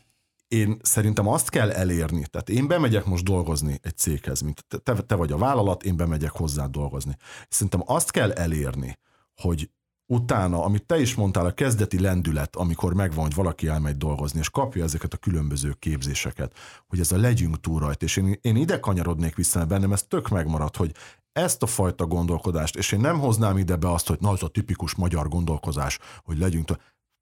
én 0.48 0.78
szerintem 0.82 1.28
azt 1.28 1.50
kell 1.50 1.72
elérni, 1.72 2.26
tehát 2.26 2.50
én 2.50 2.68
bemegyek 2.68 3.06
most 3.06 3.24
dolgozni 3.24 3.80
egy 3.82 3.98
céghez, 3.98 4.42
mint 4.42 4.66
te, 4.84 4.94
te 4.94 5.16
vagy 5.16 5.32
a 5.32 5.38
vállalat, 5.38 5.84
én 5.84 5.96
bemegyek 5.96 6.32
hozzá 6.32 6.66
dolgozni. 6.66 7.16
Szerintem 7.50 7.82
azt 7.86 8.12
kell 8.12 8.32
elérni, 8.32 8.98
hogy 9.36 9.70
utána, 10.08 10.64
amit 10.64 10.86
te 10.86 11.00
is 11.00 11.16
mondtál, 11.16 11.46
a 11.46 11.52
kezdeti 11.52 12.00
lendület, 12.00 12.56
amikor 12.56 12.94
megvan, 12.94 13.24
hogy 13.24 13.36
valaki 13.36 13.68
elmegy 13.68 13.98
dolgozni, 13.98 14.40
és 14.40 14.50
kapja 14.50 14.84
ezeket 14.84 15.14
a 15.14 15.18
különböző 15.18 15.76
képzéseket, 15.80 16.54
hogy 16.88 17.00
ez 17.00 17.12
a 17.12 17.18
legyünk 17.18 17.60
túl 17.60 17.80
rajta, 17.80 18.06
és 18.06 18.18
én, 18.18 18.40
én 18.42 18.56
ide 18.56 18.80
kanyarodnék 18.80 19.36
vissza, 19.36 19.66
bennem 19.66 19.94
ez 19.94 20.04
tök 20.04 20.30
megmaradt, 20.30 20.78
hogy 20.78 20.92
ezt 21.32 21.64
a 21.64 21.66
fajta 21.66 22.06
gondolkodást, 22.06 22.76
és 22.76 22.92
én 22.92 23.00
nem 23.00 23.20
hoznám 23.20 23.58
ide 23.58 23.76
be 23.76 23.92
azt, 23.92 24.08
hogy 24.08 24.18
na, 24.20 24.30
az 24.30 24.44
a 24.44 24.48
tipikus 24.48 24.96
magyar 24.96 25.28
gondolkozás, 25.28 26.00
hogy 26.24 26.38
legyünk 26.38 26.66
túl. 26.66 26.78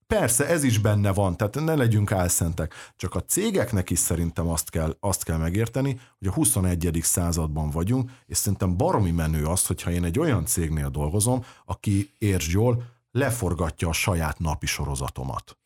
Persze, 0.07 0.47
ez 0.47 0.63
is 0.63 0.79
benne 0.79 1.13
van, 1.13 1.37
tehát 1.37 1.55
ne 1.55 1.75
legyünk 1.75 2.11
álszentek. 2.11 2.73
Csak 2.95 3.15
a 3.15 3.23
cégeknek 3.23 3.89
is 3.89 3.99
szerintem 3.99 4.47
azt 4.47 4.69
kell, 4.69 4.97
azt 4.99 5.23
kell 5.23 5.37
megérteni, 5.37 5.99
hogy 6.19 6.27
a 6.27 6.33
21. 6.33 6.99
században 7.01 7.69
vagyunk, 7.69 8.11
és 8.25 8.37
szerintem 8.37 8.77
baromi 8.77 9.11
menő 9.11 9.45
az, 9.45 9.65
hogyha 9.65 9.91
én 9.91 10.03
egy 10.03 10.19
olyan 10.19 10.45
cégnél 10.45 10.89
dolgozom, 10.89 11.45
aki, 11.65 12.13
értsd 12.17 12.51
jól, 12.51 12.83
leforgatja 13.11 13.87
a 13.87 13.93
saját 13.93 14.39
napi 14.39 14.65
sorozatomat 14.65 15.57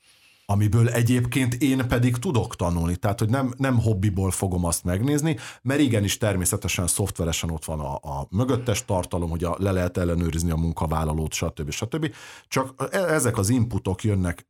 amiből 0.50 0.90
egyébként 0.90 1.54
én 1.54 1.88
pedig 1.88 2.18
tudok 2.18 2.56
tanulni. 2.56 2.96
Tehát, 2.96 3.20
hogy 3.20 3.30
nem, 3.30 3.54
nem 3.58 3.80
hobbiból 3.80 4.32
fogom 4.32 4.66
azt 4.66 4.84
megnézni, 4.84 5.38
mert 5.62 5.80
igenis 5.80 6.18
természetesen 6.18 6.88
szoftveresen 6.88 7.50
ott 7.50 7.66
van 7.66 7.80
a, 7.80 7.94
a 7.94 8.28
mögöttes 8.30 8.86
tartalom, 8.86 9.30
hogy 9.30 9.44
a, 9.44 9.56
le 9.60 9.72
lehet 9.72 9.98
ellenőrizni 9.98 10.52
a 10.52 10.56
munkavállalót, 10.56 11.34
stb. 11.34 11.72
stb. 11.72 12.14
Csak 12.48 12.90
e- 12.92 12.98
ezek 12.98 13.38
az 13.38 13.50
inputok 13.50 14.04
jönnek 14.04 14.48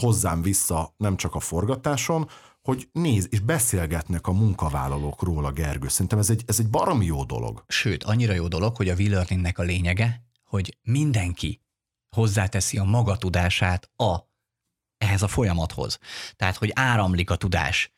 hozzám 0.00 0.42
vissza, 0.42 0.94
nem 0.96 1.16
csak 1.16 1.34
a 1.34 1.40
forgatáson, 1.40 2.28
hogy 2.62 2.88
néz, 2.92 3.26
és 3.30 3.40
beszélgetnek 3.40 4.26
a 4.26 4.32
munkavállalók 4.32 5.22
róla, 5.22 5.52
Gergő. 5.52 5.88
Szerintem 5.88 6.18
ez 6.18 6.30
egy, 6.30 6.42
ez 6.46 6.58
egy 6.58 6.68
baromi 6.68 7.04
jó 7.04 7.24
dolog. 7.24 7.64
Sőt, 7.66 8.04
annyira 8.04 8.32
jó 8.32 8.48
dolog, 8.48 8.76
hogy 8.76 8.88
a 8.88 8.92
e-learningnek 8.92 9.58
a 9.58 9.62
lényege, 9.62 10.22
hogy 10.44 10.78
mindenki 10.82 11.60
hozzáteszi 12.16 12.78
a 12.78 12.84
maga 12.84 13.16
tudását 13.16 13.90
a, 13.96 14.30
ehhez 15.02 15.22
a 15.22 15.28
folyamathoz. 15.28 15.98
Tehát, 16.36 16.56
hogy 16.56 16.70
áramlik 16.74 17.30
a 17.30 17.36
tudás. 17.36 17.92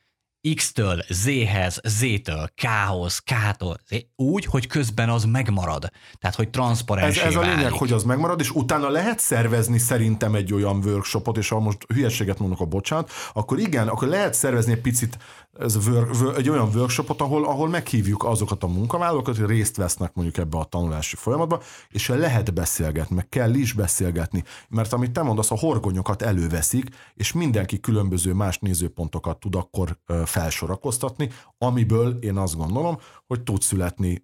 X-től 0.55 1.05
Z-hez, 1.09 1.81
Z-től 1.85 2.51
K-hoz, 2.55 3.19
K-tól, 3.19 3.77
úgy, 4.17 4.45
hogy 4.45 4.67
közben 4.67 5.09
az 5.09 5.25
megmarad. 5.25 5.91
Tehát, 6.19 6.37
hogy 6.37 6.47
Ez, 6.47 6.53
transzparensé 6.53 7.21
ez 7.21 7.37
a 7.37 7.41
lényeg, 7.41 7.57
válik. 7.57 7.79
hogy 7.79 7.93
az 7.93 8.03
megmarad, 8.03 8.41
és 8.41 8.51
utána 8.51 8.89
lehet 8.89 9.19
szervezni 9.19 9.79
szerintem 9.79 10.35
egy 10.35 10.53
olyan 10.53 10.77
workshopot, 10.85 11.37
és 11.37 11.49
ha 11.49 11.61
most 11.61 11.79
hülyeséget 11.95 12.39
mondok 12.39 12.61
a 12.61 12.65
bocsánat, 12.65 13.11
akkor 13.33 13.59
igen, 13.59 13.89
akkor 13.89 14.09
lehet 14.09 14.35
szervezni 14.35 14.73
egy 14.73 14.81
picit 14.81 15.19
ez 15.59 15.87
work, 15.87 16.37
egy 16.37 16.49
olyan 16.49 16.69
workshopot, 16.75 17.21
ahol, 17.21 17.45
ahol 17.45 17.69
meghívjuk 17.69 18.25
azokat 18.25 18.63
a 18.63 18.67
munkavállalókat, 18.67 19.37
hogy 19.37 19.47
részt 19.47 19.77
vesznek 19.77 20.15
mondjuk 20.15 20.37
ebbe 20.37 20.59
a 20.59 20.65
tanulási 20.65 21.17
folyamatba, 21.17 21.63
és 21.89 22.09
lehet 22.09 22.55
beszélgetni, 22.55 23.15
meg 23.15 23.29
kell 23.29 23.55
is 23.55 23.73
beszélgetni, 23.73 24.45
mert 24.69 24.93
amit 24.93 25.11
te 25.11 25.23
mondasz, 25.23 25.51
a 25.51 25.59
horgonyokat 25.59 26.23
előveszik, 26.23 26.89
és 27.15 27.33
mindenki 27.33 27.81
különböző 27.81 28.33
más 28.33 28.59
nézőpontokat 28.59 29.39
tud 29.39 29.55
akkor 29.55 29.99
felsorakoztatni, 30.25 31.31
amiből 31.59 32.19
én 32.21 32.37
azt 32.37 32.57
gondolom, 32.57 32.99
hogy 33.27 33.43
tud 33.43 33.63
születni 33.63 34.23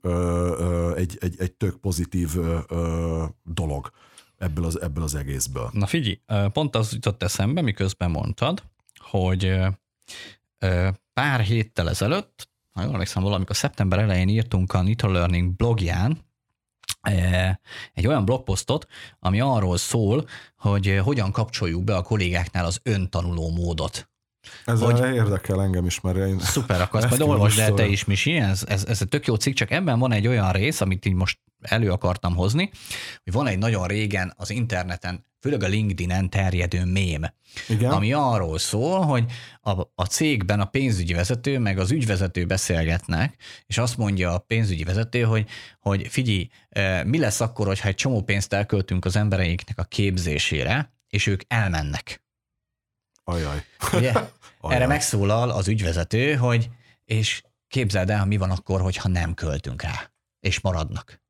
egy, 0.96 1.18
egy, 1.20 1.34
egy 1.38 1.52
tök 1.52 1.76
pozitív 1.76 2.36
dolog 3.44 3.90
ebből 4.38 4.64
az, 4.64 4.80
ebből 4.80 5.04
az 5.04 5.14
egészből. 5.14 5.70
Na 5.72 5.86
figyelj, 5.86 6.20
pont 6.52 6.76
az 6.76 6.92
jutott 6.92 7.22
eszembe, 7.22 7.60
miközben 7.60 8.10
mondtad, 8.10 8.62
hogy 8.98 9.52
pár 11.12 11.40
héttel 11.40 11.88
ezelőtt, 11.88 12.48
ha 12.72 12.82
jól 12.82 12.92
emlékszem, 12.92 13.22
valamikor 13.22 13.56
szeptember 13.56 13.98
elején 13.98 14.28
írtunk 14.28 14.72
a 14.72 14.82
Nitro 14.82 15.10
Learning 15.10 15.56
blogján 15.56 16.28
egy 17.94 18.06
olyan 18.06 18.24
blogposztot, 18.24 18.86
ami 19.18 19.40
arról 19.40 19.76
szól, 19.76 20.28
hogy 20.56 21.00
hogyan 21.04 21.32
kapcsoljuk 21.32 21.84
be 21.84 21.96
a 21.96 22.02
kollégáknál 22.02 22.64
az 22.64 22.80
öntanuló 22.82 23.50
módot. 23.50 24.09
Ez 24.64 24.80
hogy 24.80 25.14
érdekel 25.14 25.62
engem 25.62 25.86
is, 25.86 26.00
mert 26.00 26.16
én... 26.16 26.38
Szuper, 26.38 26.80
akkor 26.80 27.00
ezt 27.04 27.08
majd 27.08 27.30
olvasd 27.30 27.58
el 27.58 27.74
te 27.74 27.86
is, 27.86 28.04
Misi, 28.04 28.36
ez, 28.36 28.64
ez, 28.68 28.84
ez 28.84 29.00
egy 29.00 29.08
tök 29.08 29.26
jó 29.26 29.34
cikk, 29.34 29.54
csak 29.54 29.70
ebben 29.70 29.98
van 29.98 30.12
egy 30.12 30.26
olyan 30.26 30.52
rész, 30.52 30.80
amit 30.80 31.04
így 31.04 31.14
most 31.14 31.38
elő 31.60 31.90
akartam 31.90 32.34
hozni, 32.34 32.70
hogy 33.24 33.32
van 33.32 33.46
egy 33.46 33.58
nagyon 33.58 33.86
régen 33.86 34.32
az 34.36 34.50
interneten, 34.50 35.24
főleg 35.40 35.62
a 35.62 35.66
LinkedIn-en 35.66 36.30
terjedő 36.30 36.84
mém, 36.84 37.24
Igen? 37.68 37.90
ami 37.90 38.12
arról 38.12 38.58
szól, 38.58 39.00
hogy 39.00 39.24
a, 39.60 39.70
a 39.94 40.04
cégben 40.04 40.60
a 40.60 40.64
pénzügyi 40.64 41.12
vezető 41.12 41.58
meg 41.58 41.78
az 41.78 41.90
ügyvezető 41.90 42.46
beszélgetnek, 42.46 43.36
és 43.66 43.78
azt 43.78 43.96
mondja 43.96 44.32
a 44.32 44.38
pénzügyi 44.38 44.84
vezető, 44.84 45.22
hogy, 45.22 45.48
hogy 45.80 46.06
figyelj, 46.08 46.48
mi 47.04 47.18
lesz 47.18 47.40
akkor, 47.40 47.66
hogyha 47.66 47.88
egy 47.88 47.94
csomó 47.94 48.22
pénzt 48.22 48.52
elköltünk 48.52 49.04
az 49.04 49.16
embereinknek 49.16 49.78
a 49.78 49.84
képzésére, 49.84 50.92
és 51.08 51.26
ők 51.26 51.42
elmennek. 51.48 52.22
Ajaj. 53.30 53.64
Ugye? 53.92 54.12
Ajaj. 54.60 54.76
Erre 54.76 54.86
megszólal 54.86 55.50
az 55.50 55.68
ügyvezető, 55.68 56.34
hogy 56.34 56.68
és 57.04 57.42
képzeld 57.68 58.10
el, 58.10 58.26
mi 58.26 58.36
van 58.36 58.50
akkor, 58.50 58.80
hogyha 58.80 59.08
nem 59.08 59.34
költünk 59.34 59.82
rá, 59.82 60.10
és 60.40 60.60
maradnak. 60.60 61.20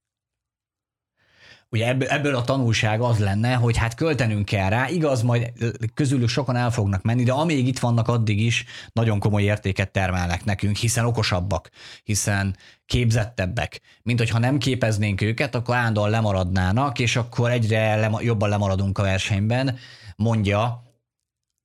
Ugye 1.72 1.88
ebből, 1.88 2.08
ebből 2.08 2.34
a 2.34 2.44
tanulság 2.44 3.00
az 3.00 3.18
lenne, 3.18 3.54
hogy 3.54 3.76
hát 3.76 3.94
költenünk 3.94 4.44
kell 4.44 4.68
rá, 4.68 4.88
igaz, 4.88 5.22
majd 5.22 5.52
közülük 5.94 6.28
sokan 6.28 6.56
el 6.56 6.70
fognak 6.70 7.02
menni, 7.02 7.22
de 7.22 7.32
amíg 7.32 7.66
itt 7.66 7.78
vannak, 7.78 8.08
addig 8.08 8.40
is 8.40 8.64
nagyon 8.92 9.18
komoly 9.18 9.42
értéket 9.42 9.90
termelnek 9.90 10.44
nekünk, 10.44 10.76
hiszen 10.76 11.04
okosabbak, 11.04 11.70
hiszen 12.02 12.56
képzettebbek, 12.86 13.80
mint 14.02 14.18
hogyha 14.18 14.38
nem 14.38 14.58
képeznénk 14.58 15.20
őket, 15.20 15.54
akkor 15.54 15.76
állandóan 15.76 16.10
lemaradnának, 16.10 16.98
és 16.98 17.16
akkor 17.16 17.50
egyre 17.50 17.96
lema, 17.96 18.20
jobban 18.20 18.48
lemaradunk 18.48 18.98
a 18.98 19.02
versenyben, 19.02 19.78
mondja 20.16 20.89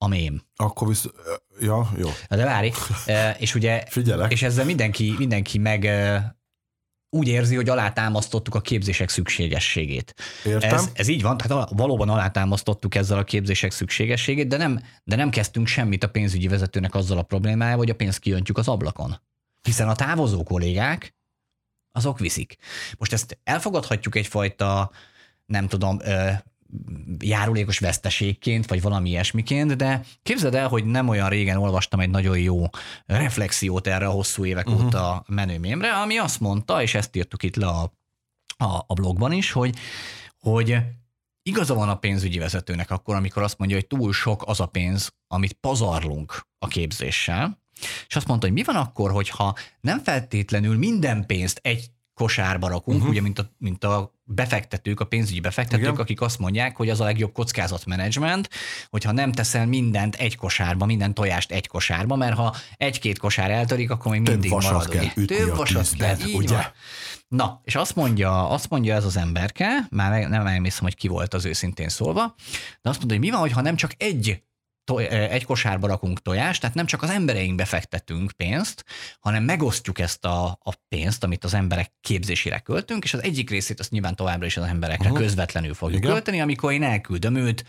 a 0.05 0.07
mém. 0.07 0.41
Akkor 0.55 0.87
visz... 0.87 1.05
Ja, 1.59 1.91
jó. 1.97 2.09
De 2.29 2.45
várj, 2.45 2.71
és 3.37 3.55
ugye... 3.55 3.83
Figyelek. 3.89 4.31
És 4.31 4.41
ezzel 4.41 4.65
mindenki, 4.65 5.15
mindenki 5.17 5.57
meg 5.57 5.89
úgy 7.09 7.27
érzi, 7.27 7.55
hogy 7.55 7.69
alátámasztottuk 7.69 8.55
a 8.55 8.61
képzések 8.61 9.09
szükségességét. 9.09 10.13
Értem. 10.45 10.75
Ez, 10.75 10.91
ez 10.93 11.07
így 11.07 11.21
van, 11.21 11.37
tehát 11.37 11.69
valóban 11.69 12.09
alátámasztottuk 12.09 12.95
ezzel 12.95 13.17
a 13.17 13.23
képzések 13.23 13.71
szükségességét, 13.71 14.47
de 14.47 14.57
nem, 14.57 14.83
de 15.03 15.15
nem 15.15 15.29
kezdtünk 15.29 15.67
semmit 15.67 16.03
a 16.03 16.09
pénzügyi 16.09 16.47
vezetőnek 16.47 16.95
azzal 16.95 17.17
a 17.17 17.23
problémájával, 17.23 17.79
hogy 17.79 17.89
a 17.89 17.95
pénzt 17.95 18.19
kijöntjük 18.19 18.57
az 18.57 18.67
ablakon. 18.67 19.21
Hiszen 19.61 19.89
a 19.89 19.95
távozó 19.95 20.43
kollégák, 20.43 21.15
azok 21.91 22.19
viszik. 22.19 22.55
Most 22.97 23.13
ezt 23.13 23.39
elfogadhatjuk 23.43 24.15
egyfajta, 24.15 24.91
nem 25.45 25.67
tudom, 25.67 25.99
járulékos 27.19 27.79
veszteségként, 27.79 28.67
vagy 28.67 28.81
valami 28.81 29.09
ilyesmiként, 29.09 29.75
de 29.75 30.01
képzeld 30.23 30.55
el, 30.55 30.67
hogy 30.67 30.85
nem 30.85 31.07
olyan 31.07 31.29
régen 31.29 31.57
olvastam 31.57 31.99
egy 31.99 32.09
nagyon 32.09 32.39
jó 32.39 32.63
reflexiót 33.05 33.87
erre 33.87 34.07
a 34.07 34.11
hosszú 34.11 34.45
évek 34.45 34.67
uh-huh. 34.67 34.85
óta 34.85 35.23
menőmémre, 35.27 35.93
ami 35.93 36.17
azt 36.17 36.39
mondta, 36.39 36.81
és 36.81 36.95
ezt 36.95 37.15
írtuk 37.15 37.43
itt 37.43 37.55
le 37.55 37.67
a, 37.67 37.93
a, 38.57 38.83
a 38.87 38.93
blogban 38.93 39.31
is, 39.31 39.51
hogy, 39.51 39.75
hogy 40.39 40.77
igaza 41.43 41.73
van 41.73 41.89
a 41.89 41.97
pénzügyi 41.97 42.37
vezetőnek 42.37 42.91
akkor, 42.91 43.15
amikor 43.15 43.43
azt 43.43 43.57
mondja, 43.57 43.77
hogy 43.77 43.87
túl 43.87 44.13
sok 44.13 44.43
az 44.47 44.59
a 44.59 44.65
pénz, 44.65 45.13
amit 45.27 45.53
pazarlunk 45.53 46.47
a 46.59 46.67
képzéssel, 46.67 47.63
és 48.07 48.15
azt 48.15 48.27
mondta, 48.27 48.45
hogy 48.45 48.55
mi 48.55 48.63
van 48.63 48.75
akkor, 48.75 49.11
hogyha 49.11 49.55
nem 49.81 49.99
feltétlenül 49.99 50.77
minden 50.77 51.25
pénzt 51.25 51.59
egy 51.63 51.91
kosárba 52.13 52.67
rakunk, 52.67 52.97
uh-huh. 52.97 53.11
ugye, 53.11 53.21
mint 53.21 53.39
a, 53.39 53.51
mint 53.57 53.83
a 53.83 54.14
befektetők, 54.27 54.99
a 54.99 55.05
pénzügyi 55.05 55.39
befektetők, 55.39 55.85
Igen. 55.85 55.95
akik 55.95 56.21
azt 56.21 56.39
mondják, 56.39 56.75
hogy 56.75 56.89
az 56.89 56.99
a 56.99 57.03
legjobb 57.03 57.31
kockázatmenedzsment, 57.31 58.49
hogyha 58.89 59.11
nem 59.11 59.31
teszel 59.31 59.65
mindent 59.65 60.15
egy 60.15 60.35
kosárba, 60.35 60.85
minden 60.85 61.13
tojást 61.13 61.51
egy 61.51 61.67
kosárba, 61.67 62.15
mert 62.15 62.35
ha 62.35 62.55
egy-két 62.77 63.17
kosár 63.17 63.51
eltörik, 63.51 63.89
akkor 63.89 64.11
még 64.11 64.21
mindig 64.21 64.49
Több 64.49 64.61
marad. 64.61 64.89
Kell 64.89 65.25
Több 65.25 65.55
vasat 65.55 65.89
kell, 65.97 66.17
így 66.27 66.35
ugye? 66.35 66.55
Van. 66.55 66.71
Na, 67.27 67.61
és 67.63 67.75
azt 67.75 67.95
mondja, 67.95 68.49
azt 68.49 68.69
mondja 68.69 68.95
ez 68.95 69.05
az 69.05 69.17
emberke, 69.17 69.87
már 69.89 70.29
nem 70.29 70.47
emlékszem, 70.47 70.83
hogy 70.83 70.95
ki 70.95 71.07
volt 71.07 71.33
az 71.33 71.45
őszintén 71.45 71.89
szólva, 71.89 72.35
de 72.81 72.89
azt 72.89 72.97
mondja, 72.97 73.17
hogy 73.17 73.25
mi 73.25 73.31
van, 73.31 73.51
ha 73.51 73.61
nem 73.61 73.75
csak 73.75 73.91
egy 73.97 74.43
toj, 74.85 75.07
egy 75.07 75.45
kosárba 75.45 75.87
rakunk 75.87 76.21
tojást, 76.21 76.61
tehát 76.61 76.75
nem 76.75 76.85
csak 76.85 77.01
az 77.01 77.09
embereinkbe 77.09 77.65
fektetünk 77.65 78.31
pénzt, 78.31 78.85
hanem 79.19 79.43
megosztjuk 79.43 79.99
ezt 79.99 80.25
a, 80.25 80.45
a 80.45 80.73
pénzt, 80.87 81.23
amit 81.23 81.43
az 81.43 81.53
emberek 81.53 81.91
képzésére 82.01 82.59
költünk, 82.59 83.03
és 83.03 83.13
az 83.13 83.23
egyik 83.23 83.49
részét 83.49 83.79
azt 83.79 83.91
nyilván 83.91 84.15
továbbra 84.15 84.45
is 84.45 84.57
az 84.57 84.63
emberekre 84.63 85.09
uh-huh. 85.09 85.19
közvetlenül 85.19 85.73
fogjuk 85.73 85.99
Igen. 85.99 86.11
költeni, 86.11 86.41
amikor 86.41 86.71
én 86.71 86.83
elküldöm 86.83 87.35
őt, 87.35 87.65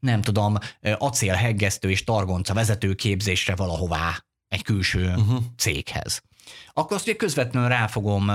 nem 0.00 0.22
tudom, 0.22 0.58
acélheggesztő 0.98 1.90
és 1.90 2.04
targonca 2.04 2.54
vezető 2.54 2.94
képzésre 2.94 3.54
valahová 3.54 4.24
egy 4.48 4.62
külső 4.62 5.06
uh-huh. 5.06 5.42
céghez 5.56 6.22
akkor 6.72 6.96
azt 6.96 7.06
ugye 7.06 7.16
közvetlenül 7.16 7.68
rá 7.68 7.86
fogom 7.86 8.30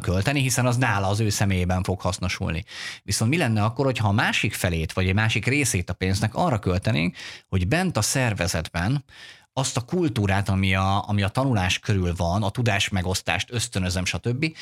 költeni, 0.00 0.40
hiszen 0.40 0.66
az 0.66 0.76
nála 0.76 1.08
az 1.08 1.20
ő 1.20 1.28
személyében 1.28 1.82
fog 1.82 2.00
hasznosulni. 2.00 2.64
Viszont 3.02 3.30
mi 3.30 3.36
lenne 3.36 3.64
akkor, 3.64 3.84
hogyha 3.84 4.08
a 4.08 4.12
másik 4.12 4.54
felét, 4.54 4.92
vagy 4.92 5.08
egy 5.08 5.14
másik 5.14 5.46
részét 5.46 5.90
a 5.90 5.94
pénznek 5.94 6.34
arra 6.34 6.58
költenénk, 6.58 7.16
hogy 7.48 7.68
bent 7.68 7.96
a 7.96 8.02
szervezetben 8.02 9.04
azt 9.52 9.76
a 9.76 9.80
kultúrát, 9.80 10.48
ami 10.48 10.74
a, 10.74 11.08
ami 11.08 11.22
a 11.22 11.28
tanulás 11.28 11.78
körül 11.78 12.14
van, 12.16 12.42
a 12.42 12.50
tudás 12.50 12.88
megosztást 12.88 13.52
ösztönözem, 13.52 14.04
stb., 14.04 14.56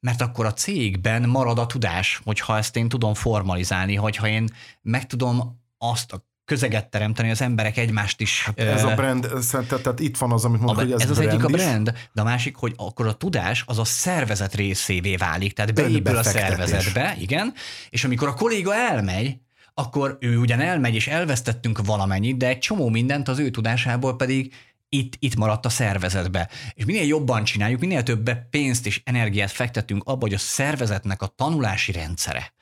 mert 0.00 0.20
akkor 0.20 0.46
a 0.46 0.52
cégben 0.52 1.28
marad 1.28 1.58
a 1.58 1.66
tudás, 1.66 2.20
hogyha 2.24 2.56
ezt 2.56 2.76
én 2.76 2.88
tudom 2.88 3.14
formalizálni, 3.14 3.94
hogyha 3.94 4.28
én 4.28 4.48
meg 4.82 5.06
tudom 5.06 5.60
azt 5.78 6.12
a 6.12 6.28
közeget 6.50 6.86
teremteni, 6.86 7.30
az 7.30 7.40
emberek 7.40 7.76
egymást 7.76 8.20
is. 8.20 8.44
Hát 8.44 8.60
ez 8.60 8.84
a 8.84 8.94
brand, 8.94 9.28
tehát, 9.50 9.66
tehát 9.66 10.00
itt 10.00 10.16
van 10.16 10.32
az, 10.32 10.44
amit 10.44 10.60
mondok, 10.60 10.84
hogy 10.84 10.92
ez, 10.92 11.00
ez 11.00 11.10
az 11.10 11.18
egyik 11.18 11.44
a 11.44 11.48
brand, 11.48 11.92
de 12.12 12.20
a 12.20 12.24
másik, 12.24 12.56
hogy 12.56 12.72
akkor 12.76 13.06
a 13.06 13.12
tudás 13.12 13.64
az 13.66 13.78
a 13.78 13.84
szervezet 13.84 14.54
részévé 14.54 15.16
válik, 15.16 15.52
tehát 15.52 15.74
beépül 15.74 16.16
a 16.16 16.22
szervezetbe, 16.22 17.16
igen, 17.20 17.52
és 17.90 18.04
amikor 18.04 18.28
a 18.28 18.34
kolléga 18.34 18.74
elmegy, 18.74 19.36
akkor 19.74 20.16
ő 20.20 20.36
ugyan 20.36 20.60
elmegy, 20.60 20.94
és 20.94 21.06
elvesztettünk 21.06 21.80
valamennyit, 21.84 22.36
de 22.36 22.48
egy 22.48 22.58
csomó 22.58 22.88
mindent 22.88 23.28
az 23.28 23.38
ő 23.38 23.50
tudásából 23.50 24.16
pedig 24.16 24.54
itt, 24.92 25.16
itt 25.18 25.36
maradt 25.36 25.66
a 25.66 25.68
szervezetbe. 25.68 26.50
És 26.74 26.84
minél 26.84 27.06
jobban 27.06 27.44
csináljuk, 27.44 27.80
minél 27.80 28.02
több 28.02 28.30
pénzt 28.50 28.86
és 28.86 29.00
energiát 29.04 29.50
fektetünk 29.50 30.02
abba, 30.04 30.20
hogy 30.20 30.34
a 30.34 30.38
szervezetnek 30.38 31.22
a 31.22 31.26
tanulási 31.26 31.92
rendszere, 31.92 32.52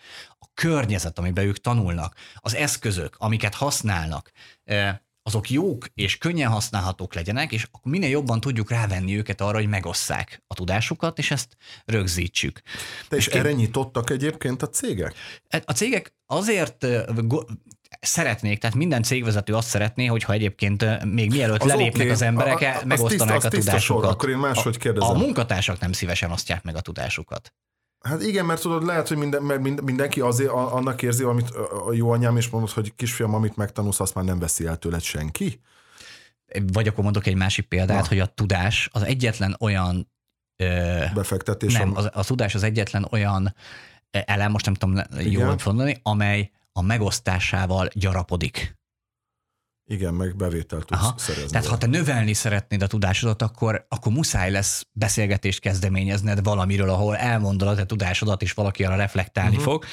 környezet, 0.58 1.18
amiben 1.18 1.44
ők 1.44 1.60
tanulnak, 1.60 2.14
az 2.34 2.54
eszközök, 2.54 3.16
amiket 3.18 3.54
használnak, 3.54 4.32
azok 5.22 5.50
jók 5.50 5.86
és 5.94 6.18
könnyen 6.18 6.50
használhatók 6.50 7.14
legyenek, 7.14 7.52
és 7.52 7.62
akkor 7.62 7.92
minél 7.92 8.08
jobban 8.08 8.40
tudjuk 8.40 8.70
rávenni 8.70 9.16
őket 9.16 9.40
arra, 9.40 9.56
hogy 9.56 9.68
megosszák 9.68 10.42
a 10.46 10.54
tudásukat, 10.54 11.18
és 11.18 11.30
ezt 11.30 11.56
rögzítsük. 11.84 12.60
De 13.08 13.16
és, 13.16 13.26
és 13.26 13.32
erre 13.32 13.52
nyitottak 13.52 14.10
egyébként 14.10 14.62
a 14.62 14.68
cégek? 14.68 15.14
E, 15.48 15.62
a 15.64 15.72
cégek 15.72 16.14
azért 16.26 16.86
szeretnék, 18.00 18.58
tehát 18.58 18.76
minden 18.76 19.02
cégvezető 19.02 19.54
azt 19.54 19.68
szeretné, 19.68 20.06
hogyha 20.06 20.32
egyébként 20.32 21.04
még 21.04 21.30
mielőtt 21.30 21.62
az 21.62 21.68
lelépnek 21.68 21.94
okay. 21.94 22.10
az 22.10 22.22
emberek, 22.22 22.60
a, 22.60 22.66
a, 22.66 22.84
megosztanák 22.84 23.40
tiszta, 23.40 23.46
a 23.46 23.50
tudásukat. 23.50 23.80
Sor, 23.80 24.04
akkor 24.04 24.28
én 24.28 24.36
máshogy 24.36 24.76
kérdezem. 24.76 25.08
A, 25.08 25.12
a 25.12 25.18
munkatársak 25.18 25.78
nem 25.80 25.92
szívesen 25.92 26.30
osztják 26.30 26.62
meg 26.62 26.76
a 26.76 26.80
tudásukat. 26.80 27.52
Hát 28.00 28.22
igen, 28.22 28.44
mert 28.44 28.60
tudod, 28.60 28.84
lehet, 28.84 29.08
hogy 29.08 29.16
minden, 29.16 29.42
mert 29.42 29.60
mindenki 29.82 30.20
azért 30.20 30.50
annak 30.50 31.02
érzi, 31.02 31.24
amit 31.24 31.50
a 31.86 31.92
jó 31.92 32.10
anyám 32.10 32.36
is 32.36 32.48
mondott, 32.48 32.72
hogy 32.72 32.94
kisfiam, 32.94 33.34
amit 33.34 33.56
megtanulsz, 33.56 34.00
azt 34.00 34.14
már 34.14 34.24
nem 34.24 34.38
veszi 34.38 34.66
el 34.66 34.76
tőled 34.76 35.02
senki. 35.02 35.60
Vagy 36.72 36.88
akkor 36.88 37.04
mondok 37.04 37.26
egy 37.26 37.36
másik 37.36 37.66
példát, 37.66 38.02
Na. 38.02 38.08
hogy 38.08 38.18
a 38.18 38.26
tudás 38.26 38.88
az 38.92 39.02
egyetlen 39.02 39.56
olyan 39.60 40.12
ö, 40.56 41.04
befektetés. 41.14 41.72
Nem, 41.72 41.96
a, 41.96 42.00
a 42.12 42.24
tudás 42.24 42.54
az 42.54 42.62
egyetlen 42.62 43.06
olyan 43.10 43.54
elem, 44.10 44.50
most 44.50 44.64
nem 44.64 44.74
tudom 44.74 45.00
jól 45.18 45.56
mondani, 45.64 46.00
amely 46.02 46.50
a 46.78 46.82
megosztásával 46.82 47.88
gyarapodik. 47.92 48.76
Igen, 49.90 50.14
meg 50.14 50.36
bevételt 50.36 50.84
tudsz 50.86 51.00
Aha. 51.00 51.14
szerezni. 51.18 51.50
Tehát 51.50 51.66
ha 51.66 51.78
te 51.78 51.86
növelni 51.86 52.32
szeretnéd 52.32 52.82
a 52.82 52.86
tudásodat, 52.86 53.42
akkor, 53.42 53.86
akkor 53.88 54.12
muszáj 54.12 54.50
lesz 54.50 54.86
beszélgetést 54.92 55.60
kezdeményezned 55.60 56.42
valamiről, 56.42 56.90
ahol 56.90 57.16
elmondod 57.16 57.68
a 57.68 57.74
te 57.74 57.86
tudásodat, 57.86 58.42
és 58.42 58.52
valaki 58.52 58.84
arra 58.84 58.96
reflektálni 58.96 59.56
uh-huh. 59.56 59.72
fog. 59.72 59.84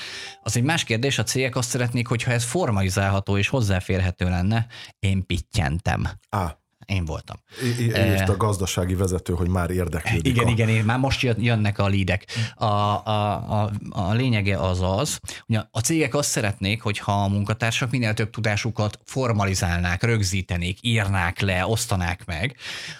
Az 0.44 0.58
egy 0.58 0.64
más 0.64 0.84
kérdés, 0.84 1.20
a 1.20 1.24
cégek 1.24 1.56
azt 1.56 1.70
szeretnék, 1.70 2.08
hogyha 2.08 2.32
ez 2.32 2.44
formalizálható 2.44 3.38
és 3.38 3.48
hozzáférhető 3.48 4.30
lenne. 4.30 4.68
Én 5.00 5.26
pittyentem. 5.26 6.08
Ah. 6.30 6.52
Én 6.86 7.06
voltam. 7.06 7.36
Írt 7.80 8.30
a 8.30 8.38
gazdasági 8.38 8.96
vezető, 8.96 9.34
hogy 9.34 9.48
már 9.48 9.70
érdeklődik. 9.70 10.26
Igen, 10.26 10.48
a... 10.48 10.50
igen, 10.50 10.70
igen, 10.70 10.86
már 10.86 11.00
most 11.00 11.22
jönnek 11.38 11.80
a 11.80 11.88
lídek. 11.88 12.26
A, 12.56 12.66
a, 12.66 13.62
a, 13.62 13.72
a 13.90 14.14
lényege 14.14 14.58
az 14.58 14.82
az, 14.82 15.20
hogy 15.46 15.60
a 15.72 15.80
cégek 15.80 16.16
azt 16.16 16.30
szeretnék, 16.30 16.82
hogyha 16.82 17.24
a 17.24 17.28
munkatársak 17.28 17.92
minél 17.92 18.14
több 18.14 18.30
tudásukat 18.30 19.00
formalizálnák, 19.04 20.04
rögzítenék, 20.04 20.78
írnák 20.82 21.40
le, 21.40 21.68
osztanák 21.68 22.26
meg. 22.26 22.56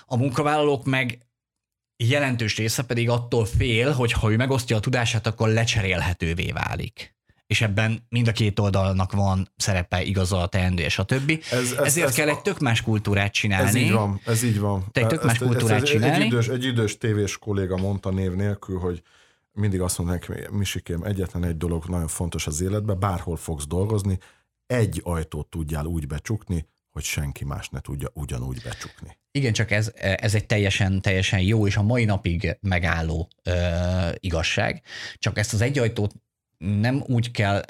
A 0.06 0.18
munkavállalók 0.18 0.86
meg 0.86 1.20
jelentős 1.98 2.58
része 2.58 2.84
pedig 2.84 3.10
attól 3.10 3.46
fél, 3.46 3.92
hogy 3.92 4.12
ha 4.12 4.32
ő 4.32 4.36
megosztja 4.36 4.76
a 4.76 4.80
tudását, 4.80 5.28
akkor 5.28 5.50
lecserélhetővé 5.50 6.52
válik 6.52 7.15
és 7.48 7.62
ebben 7.62 8.06
mind 8.10 8.28
a 8.28 8.32
két 8.32 8.60
oldalnak 8.60 9.12
van 9.12 9.52
szerepe, 9.56 10.04
igazol, 10.04 10.48
teendő, 10.48 10.84
és 10.84 11.00
a 11.00 11.04
többi. 11.04 11.40
Ez, 11.52 11.72
ez, 11.72 11.72
Ezért 11.72 12.08
ez, 12.08 12.14
kell 12.14 12.30
egy 12.30 12.42
tök 12.42 12.60
más 12.60 12.82
kultúrát 12.82 13.34
csinálni. 13.34 13.68
Ez 13.68 13.76
így 13.76 13.92
van, 13.92 14.22
ez 14.26 14.44
így 14.44 14.60
van. 14.60 14.86
Te 14.92 15.02
egy 15.02 15.08
tök 15.08 15.24
más 15.24 15.38
kultúrát 15.38 15.82
ezt, 15.82 15.92
csinálni. 15.92 16.24
Egy 16.24 16.32
idős, 16.32 16.48
egy 16.48 16.64
idős 16.64 16.98
tévés 16.98 17.38
kolléga 17.38 17.78
mondta 17.78 18.10
név 18.10 18.32
nélkül, 18.32 18.80
hogy 18.80 19.02
mindig 19.52 19.82
azt 19.82 19.98
mondják, 19.98 20.52
Misikém, 20.52 21.04
egyetlen 21.04 21.44
egy 21.44 21.58
dolog 21.58 21.86
nagyon 21.86 22.08
fontos 22.08 22.48
az 22.48 22.62
életben, 22.62 23.00
bárhol 23.00 23.38
fogsz 23.38 23.68
dolgozni, 23.68 24.18
egy 24.68 25.02
ajtót 25.04 25.48
tudjál 25.48 25.86
úgy 25.86 26.08
becsukni, 26.08 26.68
hogy 26.92 27.04
senki 27.04 27.46
más 27.46 27.70
ne 27.70 27.80
tudja 27.80 28.10
ugyanúgy 28.14 28.62
becsukni. 28.64 29.18
Igen, 29.32 29.54
csak 29.54 29.72
ez, 29.72 29.92
ez 29.96 30.36
egy 30.36 30.46
teljesen, 30.46 31.02
teljesen 31.02 31.42
jó 31.42 31.68
és 31.68 31.78
a 31.78 31.82
mai 31.82 32.06
napig 32.06 32.58
megálló 32.62 33.30
ö, 33.44 33.54
igazság. 34.20 34.82
Csak 35.18 35.38
ezt 35.38 35.54
az 35.54 35.62
egy 35.62 35.80
ajtót 35.80 36.14
nem 36.58 37.04
úgy 37.08 37.32
kell, 37.32 37.62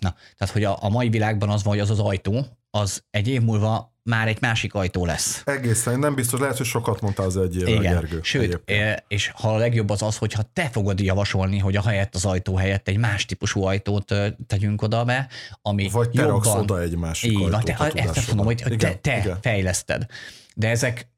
na, 0.00 0.14
tehát 0.36 0.52
hogy 0.52 0.64
a, 0.64 0.78
a 0.80 0.88
mai 0.88 1.08
világban 1.08 1.48
az 1.48 1.62
van, 1.62 1.72
hogy 1.72 1.82
az 1.82 1.90
az 1.90 1.98
ajtó, 1.98 2.46
az 2.70 3.02
egy 3.10 3.28
év 3.28 3.40
múlva 3.42 3.90
már 4.02 4.28
egy 4.28 4.40
másik 4.40 4.74
ajtó 4.74 5.06
lesz. 5.06 5.42
Egészen, 5.44 5.98
nem 5.98 6.14
biztos, 6.14 6.40
lehet, 6.40 6.56
hogy 6.56 6.66
sokat 6.66 7.00
mondta 7.00 7.22
az 7.22 7.36
egy 7.36 7.56
évvel, 7.56 7.72
Igen. 7.72 7.92
Gergő. 7.92 8.20
Sőt, 8.22 8.42
egyébként. 8.42 9.04
és 9.08 9.32
ha 9.34 9.54
a 9.54 9.56
legjobb 9.56 9.90
az 9.90 10.02
az, 10.02 10.16
hogyha 10.16 10.42
te 10.52 10.68
fogod 10.68 11.00
javasolni, 11.00 11.58
hogy 11.58 11.76
a 11.76 11.82
helyett 11.82 12.14
az 12.14 12.24
ajtó 12.24 12.56
helyett 12.56 12.88
egy 12.88 12.96
más 12.96 13.24
típusú 13.24 13.62
ajtót 13.62 14.14
tegyünk 14.46 14.82
oda 14.82 15.04
be, 15.04 15.28
ami 15.62 15.88
Vagy 15.88 16.10
te 16.10 16.22
jobban... 16.22 16.58
oda 16.58 16.80
egy 16.80 16.96
másik 16.96 17.30
Igen, 17.30 17.52
ajtót 17.52 17.92
te, 17.92 18.02
Ezt 18.02 18.26
mondom, 18.26 18.46
hogy 18.46 18.62
igen, 18.66 18.78
te, 18.78 18.94
te 18.94 19.18
igen. 19.18 19.38
fejleszted. 19.40 20.06
De 20.54 20.68
ezek 20.68 21.08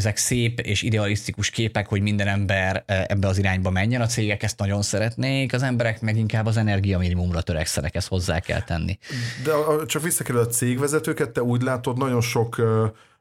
ezek 0.00 0.16
szép 0.16 0.60
és 0.60 0.82
idealisztikus 0.82 1.50
képek, 1.50 1.88
hogy 1.88 2.00
minden 2.00 2.28
ember 2.28 2.82
e, 2.86 3.06
ebbe 3.08 3.28
az 3.28 3.38
irányba 3.38 3.70
menjen, 3.70 4.00
a 4.00 4.06
cégek 4.06 4.42
ezt 4.42 4.58
nagyon 4.58 4.82
szeretnék, 4.82 5.52
az 5.52 5.62
emberek 5.62 6.00
meg 6.00 6.16
inkább 6.16 6.46
az 6.46 6.56
energia 6.56 6.98
minimumra 6.98 7.40
törekszenek, 7.40 7.94
ezt 7.94 8.08
hozzá 8.08 8.40
kell 8.40 8.62
tenni. 8.62 8.98
De 9.44 9.52
csak 9.86 10.02
visszakerül 10.02 10.40
a 10.40 10.46
cégvezetőket, 10.46 11.30
te 11.30 11.42
úgy 11.42 11.62
látod, 11.62 11.98
nagyon 11.98 12.20
sok, 12.20 12.56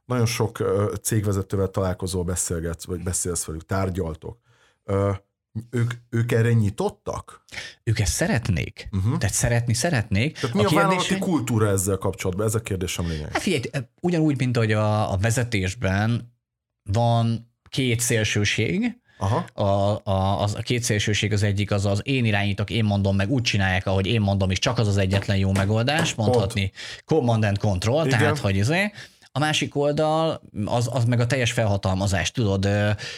nagyon 0.06 0.26
sok 0.26 0.64
cégvezetővel 1.02 1.68
találkozol, 1.68 2.24
beszélgetsz, 2.24 2.86
vagy 2.86 3.04
beszélsz 3.04 3.46
velük, 3.46 3.66
tárgyaltok. 3.66 4.38
Ők, 5.70 5.92
ők 6.10 6.32
erre 6.32 6.54
nyitottak? 6.54 7.44
Ők 7.84 8.00
ezt 8.00 8.14
szeretnék. 8.14 8.88
Uh-huh. 8.92 9.18
Tehát 9.18 9.36
szeretni 9.36 9.74
szeretnék. 9.74 10.40
Tehát 10.40 10.56
mi 10.56 10.64
a, 10.64 10.68
a 10.68 10.74
vállalati 10.74 11.18
kultúra 11.18 11.68
ezzel 11.68 11.98
kapcsolatban? 11.98 12.46
Ez 12.46 12.56
a 12.56 12.62
kérdésem 12.62 13.08
lényeg. 13.08 13.32
Hát 13.32 13.42
figyelj, 13.42 13.62
ugyanúgy, 14.02 14.38
mint 14.38 14.58
hogy 14.58 14.72
a, 14.72 15.12
a 15.12 15.18
vezetésben 15.18 16.38
van 16.92 17.52
két 17.70 18.00
szélsőség, 18.00 18.98
Aha. 19.22 19.46
A, 19.54 20.10
a, 20.12 20.42
az, 20.42 20.56
a 20.56 20.62
két 20.62 20.84
szélsőség 20.84 21.34
az 21.34 21.44
egyik 21.44 21.72
az 21.72 21.86
az 21.86 22.02
én 22.04 22.26
irányítok, 22.26 22.70
én 22.70 22.84
mondom, 22.84 23.16
meg 23.16 23.30
úgy 23.32 23.42
csinálják, 23.42 23.86
ahogy 23.86 24.08
én 24.08 24.22
mondom, 24.22 24.50
és 24.50 24.60
csak 24.60 24.78
az 24.78 24.88
az 24.88 24.98
egyetlen 24.98 25.38
jó 25.38 25.52
megoldás, 25.52 26.14
mondhatni 26.14 26.72
Pont. 26.72 27.04
command 27.06 27.44
and 27.44 27.58
control, 27.58 28.06
Igen. 28.06 28.20
tehát 28.20 28.38
hogy 28.38 28.56
izé, 28.56 28.92
a 29.32 29.40
másik 29.40 29.76
oldal, 29.76 30.42
az, 30.66 30.90
az 30.94 31.06
meg 31.06 31.20
a 31.20 31.26
teljes 31.26 31.52
felhatalmazás, 31.52 32.32
tudod, 32.32 32.68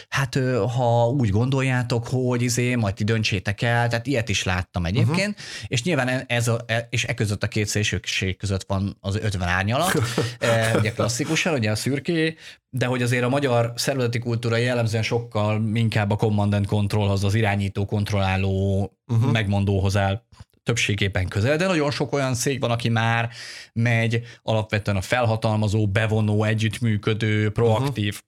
hát 0.08 0.38
ha 0.76 1.08
úgy 1.08 1.28
gondoljátok, 1.28 2.06
hogy 2.06 2.42
izé, 2.42 2.74
majd 2.74 2.94
ti 2.94 3.04
döntsétek 3.04 3.62
el, 3.62 3.88
tehát 3.88 4.06
ilyet 4.06 4.28
is 4.28 4.42
láttam 4.42 4.84
egyébként, 4.84 5.28
uh-huh. 5.28 5.64
és 5.66 5.82
nyilván 5.82 6.24
ez 6.26 6.48
a, 6.48 6.60
e, 6.66 6.86
és 6.90 7.04
e 7.04 7.14
között 7.14 7.42
a 7.42 7.48
két 7.48 7.66
szélsőség 7.66 8.36
között 8.36 8.64
van 8.66 8.96
az 9.00 9.16
50 9.16 9.48
árnyalat, 9.48 9.92
e, 10.38 10.78
ugye 10.78 10.92
klasszikusan, 10.92 11.54
ugye 11.54 11.70
a 11.70 11.74
szürké, 11.74 12.36
de 12.70 12.86
hogy 12.86 13.02
azért 13.02 13.24
a 13.24 13.28
magyar 13.28 13.72
szervezeti 13.76 14.18
kultúra 14.18 14.56
jellemzően 14.56 15.02
sokkal 15.02 15.62
inkább 15.74 16.10
a 16.10 16.16
command 16.16 16.54
and 16.54 16.66
controlhoz, 16.66 17.24
az 17.24 17.34
irányító, 17.34 17.84
kontrolláló, 17.84 18.92
uh-huh. 19.06 19.32
megmondóhoz 19.32 19.96
áll 19.96 20.22
többségében 20.62 21.28
közel, 21.28 21.56
de 21.56 21.66
nagyon 21.66 21.90
sok 21.90 22.12
olyan 22.12 22.34
cég 22.34 22.60
van, 22.60 22.70
aki 22.70 22.88
már 22.88 23.30
megy 23.72 24.22
alapvetően 24.42 24.96
a 24.96 25.00
felhatalmazó, 25.00 25.88
bevonó, 25.88 26.44
együttműködő, 26.44 27.50
proaktív 27.50 28.20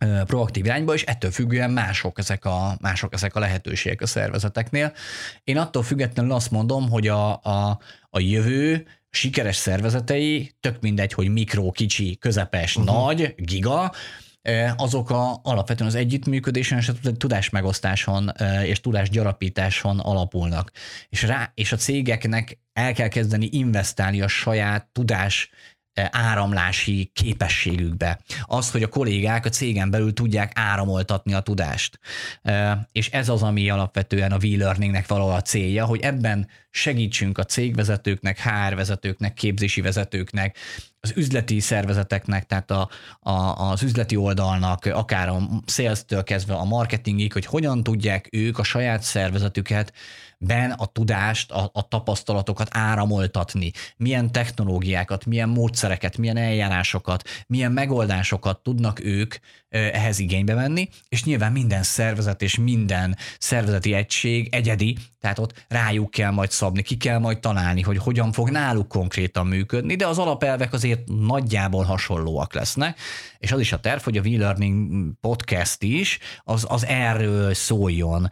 uh-huh. 0.00 0.22
proaktív 0.24 0.64
irányba, 0.64 0.94
és 0.94 1.02
ettől 1.02 1.30
függően 1.30 1.70
mások 1.70 2.18
ezek, 2.18 2.44
a, 2.44 2.76
mások 2.80 3.12
ezek 3.12 3.34
a 3.34 3.40
lehetőségek 3.40 4.00
a 4.00 4.06
szervezeteknél. 4.06 4.92
Én 5.44 5.58
attól 5.58 5.82
függetlenül 5.82 6.32
azt 6.32 6.50
mondom, 6.50 6.90
hogy 6.90 7.08
a, 7.08 7.32
a, 7.42 7.78
a 8.10 8.18
jövő 8.20 8.86
sikeres 9.10 9.56
szervezetei, 9.56 10.54
tök 10.60 10.80
mindegy, 10.80 11.12
hogy 11.12 11.28
mikro, 11.28 11.70
kicsi, 11.70 12.16
közepes, 12.16 12.76
uh-huh. 12.76 12.94
nagy, 12.94 13.34
giga, 13.36 13.92
azok 14.76 15.10
a, 15.10 15.40
alapvetően 15.42 15.88
az 15.88 15.94
együttműködésen 15.94 16.78
és 16.78 16.88
a 16.88 17.12
tudásmegosztáson 17.16 18.32
és 18.64 18.80
tudásgyarapításon 18.80 19.98
alapulnak. 19.98 20.70
És, 21.08 21.22
rá, 21.22 21.52
és 21.54 21.72
a 21.72 21.76
cégeknek 21.76 22.58
el 22.72 22.92
kell 22.92 23.08
kezdeni 23.08 23.48
investálni 23.52 24.20
a 24.20 24.28
saját 24.28 24.88
tudás 24.92 25.50
áramlási 25.94 27.10
képességükbe. 27.14 28.20
Az, 28.42 28.70
hogy 28.70 28.82
a 28.82 28.88
kollégák 28.88 29.44
a 29.44 29.48
cégen 29.48 29.90
belül 29.90 30.12
tudják 30.12 30.52
áramoltatni 30.54 31.34
a 31.34 31.40
tudást. 31.40 31.98
És 32.92 33.10
ez 33.10 33.28
az, 33.28 33.42
ami 33.42 33.70
alapvetően 33.70 34.32
a 34.32 34.38
v-learningnek 34.38 35.08
való 35.08 35.28
a 35.28 35.42
célja, 35.42 35.84
hogy 35.84 36.00
ebben 36.00 36.48
segítsünk 36.70 37.38
a 37.38 37.44
cégvezetőknek, 37.44 38.40
HR 38.40 38.74
vezetőknek, 38.74 39.34
képzési 39.34 39.80
vezetőknek, 39.80 40.56
az 41.00 41.12
üzleti 41.16 41.60
szervezeteknek, 41.60 42.46
tehát 42.46 42.70
a, 42.70 42.88
a, 43.20 43.70
az 43.70 43.82
üzleti 43.82 44.16
oldalnak, 44.16 44.84
akár 44.84 45.28
a 45.28 45.48
sales-től 45.66 46.22
kezdve 46.22 46.54
a 46.54 46.64
marketingig, 46.64 47.32
hogy 47.32 47.46
hogyan 47.46 47.82
tudják 47.82 48.28
ők 48.32 48.58
a 48.58 48.62
saját 48.62 49.02
szervezetüket 49.02 49.92
ben 50.38 50.70
a 50.70 50.86
tudást, 50.86 51.50
a, 51.50 51.70
a 51.72 51.88
tapasztalatokat 51.88 52.68
áramoltatni, 52.70 53.70
milyen 53.96 54.32
technológiákat, 54.32 55.26
milyen 55.26 55.48
módszereket, 55.48 56.16
milyen 56.16 56.36
eljárásokat, 56.36 57.28
milyen 57.46 57.72
megoldásokat 57.72 58.62
tudnak 58.62 59.04
ők 59.04 59.34
ehhez 59.68 60.18
igénybe 60.18 60.54
venni, 60.54 60.88
és 61.08 61.24
nyilván 61.24 61.52
minden 61.52 61.82
szervezet 61.82 62.42
és 62.42 62.58
minden 62.58 63.16
szervezeti 63.38 63.94
egység 63.94 64.48
egyedi, 64.50 64.96
tehát 65.24 65.38
ott 65.38 65.64
rájuk 65.68 66.10
kell 66.10 66.30
majd 66.30 66.50
szabni, 66.50 66.82
ki 66.82 66.96
kell 66.96 67.18
majd 67.18 67.38
találni, 67.38 67.82
hogy 67.82 67.98
hogyan 67.98 68.32
fog 68.32 68.50
náluk 68.50 68.88
konkrétan 68.88 69.46
működni, 69.46 69.94
de 69.94 70.06
az 70.06 70.18
alapelvek 70.18 70.72
azért 70.72 71.00
nagyjából 71.08 71.84
hasonlóak 71.84 72.54
lesznek, 72.54 72.98
és 73.38 73.52
az 73.52 73.60
is 73.60 73.72
a 73.72 73.80
terv, 73.80 74.00
hogy 74.02 74.16
a 74.16 74.22
V-Learning 74.22 75.10
podcast 75.20 75.82
is 75.82 76.18
az, 76.42 76.66
az 76.68 76.86
erről 76.86 77.54
szóljon, 77.54 78.30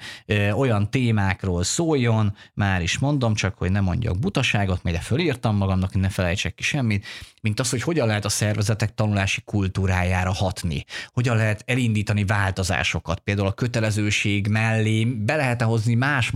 olyan 0.55 0.91
témákról 0.91 1.63
szóljon, 1.63 2.37
már 2.55 2.83
is 2.83 2.99
mondom, 2.99 3.35
csak 3.35 3.59
hogy 3.59 3.71
ne 3.71 3.81
mondjak 3.81 4.19
butaságot, 4.19 4.83
mert 4.83 5.05
fölírtam 5.05 5.57
magamnak, 5.57 5.95
ne 5.95 6.09
felejtsek 6.09 6.55
ki 6.55 6.63
semmit, 6.63 7.07
mint 7.43 7.61
az, 7.61 7.71
hogy 7.71 7.83
hogyan 7.83 8.07
lehet 8.07 8.25
a 8.25 8.29
szervezetek 8.29 8.95
tanulási 8.95 9.41
kultúrájára 9.45 10.33
hatni, 10.33 10.85
hogyan 11.13 11.37
lehet 11.37 11.63
elindítani 11.67 12.25
változásokat, 12.25 13.19
például 13.21 13.49
a 13.49 13.53
kötelezőség 13.53 14.47
mellé 14.47 15.05
be 15.05 15.37
lehet 15.37 15.63
hozni 15.63 15.95
más 15.95 16.31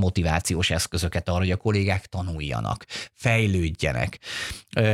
motivációs 0.47 0.71
eszközöket 0.71 1.29
arra, 1.29 1.39
hogy 1.39 1.51
a 1.51 1.57
kollégák 1.57 2.07
tanuljanak, 2.07 2.87
fejlődjenek. 3.13 4.19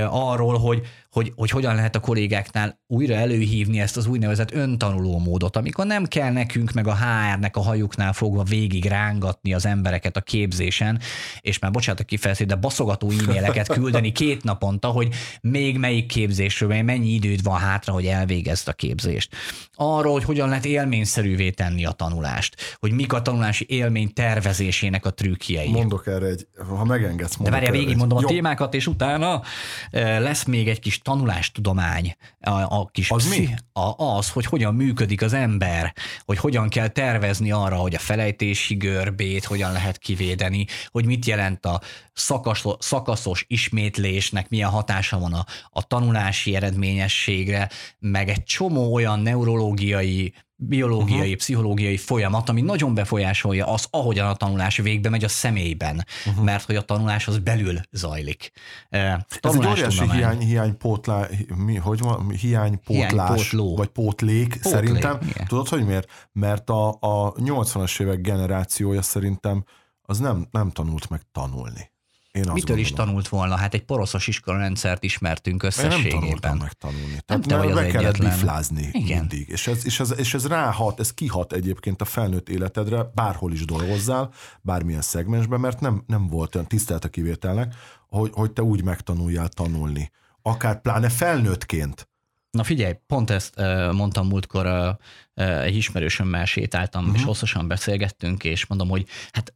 Arról, 0.09 0.59
hogy 0.59 0.86
hogy, 1.13 1.33
hogy 1.37 1.51
hogyan 1.51 1.75
lehet 1.75 1.97
a 1.97 2.01
kollégáknál 2.01 2.81
újra 2.87 3.15
előhívni 3.15 3.81
ezt 3.81 3.97
az 3.97 4.07
úgynevezett 4.07 4.53
öntanuló 4.53 5.19
módot, 5.19 5.57
amikor 5.57 5.87
nem 5.87 6.05
kell 6.05 6.33
nekünk 6.33 6.73
meg 6.73 6.87
a 6.87 6.97
HR-nek 6.97 7.57
a 7.57 7.61
hajuknál 7.61 8.13
fogva 8.13 8.43
végig 8.43 8.85
rángatni 8.85 9.55
az 9.55 9.67
embereket 9.67 10.17
a 10.17 10.21
képzésen, 10.21 11.01
és 11.41 11.59
már 11.59 11.71
bocsánat 11.71 12.01
a 12.01 12.05
kifejezés, 12.05 12.47
de 12.47 12.55
baszogató 12.55 13.11
e-maileket 13.11 13.69
küldeni 13.69 14.13
két 14.13 14.43
naponta, 14.43 14.89
hogy 14.89 15.09
még 15.41 15.79
melyik 15.79 16.07
képzésről, 16.07 16.83
mennyi 16.83 17.09
időd 17.09 17.43
van 17.43 17.59
hátra, 17.59 17.93
hogy 17.93 18.07
elvégezd 18.07 18.69
a 18.69 18.73
képzést. 18.73 19.37
Arról, 19.73 20.13
hogy 20.13 20.25
hogyan 20.25 20.49
lehet 20.49 20.65
élményszerűvé 20.65 21.51
tenni 21.51 21.85
a 21.85 21.91
tanulást, 21.91 22.77
hogy 22.79 22.93
mik 22.93 23.13
a 23.13 23.23
tanulási 23.23 23.67
élmény 23.69 24.13
tervezésének 24.13 25.07
a 25.07 25.11
trükkjei. 25.11 25.71
Mondok 25.71 26.07
erre 26.07 26.27
egy, 26.27 26.47
ha 26.69 26.85
megengedsz, 26.85 27.37
mondok 27.37 27.45
De 27.45 27.51
várjál, 27.51 27.73
végig 27.73 27.97
mondom 27.97 28.19
a 28.19 28.25
témákat, 28.25 28.75
és 28.75 28.87
utána 28.87 29.43
eh, 29.91 30.21
lesz 30.21 30.45
még 30.45 30.69
egy 30.69 30.81
kis 30.81 31.01
tanulástudomány, 31.03 32.16
a, 32.40 32.50
a 32.50 32.88
kis 32.92 33.11
az 33.11 33.28
pszi, 33.28 33.40
mi? 33.40 33.55
A, 33.72 34.05
az, 34.05 34.30
hogy 34.30 34.44
hogyan 34.44 34.74
működik 34.74 35.22
az 35.22 35.32
ember, 35.32 35.94
hogy 36.24 36.38
hogyan 36.38 36.68
kell 36.68 36.88
tervezni 36.88 37.50
arra, 37.50 37.76
hogy 37.76 37.94
a 37.94 37.98
felejtési 37.98 38.74
görbét 38.74 39.44
hogyan 39.44 39.72
lehet 39.72 39.98
kivédeni, 39.98 40.66
hogy 40.90 41.07
mit 41.07 41.26
jelent 41.26 41.66
a 41.66 41.80
szakas, 42.12 42.64
szakaszos 42.78 43.44
ismétlésnek, 43.48 44.48
milyen 44.48 44.70
hatása 44.70 45.18
van 45.18 45.32
a, 45.32 45.44
a 45.70 45.82
tanulási 45.82 46.55
eredményességre, 46.57 47.70
meg 47.98 48.28
egy 48.28 48.42
csomó 48.42 48.94
olyan 48.94 49.20
neurológiai 49.20 50.34
biológiai, 50.69 51.21
uh-huh. 51.21 51.35
pszichológiai 51.35 51.97
folyamat, 51.97 52.49
ami 52.49 52.61
nagyon 52.61 52.95
befolyásolja 52.95 53.67
az, 53.67 53.87
ahogyan 53.91 54.27
a 54.27 54.35
tanulás 54.35 54.77
végbe 54.77 55.09
megy 55.09 55.25
a 55.25 55.29
személyben, 55.29 56.05
uh-huh. 56.27 56.45
mert 56.45 56.65
hogy 56.65 56.77
a 56.77 56.83
tanulás 56.83 57.29
az 57.29 57.39
belül 57.39 57.81
zajlik. 57.91 58.51
Ez 58.89 59.55
egy 59.55 59.67
óriási 59.67 60.11
hiány, 60.11 60.39
hiánypótlá, 60.39 61.29
mi, 61.57 61.77
hogy 61.77 61.99
van, 61.99 62.31
hiánypótlás, 62.31 63.11
Hiánypótló. 63.11 63.77
vagy 63.77 63.89
pótlék, 63.89 64.49
pótlék 64.49 64.63
szerintem. 64.63 65.19
Igen. 65.29 65.47
Tudod, 65.47 65.69
hogy 65.69 65.87
miért? 65.87 66.29
Mert 66.33 66.71
a, 66.71 66.89
a 66.89 67.33
80-as 67.33 68.01
évek 68.01 68.21
generációja 68.21 69.03
szerintem 69.03 69.65
az 70.03 70.19
nem, 70.19 70.47
nem 70.51 70.71
tanult 70.71 71.11
meg 71.11 71.21
tanulni. 71.33 71.91
Én 72.33 72.41
Mitől 72.41 72.55
gondolom. 72.55 72.80
is 72.80 72.93
tanult 72.93 73.28
volna? 73.28 73.57
Hát 73.57 73.74
egy 73.74 73.85
poroszos 73.85 74.26
iskolarendszert 74.26 75.05
ismertünk 75.05 75.62
összességében. 75.62 76.05
Én 76.05 76.12
nem 76.12 76.20
tanultam 76.20 76.57
meg 76.57 76.72
tanulni. 76.72 77.20
Tehát 77.24 77.26
nem 77.26 77.41
te 77.41 77.57
vagy 77.57 77.70
az 77.70 77.74
be 77.74 77.87
kellett 77.87 78.18
biflázni 78.18 78.89
Igen. 78.93 79.18
mindig. 79.18 79.49
És 79.49 79.66
ez, 79.66 79.87
és, 79.87 80.01
ez, 80.01 80.14
és 80.18 80.35
ez 80.35 80.47
ráhat, 80.47 81.01
ez 81.01 81.14
kihat 81.14 81.53
egyébként 81.53 82.01
a 82.01 82.05
felnőtt 82.05 82.49
életedre, 82.49 83.11
bárhol 83.14 83.53
is 83.53 83.64
dolgozzál, 83.64 84.33
bármilyen 84.61 85.03
szegmensben, 85.03 85.61
mert 85.61 85.80
nem, 85.80 86.05
nem 86.07 86.26
volt 86.26 86.55
olyan 86.55 86.66
tisztelt 86.66 87.05
a 87.05 87.09
kivételnek, 87.09 87.74
hogy, 88.09 88.30
hogy 88.35 88.53
te 88.53 88.62
úgy 88.62 88.85
megtanuljál 88.85 89.49
tanulni. 89.49 90.11
Akár 90.43 90.80
pláne 90.80 91.09
felnőttként. 91.09 92.09
Na 92.51 92.64
figyelj, 92.64 92.93
pont 93.07 93.30
ezt 93.30 93.61
mondtam 93.93 94.26
múltkor, 94.26 94.97
egy 95.35 95.76
ismerősömmel 95.76 96.45
sétáltam, 96.45 97.01
uh-huh. 97.01 97.16
és 97.16 97.20
mhm. 97.20 97.30
hosszasan 97.30 97.68
beszélgettünk, 97.68 98.45
és 98.45 98.66
mondom, 98.66 98.89
hogy 98.89 99.07
hát 99.33 99.55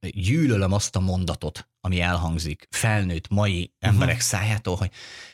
gyűlölöm 0.00 0.72
azt 0.72 0.96
a 0.96 1.00
mondatot, 1.00 1.68
ami 1.80 2.00
elhangzik 2.00 2.66
felnőtt 2.70 3.28
mai 3.28 3.72
emberek 3.78 4.14
uh-huh. 4.14 4.28
szájától, 4.28 4.76
hogy 4.76 4.90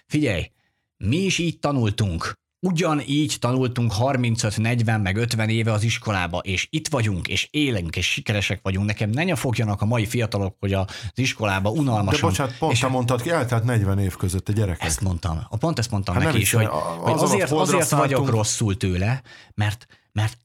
figyelj, 0.07 0.51
mi 0.97 1.17
is 1.17 1.39
így 1.39 1.59
tanultunk, 1.59 2.41
ugyanígy 2.63 3.37
tanultunk 3.39 3.93
35-40 3.99 5.03
meg 5.03 5.17
50 5.17 5.49
éve 5.49 5.73
az 5.73 5.83
iskolába, 5.83 6.39
és 6.39 6.67
itt 6.71 6.89
vagyunk, 6.89 7.29
és 7.29 7.49
élünk, 7.51 7.97
és 7.97 8.11
sikeresek 8.11 8.61
vagyunk. 8.63 8.87
Nekem 8.87 9.11
ne 9.11 9.35
fogjanak 9.35 9.81
a 9.81 9.85
mai 9.85 10.07
fiatalok, 10.07 10.57
hogy 10.61 10.73
az 10.73 10.87
iskolába 11.15 11.71
unalmasan. 11.71 12.21
De 12.21 12.27
bocsánat, 12.27 12.59
pont 12.59 12.73
és 12.73 12.79
te 12.79 12.87
mondtad 12.87 13.23
ki, 13.23 13.31
eltelt 13.31 13.65
40 13.65 13.99
év 13.99 14.17
között 14.17 14.49
a 14.49 14.53
gyerekek. 14.53 14.87
Ezt 14.87 15.01
mondtam. 15.01 15.47
Pont 15.59 15.79
ezt 15.79 15.91
mondtam 15.91 16.15
hát 16.15 16.25
neki 16.25 16.39
is, 16.39 16.53
hogy, 16.53 16.67
hogy 16.67 17.13
azért, 17.13 17.51
azért 17.51 17.91
vagyok 17.91 18.29
rosszul 18.29 18.77
tőle, 18.77 19.23
mert, 19.55 19.87
mert, 20.13 20.39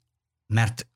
mert 0.54 0.88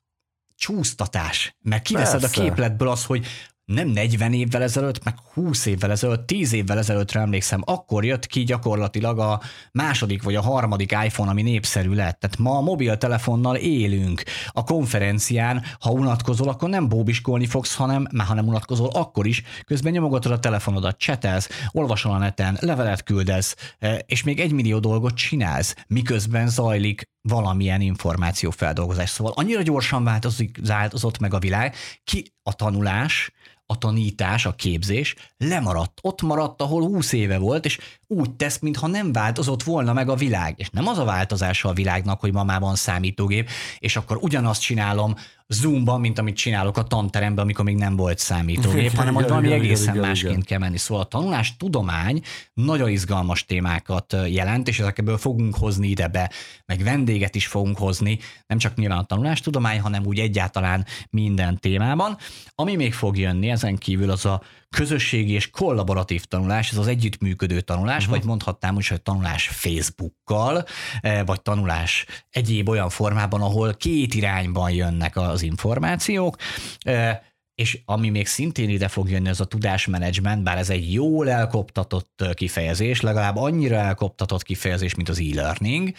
csúsztatás, 0.60 1.56
mert 1.62 1.82
kiveszed 1.82 2.20
Persze. 2.20 2.40
a 2.40 2.44
képletből 2.44 2.88
az, 2.88 3.04
hogy 3.04 3.26
nem 3.70 3.88
40 3.88 4.32
évvel 4.32 4.62
ezelőtt, 4.62 5.04
meg 5.04 5.14
20 5.34 5.66
évvel 5.66 5.90
ezelőtt, 5.90 6.26
10 6.26 6.52
évvel 6.52 6.78
ezelőttre 6.78 7.20
emlékszem, 7.20 7.62
akkor 7.64 8.04
jött 8.04 8.26
ki 8.26 8.44
gyakorlatilag 8.44 9.18
a 9.18 9.40
második 9.72 10.22
vagy 10.22 10.34
a 10.34 10.40
harmadik 10.40 10.96
iPhone, 11.04 11.30
ami 11.30 11.42
népszerű 11.42 11.92
lett. 11.92 12.20
Tehát 12.20 12.38
ma 12.38 12.56
a 12.56 12.60
mobiltelefonnal 12.60 13.56
élünk. 13.56 14.22
A 14.48 14.64
konferencián, 14.64 15.62
ha 15.80 15.90
unatkozol, 15.90 16.48
akkor 16.48 16.68
nem 16.68 16.88
bóbiskolni 16.88 17.46
fogsz, 17.46 17.74
hanem, 17.74 18.06
már 18.12 18.26
ha 18.26 18.34
nem 18.34 18.48
unatkozol, 18.48 18.88
akkor 18.88 19.26
is. 19.26 19.42
Közben 19.64 19.92
nyomogatod 19.92 20.32
a 20.32 20.38
telefonodat, 20.38 20.98
csetelsz, 20.98 21.48
olvasol 21.70 22.12
a 22.12 22.18
neten, 22.18 22.56
levelet 22.60 23.02
küldesz, 23.02 23.56
e, 23.78 24.02
és 24.06 24.22
még 24.22 24.40
egy 24.40 24.52
millió 24.52 24.78
dolgot 24.78 25.14
csinálsz, 25.14 25.74
miközben 25.86 26.48
zajlik 26.48 27.08
valamilyen 27.22 27.80
információfeldolgozás. 27.80 29.10
Szóval 29.10 29.32
annyira 29.36 29.62
gyorsan 29.62 30.04
változik, 30.04 30.58
változott 30.66 31.18
meg 31.18 31.34
a 31.34 31.38
világ, 31.38 31.74
ki 32.04 32.32
a 32.42 32.52
tanulás, 32.52 33.30
a 33.70 33.78
tanítás, 33.78 34.46
a 34.46 34.54
képzés 34.54 35.14
lemaradt. 35.38 35.98
Ott 36.02 36.22
maradt, 36.22 36.60
ahol 36.62 36.82
20 36.82 37.12
éve 37.12 37.38
volt, 37.38 37.64
és 37.64 37.78
úgy 38.12 38.30
tesz, 38.30 38.58
mintha 38.58 38.86
nem 38.86 39.12
változott 39.12 39.62
volna 39.62 39.92
meg 39.92 40.08
a 40.08 40.14
világ. 40.14 40.54
És 40.56 40.70
nem 40.70 40.86
az 40.86 40.98
a 40.98 41.04
változása 41.04 41.68
a 41.68 41.72
világnak, 41.72 42.20
hogy 42.20 42.32
ma 42.32 42.58
van 42.58 42.74
számítógép, 42.74 43.48
és 43.78 43.96
akkor 43.96 44.18
ugyanazt 44.20 44.60
csinálom 44.60 45.14
Zoomban, 45.52 46.00
mint 46.00 46.18
amit 46.18 46.36
csinálok 46.36 46.76
a 46.76 46.82
tanteremben, 46.82 47.44
amikor 47.44 47.64
még 47.64 47.76
nem 47.76 47.96
volt 47.96 48.18
számítógép, 48.18 48.94
hanem 48.96 49.14
hogy 49.14 49.28
valami 49.28 49.46
igen, 49.46 49.60
egészen 49.60 49.94
igen, 49.94 50.06
másként 50.06 50.32
igen. 50.32 50.44
kell 50.44 50.58
menni. 50.58 50.76
Szóval 50.76 51.02
a 51.02 51.06
tanulás 51.06 51.56
tudomány 51.56 52.22
nagyon 52.54 52.88
izgalmas 52.88 53.44
témákat 53.44 54.16
jelent, 54.26 54.68
és 54.68 54.78
ezekből 54.80 55.18
fogunk 55.18 55.56
hozni 55.56 55.88
ide 55.88 56.08
be, 56.08 56.30
meg 56.66 56.82
vendéget 56.82 57.34
is 57.34 57.46
fogunk 57.46 57.78
hozni, 57.78 58.18
nem 58.46 58.58
csak 58.58 58.74
nyilván 58.74 58.98
a 58.98 59.04
tanulás 59.04 59.40
tudomány, 59.40 59.80
hanem 59.80 60.06
úgy 60.06 60.18
egyáltalán 60.18 60.86
minden 61.10 61.58
témában. 61.58 62.16
Ami 62.54 62.76
még 62.76 62.92
fog 62.92 63.18
jönni 63.18 63.50
ezen 63.50 63.76
kívül 63.76 64.10
az 64.10 64.24
a 64.24 64.42
közösségi 64.76 65.32
és 65.32 65.50
kollaboratív 65.50 66.24
tanulás, 66.24 66.70
ez 66.70 66.76
az 66.76 66.86
együttműködő 66.86 67.60
tanulás, 67.60 68.02
uh-huh. 68.02 68.16
vagy 68.16 68.26
mondhatnám 68.26 68.78
is, 68.78 68.88
hogy 68.88 69.02
tanulás 69.02 69.48
Facebookkal, 69.48 70.64
eh, 71.00 71.22
vagy 71.26 71.42
tanulás 71.42 72.06
egyéb 72.30 72.68
olyan 72.68 72.88
formában, 72.88 73.40
ahol 73.40 73.74
két 73.74 74.14
irányban 74.14 74.70
jönnek 74.70 75.16
az 75.16 75.42
információk, 75.42 76.36
eh, 76.80 77.18
és 77.54 77.80
ami 77.84 78.08
még 78.08 78.26
szintén 78.26 78.68
ide 78.68 78.88
fog 78.88 79.10
jönni, 79.10 79.28
az 79.28 79.40
a 79.40 79.44
tudásmenedzsment, 79.44 80.42
bár 80.42 80.58
ez 80.58 80.70
egy 80.70 80.92
jól 80.92 81.30
elkoptatott 81.30 82.24
kifejezés, 82.34 83.00
legalább 83.00 83.36
annyira 83.36 83.76
elkoptatott 83.76 84.42
kifejezés, 84.42 84.94
mint 84.94 85.08
az 85.08 85.20
e-learning, 85.20 85.92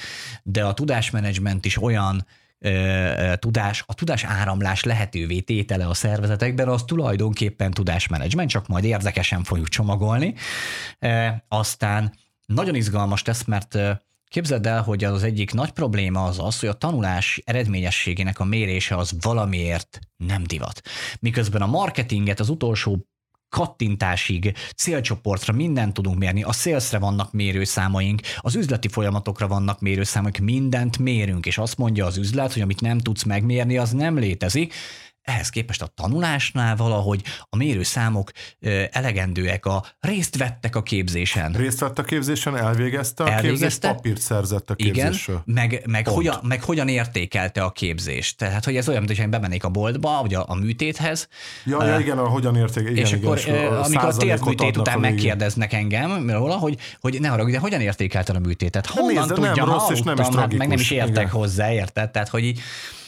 de 0.44 0.64
a 0.64 0.74
tudásmenedzsment 0.74 1.66
is 1.66 1.82
olyan 1.82 2.26
tudás, 3.36 3.84
a 3.88 3.94
tudás 3.94 4.24
áramlás 4.24 4.84
lehetővé 4.84 5.40
tétele 5.40 5.88
a 5.88 5.94
szervezetekben, 5.94 6.68
az 6.68 6.84
tulajdonképpen 6.84 7.72
tudásmenedzsment, 7.72 8.50
csak 8.50 8.68
majd 8.68 8.84
érdekesen 8.84 9.44
fogjuk 9.44 9.68
csomagolni. 9.68 10.34
Aztán 11.48 12.14
nagyon 12.46 12.76
izgalmas 12.76 13.22
tesz, 13.22 13.44
mert 13.44 13.78
Képzeld 14.32 14.66
el, 14.66 14.82
hogy 14.82 15.04
az 15.04 15.24
egyik 15.24 15.54
nagy 15.54 15.72
probléma 15.72 16.24
az 16.24 16.40
az, 16.40 16.60
hogy 16.60 16.70
a 16.70 16.74
tanulás 16.74 17.42
eredményességének 17.46 18.40
a 18.40 18.44
mérése 18.44 18.96
az 18.96 19.14
valamiért 19.22 20.00
nem 20.18 20.44
divat. 20.44 20.82
Miközben 21.20 21.62
a 21.62 21.66
marketinget 21.66 22.40
az 22.40 22.50
utolsó 22.50 23.08
kattintásig, 23.52 24.54
célcsoportra 24.76 25.54
mindent 25.54 25.94
tudunk 25.94 26.18
mérni, 26.18 26.44
a 26.44 26.52
szélszre 26.52 27.00
vannak 27.00 27.32
mérőszámaink, 27.32 28.22
az 28.38 28.56
üzleti 28.56 28.88
folyamatokra 28.88 29.48
vannak 29.48 29.80
mérőszámaink, 29.80 30.38
mindent 30.38 30.98
mérünk, 30.98 31.46
és 31.46 31.58
azt 31.58 31.78
mondja 31.78 32.06
az 32.06 32.18
üzlet, 32.18 32.54
hogy 32.54 32.62
amit 32.62 32.82
nem 32.82 32.98
tudsz 32.98 33.24
megmérni, 33.24 33.78
az 33.78 33.92
nem 33.92 34.18
létezik, 34.18 34.74
ehhez 35.22 35.50
képest 35.50 35.82
a 35.82 35.88
tanulásnál 35.88 36.76
valahogy 36.76 37.22
a 37.50 37.56
mérőszámok 37.56 38.32
elegendőek, 38.92 39.66
a 39.66 39.84
részt 40.00 40.38
vettek 40.38 40.76
a 40.76 40.84
képzésen. 40.84 41.52
Részt 41.52 41.80
vett 41.80 42.00
a 42.00 42.04
képzésen, 42.04 42.58
elvégezte 42.58 43.24
a 43.24 43.32
elvégezte, 43.32 43.66
képzést, 43.66 43.82
papírt 43.82 44.22
szerzett 44.22 44.70
a 44.70 44.76
képzésről. 44.76 45.42
Igen, 45.46 45.56
meg, 45.56 45.84
meg, 45.86 46.08
hogyan, 46.08 46.40
meg 46.44 46.64
hogyan 46.64 46.88
értékelte 46.88 47.64
a 47.64 47.72
képzést. 47.72 48.38
Tehát, 48.38 48.66
hogy 48.66 48.76
ez 48.76 48.90
olyan, 48.90 49.04
mint 49.04 49.18
hogy 49.18 49.30
bemennék 49.30 49.64
a 49.64 49.70
boltba, 49.70 50.22
vagy 50.22 50.34
a, 50.34 50.46
a 50.48 50.56
műtéthez. 50.56 51.28
Ja, 51.66 51.86
ja 51.86 52.00
igen, 52.00 52.18
a 52.18 52.28
hogyan 52.28 52.56
értékelte. 52.56 53.02
És 53.02 53.12
igen, 53.12 53.24
akkor, 53.24 53.40
igen, 53.40 53.74
a 53.74 53.84
amikor 53.84 54.08
a 54.08 54.16
térműtét 54.16 54.78
után 54.78 55.00
megkérdeznek 55.00 55.74
engem 55.74 56.30
róla, 56.30 56.58
hogy, 56.58 56.78
hogy 57.00 57.18
ne 57.20 57.28
haragudj, 57.28 57.54
de 57.54 57.60
hogyan 57.60 57.82
értékelted 57.82 58.36
a 58.36 58.40
műtétet? 58.40 58.86
Honnan 58.86 59.14
nézd, 59.14 59.34
tudja, 59.34 59.54
nem 59.56 59.66
rossz, 59.66 59.90
és 59.90 60.02
nem 60.02 60.18
is 60.18 60.28
hát 60.36 60.54
meg 60.54 60.68
nem 60.68 60.80
is 60.80 60.92
értek 60.92 61.12
igen. 61.12 61.30
hozzá, 61.30 61.72
érted? 61.72 62.12
Tehát, 62.12 62.30
hogy 62.30 62.44
így, 62.44 62.60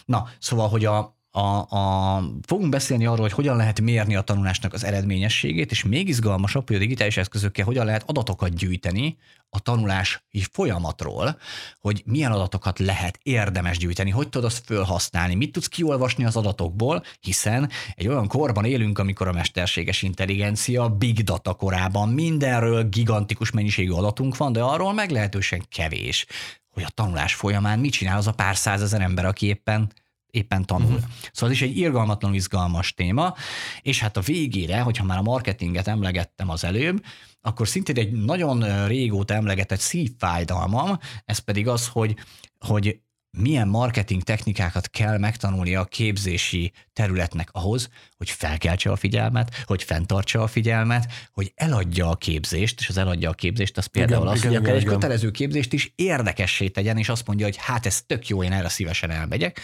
na, 0.06 0.28
szóval, 0.40 0.70
hogy 0.70 0.86
a, 0.86 1.22
a, 1.36 1.76
a, 1.76 2.24
fogunk 2.42 2.70
beszélni 2.70 3.06
arról, 3.06 3.22
hogy 3.22 3.32
hogyan 3.32 3.56
lehet 3.56 3.82
mérni 3.82 4.16
a 4.16 4.22
tanulásnak 4.22 4.74
az 4.74 4.84
eredményességét, 4.84 5.72
és 5.72 5.84
még 5.84 6.08
izgalmasabb, 6.08 6.68
hogy 6.68 6.76
a 6.76 6.80
digitális 6.80 7.18
eszközökkel 7.18 7.66
hogyan 7.66 7.86
lehet 7.86 8.04
adatokat 8.06 8.56
gyűjteni 8.56 9.18
a 9.50 9.60
tanulás 9.60 10.26
folyamatról, 10.52 11.38
hogy 11.80 12.04
milyen 12.06 12.32
adatokat 12.32 12.80
lehet 12.80 13.20
érdemes 13.24 13.78
gyűjteni, 13.78 14.10
hogy 14.10 14.30
tudod 14.30 14.48
azt 14.48 14.66
felhasználni, 14.66 15.36
mit 15.36 15.52
tudsz 15.52 15.68
kiolvasni 15.68 16.26
az 16.26 16.36
adatokból, 16.36 17.04
hiszen 17.20 17.70
egy 17.96 18.08
olyan 18.08 18.28
korban 18.28 18.66
élünk, 18.66 19.00
amikor 19.00 19.28
a 19.28 19.34
mesterséges 19.34 20.02
intelligencia 20.02 20.90
big 20.90 21.24
data 21.24 21.54
korában 21.54 22.10
mindenről 22.10 22.90
gigantikus 22.90 23.52
mennyiségű 23.52 23.92
adatunk 23.92 24.38
van, 24.38 24.52
de 24.52 24.62
arról 24.62 24.94
meglehetősen 24.94 25.66
kevés, 25.70 26.26
hogy 26.70 26.84
a 26.84 26.90
tanulás 26.90 27.34
folyamán 27.34 27.80
mit 27.80 27.92
csinál 27.92 28.18
az 28.18 28.28
a 28.28 28.32
pár 28.32 28.56
százezer 28.56 29.02
ember, 29.02 29.26
aki 29.26 29.46
éppen 29.46 29.92
éppen 30.34 30.66
tanul. 30.66 30.94
Uh-huh. 30.94 31.10
Szóval 31.32 31.50
ez 31.50 31.62
is 31.62 31.62
egy 31.62 31.78
irgalmatlan 31.78 32.34
izgalmas 32.34 32.94
téma, 32.94 33.34
és 33.82 34.00
hát 34.00 34.18
a 34.18 34.22
végére, 34.22 34.82
hogyha 34.82 35.04
már 35.04 35.18
a 35.18 35.22
marketinget 35.22 35.88
emlegettem 35.88 36.50
az 36.50 36.64
előbb, 36.64 37.04
akkor 37.42 37.68
szintén 37.68 37.98
egy 37.98 38.12
nagyon 38.12 38.88
régóta 38.88 39.34
emlegetett 39.34 39.80
szívfájdalmam, 39.80 41.00
ez 41.26 41.38
pedig 41.38 41.68
az, 41.68 41.88
hogy, 41.88 42.16
hogy 42.60 43.00
milyen 43.38 43.68
marketing 43.68 44.24
technikákat 44.24 44.90
kell 44.90 45.18
megtanulni 45.18 45.76
a 45.76 45.86
képzési 45.86 46.72
területnek 46.94 47.50
ahhoz, 47.52 47.90
hogy 48.18 48.30
felkeltse 48.30 48.92
a 48.92 48.96
figyelmet, 48.96 49.64
hogy 49.66 49.84
fenntartsa 49.84 50.42
a 50.42 50.48
figyelmet, 50.48 51.12
hogy 51.32 51.52
eladja 51.56 52.10
a 52.10 52.16
képzést, 52.16 52.80
és 52.80 52.90
az 52.90 52.98
eladja 52.98 53.30
a 53.30 53.34
képzést, 53.34 53.78
az 53.78 53.86
például 53.86 54.22
igen, 54.22 54.34
az, 54.34 54.40
igen, 54.40 54.52
hogy 54.52 54.62
igen, 54.62 54.76
egy 54.76 54.82
igen. 54.82 54.94
kötelező 54.94 55.32
képzést 55.32 55.74
is 55.74 55.92
érdekessé 55.96 56.68
tegyen, 56.68 56.98
és 56.98 57.10
azt 57.10 57.28
mondja, 57.28 57.46
hogy 57.46 57.58
hát 57.58 57.86
ez 57.86 58.02
tök 58.02 58.28
jó, 58.28 58.44
én 58.44 58.52
erre 58.52 58.70
szívesen 58.70 59.10
elmegyek. 59.10 59.60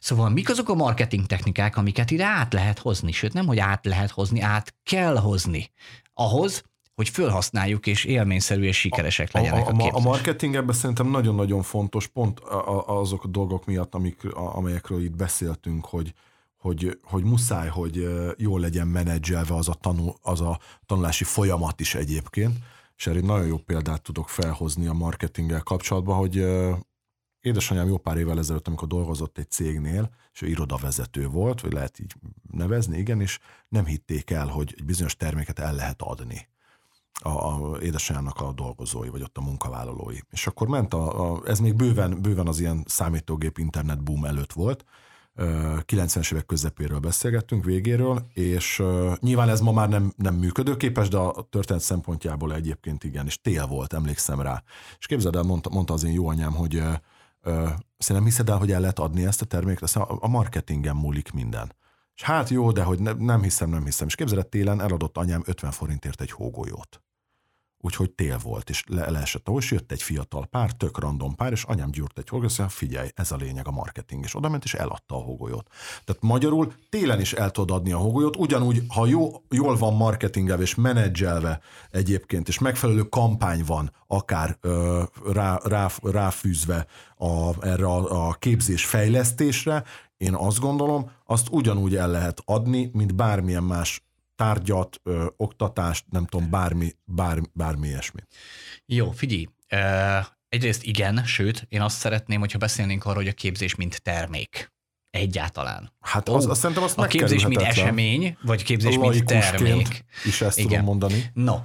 Szóval 0.00 0.30
mik 0.30 0.50
azok 0.50 0.68
a 0.68 0.74
marketing 0.74 1.26
technikák, 1.26 1.76
amiket 1.76 2.10
ide 2.10 2.24
át 2.24 2.52
lehet 2.52 2.78
hozni, 2.78 3.12
sőt 3.12 3.32
nem, 3.32 3.46
hogy 3.46 3.58
át 3.58 3.84
lehet 3.84 4.10
hozni, 4.10 4.40
át 4.40 4.74
kell 4.82 5.16
hozni 5.16 5.70
ahhoz, 6.12 6.62
hogy 6.94 7.08
felhasználjuk, 7.08 7.86
és 7.86 8.04
élményszerű 8.04 8.62
és 8.62 8.78
sikeresek 8.78 9.32
legyenek 9.32 9.68
a, 9.68 9.70
a, 9.70 9.84
a, 9.84 9.96
a 9.96 10.00
marketing 10.00 10.54
ebben 10.54 10.74
szerintem 10.74 11.06
nagyon-nagyon 11.06 11.62
fontos, 11.62 12.06
pont 12.06 12.40
azok 12.86 13.24
a 13.24 13.28
dolgok 13.28 13.66
miatt, 13.66 13.94
amik, 13.94 14.34
amelyekről 14.34 15.02
itt 15.02 15.16
beszéltünk, 15.16 15.84
hogy, 15.84 16.14
hogy, 16.56 16.98
hogy 17.02 17.24
muszáj, 17.24 17.68
hogy 17.68 18.08
jól 18.36 18.60
legyen 18.60 18.86
menedzselve 18.86 19.54
az 19.54 19.68
a, 19.68 19.74
tanul, 19.74 20.14
az 20.22 20.40
a 20.40 20.60
tanulási 20.86 21.24
folyamat 21.24 21.80
is 21.80 21.94
egyébként. 21.94 22.56
És 22.96 23.06
erre 23.06 23.18
egy 23.18 23.24
nagyon 23.24 23.46
jó 23.46 23.56
példát 23.56 24.02
tudok 24.02 24.28
felhozni 24.28 24.86
a 24.86 24.92
marketinggel 24.92 25.60
kapcsolatban, 25.60 26.16
hogy 26.16 26.44
édesanyám 27.40 27.86
jó 27.86 27.98
pár 27.98 28.16
évvel 28.16 28.38
ezelőtt, 28.38 28.66
amikor 28.66 28.88
dolgozott 28.88 29.38
egy 29.38 29.50
cégnél, 29.50 30.10
és 30.32 30.42
ő 30.42 30.46
irodavezető 30.46 31.28
volt, 31.28 31.60
vagy 31.60 31.72
lehet 31.72 31.98
így 31.98 32.14
nevezni, 32.50 32.98
igen, 32.98 33.20
és 33.20 33.38
nem 33.68 33.84
hitték 33.84 34.30
el, 34.30 34.46
hogy 34.46 34.74
egy 34.76 34.84
bizonyos 34.84 35.16
terméket 35.16 35.58
el 35.58 35.74
lehet 35.74 36.02
adni 36.02 36.52
a, 37.22 37.28
a 37.28 37.78
édesanyámnak 37.80 38.40
a 38.40 38.52
dolgozói, 38.52 39.08
vagy 39.08 39.22
ott 39.22 39.36
a 39.36 39.42
munkavállalói. 39.42 40.18
És 40.30 40.46
akkor 40.46 40.68
ment 40.68 40.94
a, 40.94 41.32
a 41.32 41.40
ez 41.46 41.58
még 41.60 41.74
bőven, 41.74 42.22
bőven 42.22 42.46
az 42.46 42.60
ilyen 42.60 42.84
számítógép 42.86 43.58
internet 43.58 44.02
boom 44.02 44.24
előtt 44.24 44.52
volt, 44.52 44.84
90-es 45.36 46.32
évek 46.32 46.46
közepéről 46.46 46.98
beszélgettünk, 46.98 47.64
végéről, 47.64 48.26
és 48.32 48.82
nyilván 49.20 49.48
ez 49.48 49.60
ma 49.60 49.72
már 49.72 49.88
nem, 49.88 50.12
nem 50.16 50.34
működőképes, 50.34 51.08
de 51.08 51.16
a 51.16 51.46
történet 51.50 51.82
szempontjából 51.82 52.54
egyébként 52.54 53.04
igen, 53.04 53.26
és 53.26 53.40
tél 53.40 53.66
volt, 53.66 53.92
emlékszem 53.92 54.40
rá. 54.40 54.62
És 54.98 55.06
képzeld 55.06 55.36
el, 55.36 55.42
mondta, 55.42 55.70
mondta 55.70 55.92
az 55.92 56.04
én 56.04 56.12
jó 56.12 56.28
anyám, 56.28 56.52
hogy 56.52 56.82
szerintem 57.98 58.24
hiszed 58.24 58.48
el, 58.48 58.58
hogy 58.58 58.72
el 58.72 58.80
lehet 58.80 58.98
adni 58.98 59.24
ezt 59.24 59.42
a 59.42 59.44
terméket, 59.44 59.96
a, 59.96 60.16
a 60.20 60.28
marketingen 60.28 60.96
múlik 60.96 61.32
minden. 61.32 61.72
És 62.14 62.22
hát 62.22 62.48
jó, 62.48 62.72
de 62.72 62.82
hogy 62.82 62.98
ne, 62.98 63.12
nem 63.12 63.42
hiszem, 63.42 63.70
nem 63.70 63.84
hiszem. 63.84 64.06
És 64.06 64.14
képzeld, 64.14 64.46
télen 64.46 64.80
eladott 64.80 65.16
anyám 65.16 65.42
50 65.44 65.70
forintért 65.70 66.20
egy 66.20 66.30
hógolyót 66.30 67.03
úgyhogy 67.84 68.10
tél 68.10 68.38
volt, 68.38 68.70
és 68.70 68.84
le, 68.86 69.10
leesett 69.10 69.48
ahol, 69.48 69.60
és 69.60 69.70
jött 69.70 69.92
egy 69.92 70.02
fiatal 70.02 70.46
pár, 70.46 70.72
tök 70.72 70.98
random 70.98 71.34
pár, 71.34 71.52
és 71.52 71.62
anyám 71.62 71.90
gyúrt 71.90 72.18
egy 72.18 72.28
hógolyót, 72.28 72.58
és 72.58 72.64
figyelj, 72.68 73.08
ez 73.14 73.32
a 73.32 73.36
lényeg 73.36 73.66
a 73.66 73.70
marketing, 73.70 74.24
és 74.24 74.36
oda 74.36 74.48
ment, 74.48 74.64
és 74.64 74.74
eladta 74.74 75.14
a 75.14 75.18
hógolyót. 75.18 75.66
Tehát 76.04 76.22
magyarul 76.22 76.72
télen 76.88 77.20
is 77.20 77.32
el 77.32 77.50
tudod 77.50 77.76
adni 77.76 77.92
a 77.92 77.98
hógolyót, 77.98 78.36
ugyanúgy, 78.36 78.82
ha 78.88 79.06
jó, 79.06 79.30
jól 79.50 79.76
van 79.76 79.94
marketingelve 79.94 80.62
és 80.62 80.74
menedzselve 80.74 81.60
egyébként, 81.90 82.48
és 82.48 82.58
megfelelő 82.58 83.02
kampány 83.02 83.64
van, 83.66 83.92
akár 84.06 84.56
ö, 84.60 85.02
rá, 85.32 85.60
rá, 85.64 85.90
ráfűzve 86.02 86.86
a, 87.16 87.66
erre 87.66 87.86
a, 87.86 88.28
a 88.28 88.32
képzés 88.32 88.84
fejlesztésre, 88.84 89.84
én 90.16 90.34
azt 90.34 90.60
gondolom, 90.60 91.10
azt 91.26 91.48
ugyanúgy 91.50 91.96
el 91.96 92.10
lehet 92.10 92.42
adni, 92.44 92.90
mint 92.92 93.14
bármilyen 93.14 93.62
más 93.62 94.02
tárgyat, 94.36 95.00
ö, 95.02 95.26
oktatást, 95.36 96.04
nem 96.10 96.26
tudom, 96.26 96.50
bármi, 96.50 96.92
bármi, 97.04 97.46
bármi 97.52 97.88
ilyesmi. 97.88 98.20
Jó, 98.86 99.10
figyelj, 99.10 99.46
egyrészt 100.48 100.82
igen, 100.82 101.24
sőt, 101.24 101.66
én 101.68 101.80
azt 101.80 101.98
szeretném, 101.98 102.40
hogyha 102.40 102.58
beszélnénk 102.58 103.04
arról, 103.04 103.16
hogy 103.16 103.28
a 103.28 103.32
képzés 103.32 103.74
mint 103.74 104.02
termék. 104.02 104.72
Egyáltalán. 105.10 105.92
Hát 106.00 106.28
az, 106.28 106.46
azt 106.46 106.60
szerintem 106.60 106.84
azt 106.84 106.98
A 106.98 107.06
képzés 107.06 107.46
mint 107.46 107.60
esemény, 107.60 108.36
vagy 108.42 108.62
képzés 108.62 108.98
mint 108.98 109.24
termék. 109.24 110.04
is 110.24 110.40
ezt 110.40 110.58
igen. 110.58 110.70
tudom 110.70 110.84
mondani. 110.84 111.30
No, 111.32 111.56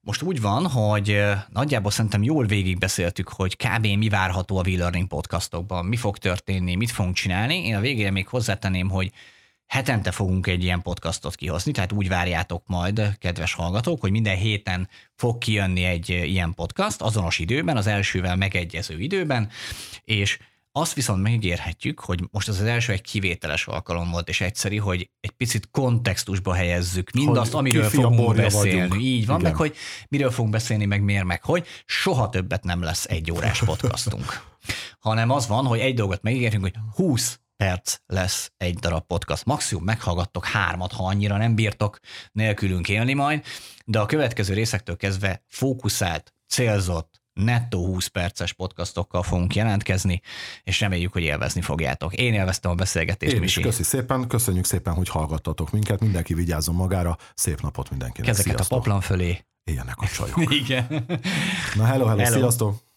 most 0.00 0.22
úgy 0.22 0.40
van, 0.40 0.66
hogy 0.66 1.22
nagyjából 1.48 1.90
szerintem 1.90 2.22
jól 2.22 2.46
végigbeszéltük, 2.46 3.28
hogy 3.28 3.56
kb. 3.56 3.86
mi 3.86 4.08
várható 4.08 4.58
a 4.58 4.62
V-Learning 4.62 5.08
podcastokban, 5.08 5.84
mi 5.84 5.96
fog 5.96 6.18
történni, 6.18 6.74
mit 6.74 6.90
fogunk 6.90 7.14
csinálni. 7.14 7.66
Én 7.66 7.74
a 7.74 7.80
végére 7.80 8.10
még 8.10 8.28
hozzátenném, 8.28 8.88
hogy 8.88 9.12
hetente 9.66 10.10
fogunk 10.10 10.46
egy 10.46 10.62
ilyen 10.62 10.82
podcastot 10.82 11.34
kihozni, 11.34 11.72
tehát 11.72 11.92
úgy 11.92 12.08
várjátok 12.08 12.62
majd, 12.66 13.18
kedves 13.18 13.52
hallgatók, 13.52 14.00
hogy 14.00 14.10
minden 14.10 14.36
héten 14.36 14.88
fog 15.14 15.38
kijönni 15.38 15.84
egy 15.84 16.08
ilyen 16.08 16.54
podcast, 16.54 17.00
azonos 17.00 17.38
időben, 17.38 17.76
az 17.76 17.86
elsővel 17.86 18.36
megegyező 18.36 19.00
időben, 19.00 19.50
és 20.04 20.38
azt 20.76 20.94
viszont 20.94 21.22
megígérhetjük, 21.22 22.00
hogy 22.00 22.20
most 22.30 22.48
az 22.48 22.60
az 22.60 22.66
első 22.66 22.92
egy 22.92 23.00
kivételes 23.00 23.66
alkalom 23.66 24.10
volt, 24.10 24.28
és 24.28 24.40
egyszerű, 24.40 24.76
hogy 24.76 25.10
egy 25.20 25.30
picit 25.30 25.70
kontextusba 25.70 26.54
helyezzük 26.54 27.10
mindazt, 27.10 27.52
hogy 27.52 27.60
amiről 27.60 27.88
fogunk 27.88 28.34
beszélni. 28.34 28.88
Vagyunk. 28.88 29.02
Így 29.02 29.26
van, 29.26 29.40
Igen. 29.40 29.50
meg 29.50 29.60
hogy 29.60 29.76
miről 30.08 30.30
fogunk 30.30 30.52
beszélni, 30.52 30.84
meg 30.84 31.02
miért, 31.02 31.24
meg 31.24 31.42
hogy 31.42 31.66
soha 31.84 32.28
többet 32.28 32.64
nem 32.64 32.82
lesz 32.82 33.04
egy 33.04 33.30
órás 33.30 33.62
podcastunk. 33.64 34.42
hanem 34.98 35.30
az 35.30 35.46
van, 35.46 35.66
hogy 35.66 35.78
egy 35.78 35.94
dolgot 35.94 36.22
megígértünk, 36.22 36.62
hogy 36.62 36.74
20 36.94 37.40
perc 37.64 37.96
lesz 38.06 38.52
egy 38.56 38.74
darab 38.74 39.06
podcast. 39.06 39.44
Maximum 39.44 39.84
meghallgattok 39.84 40.44
hármat, 40.44 40.92
ha 40.92 41.06
annyira 41.06 41.36
nem 41.36 41.54
bírtok 41.54 41.98
nélkülünk 42.32 42.88
élni 42.88 43.12
majd, 43.12 43.44
de 43.84 44.00
a 44.00 44.06
következő 44.06 44.54
részektől 44.54 44.96
kezdve 44.96 45.42
fókuszált, 45.48 46.34
célzott, 46.48 47.22
nettó 47.32 47.86
20 47.86 48.06
perces 48.06 48.52
podcastokkal 48.52 49.22
fogunk 49.22 49.54
jelentkezni, 49.54 50.20
és 50.62 50.80
reméljük, 50.80 51.12
hogy 51.12 51.22
élvezni 51.22 51.60
fogjátok. 51.60 52.14
Én 52.14 52.34
élveztem 52.34 52.70
a 52.70 52.74
beszélgetést, 52.74 53.32
Én 53.32 53.40
Misi. 53.40 53.58
is, 53.58 53.66
köszi 53.66 53.82
szépen, 53.82 54.26
köszönjük 54.28 54.64
szépen, 54.64 54.94
hogy 54.94 55.08
hallgattatok 55.08 55.70
minket, 55.70 56.00
mindenki 56.00 56.34
vigyázzon 56.34 56.74
magára, 56.74 57.18
szép 57.34 57.60
napot 57.60 57.90
mindenkinek. 57.90 58.34
Sziasztok. 58.34 58.60
a 58.60 58.74
paplan 58.74 59.00
fölé. 59.00 59.44
Éljenek 59.64 59.96
a 60.00 60.06
csajok. 60.06 60.54
Igen. 60.62 61.06
Na 61.74 61.84
hello, 61.84 62.06
hello, 62.06 62.22
hello. 62.22 62.36
sziasztok! 62.36 62.93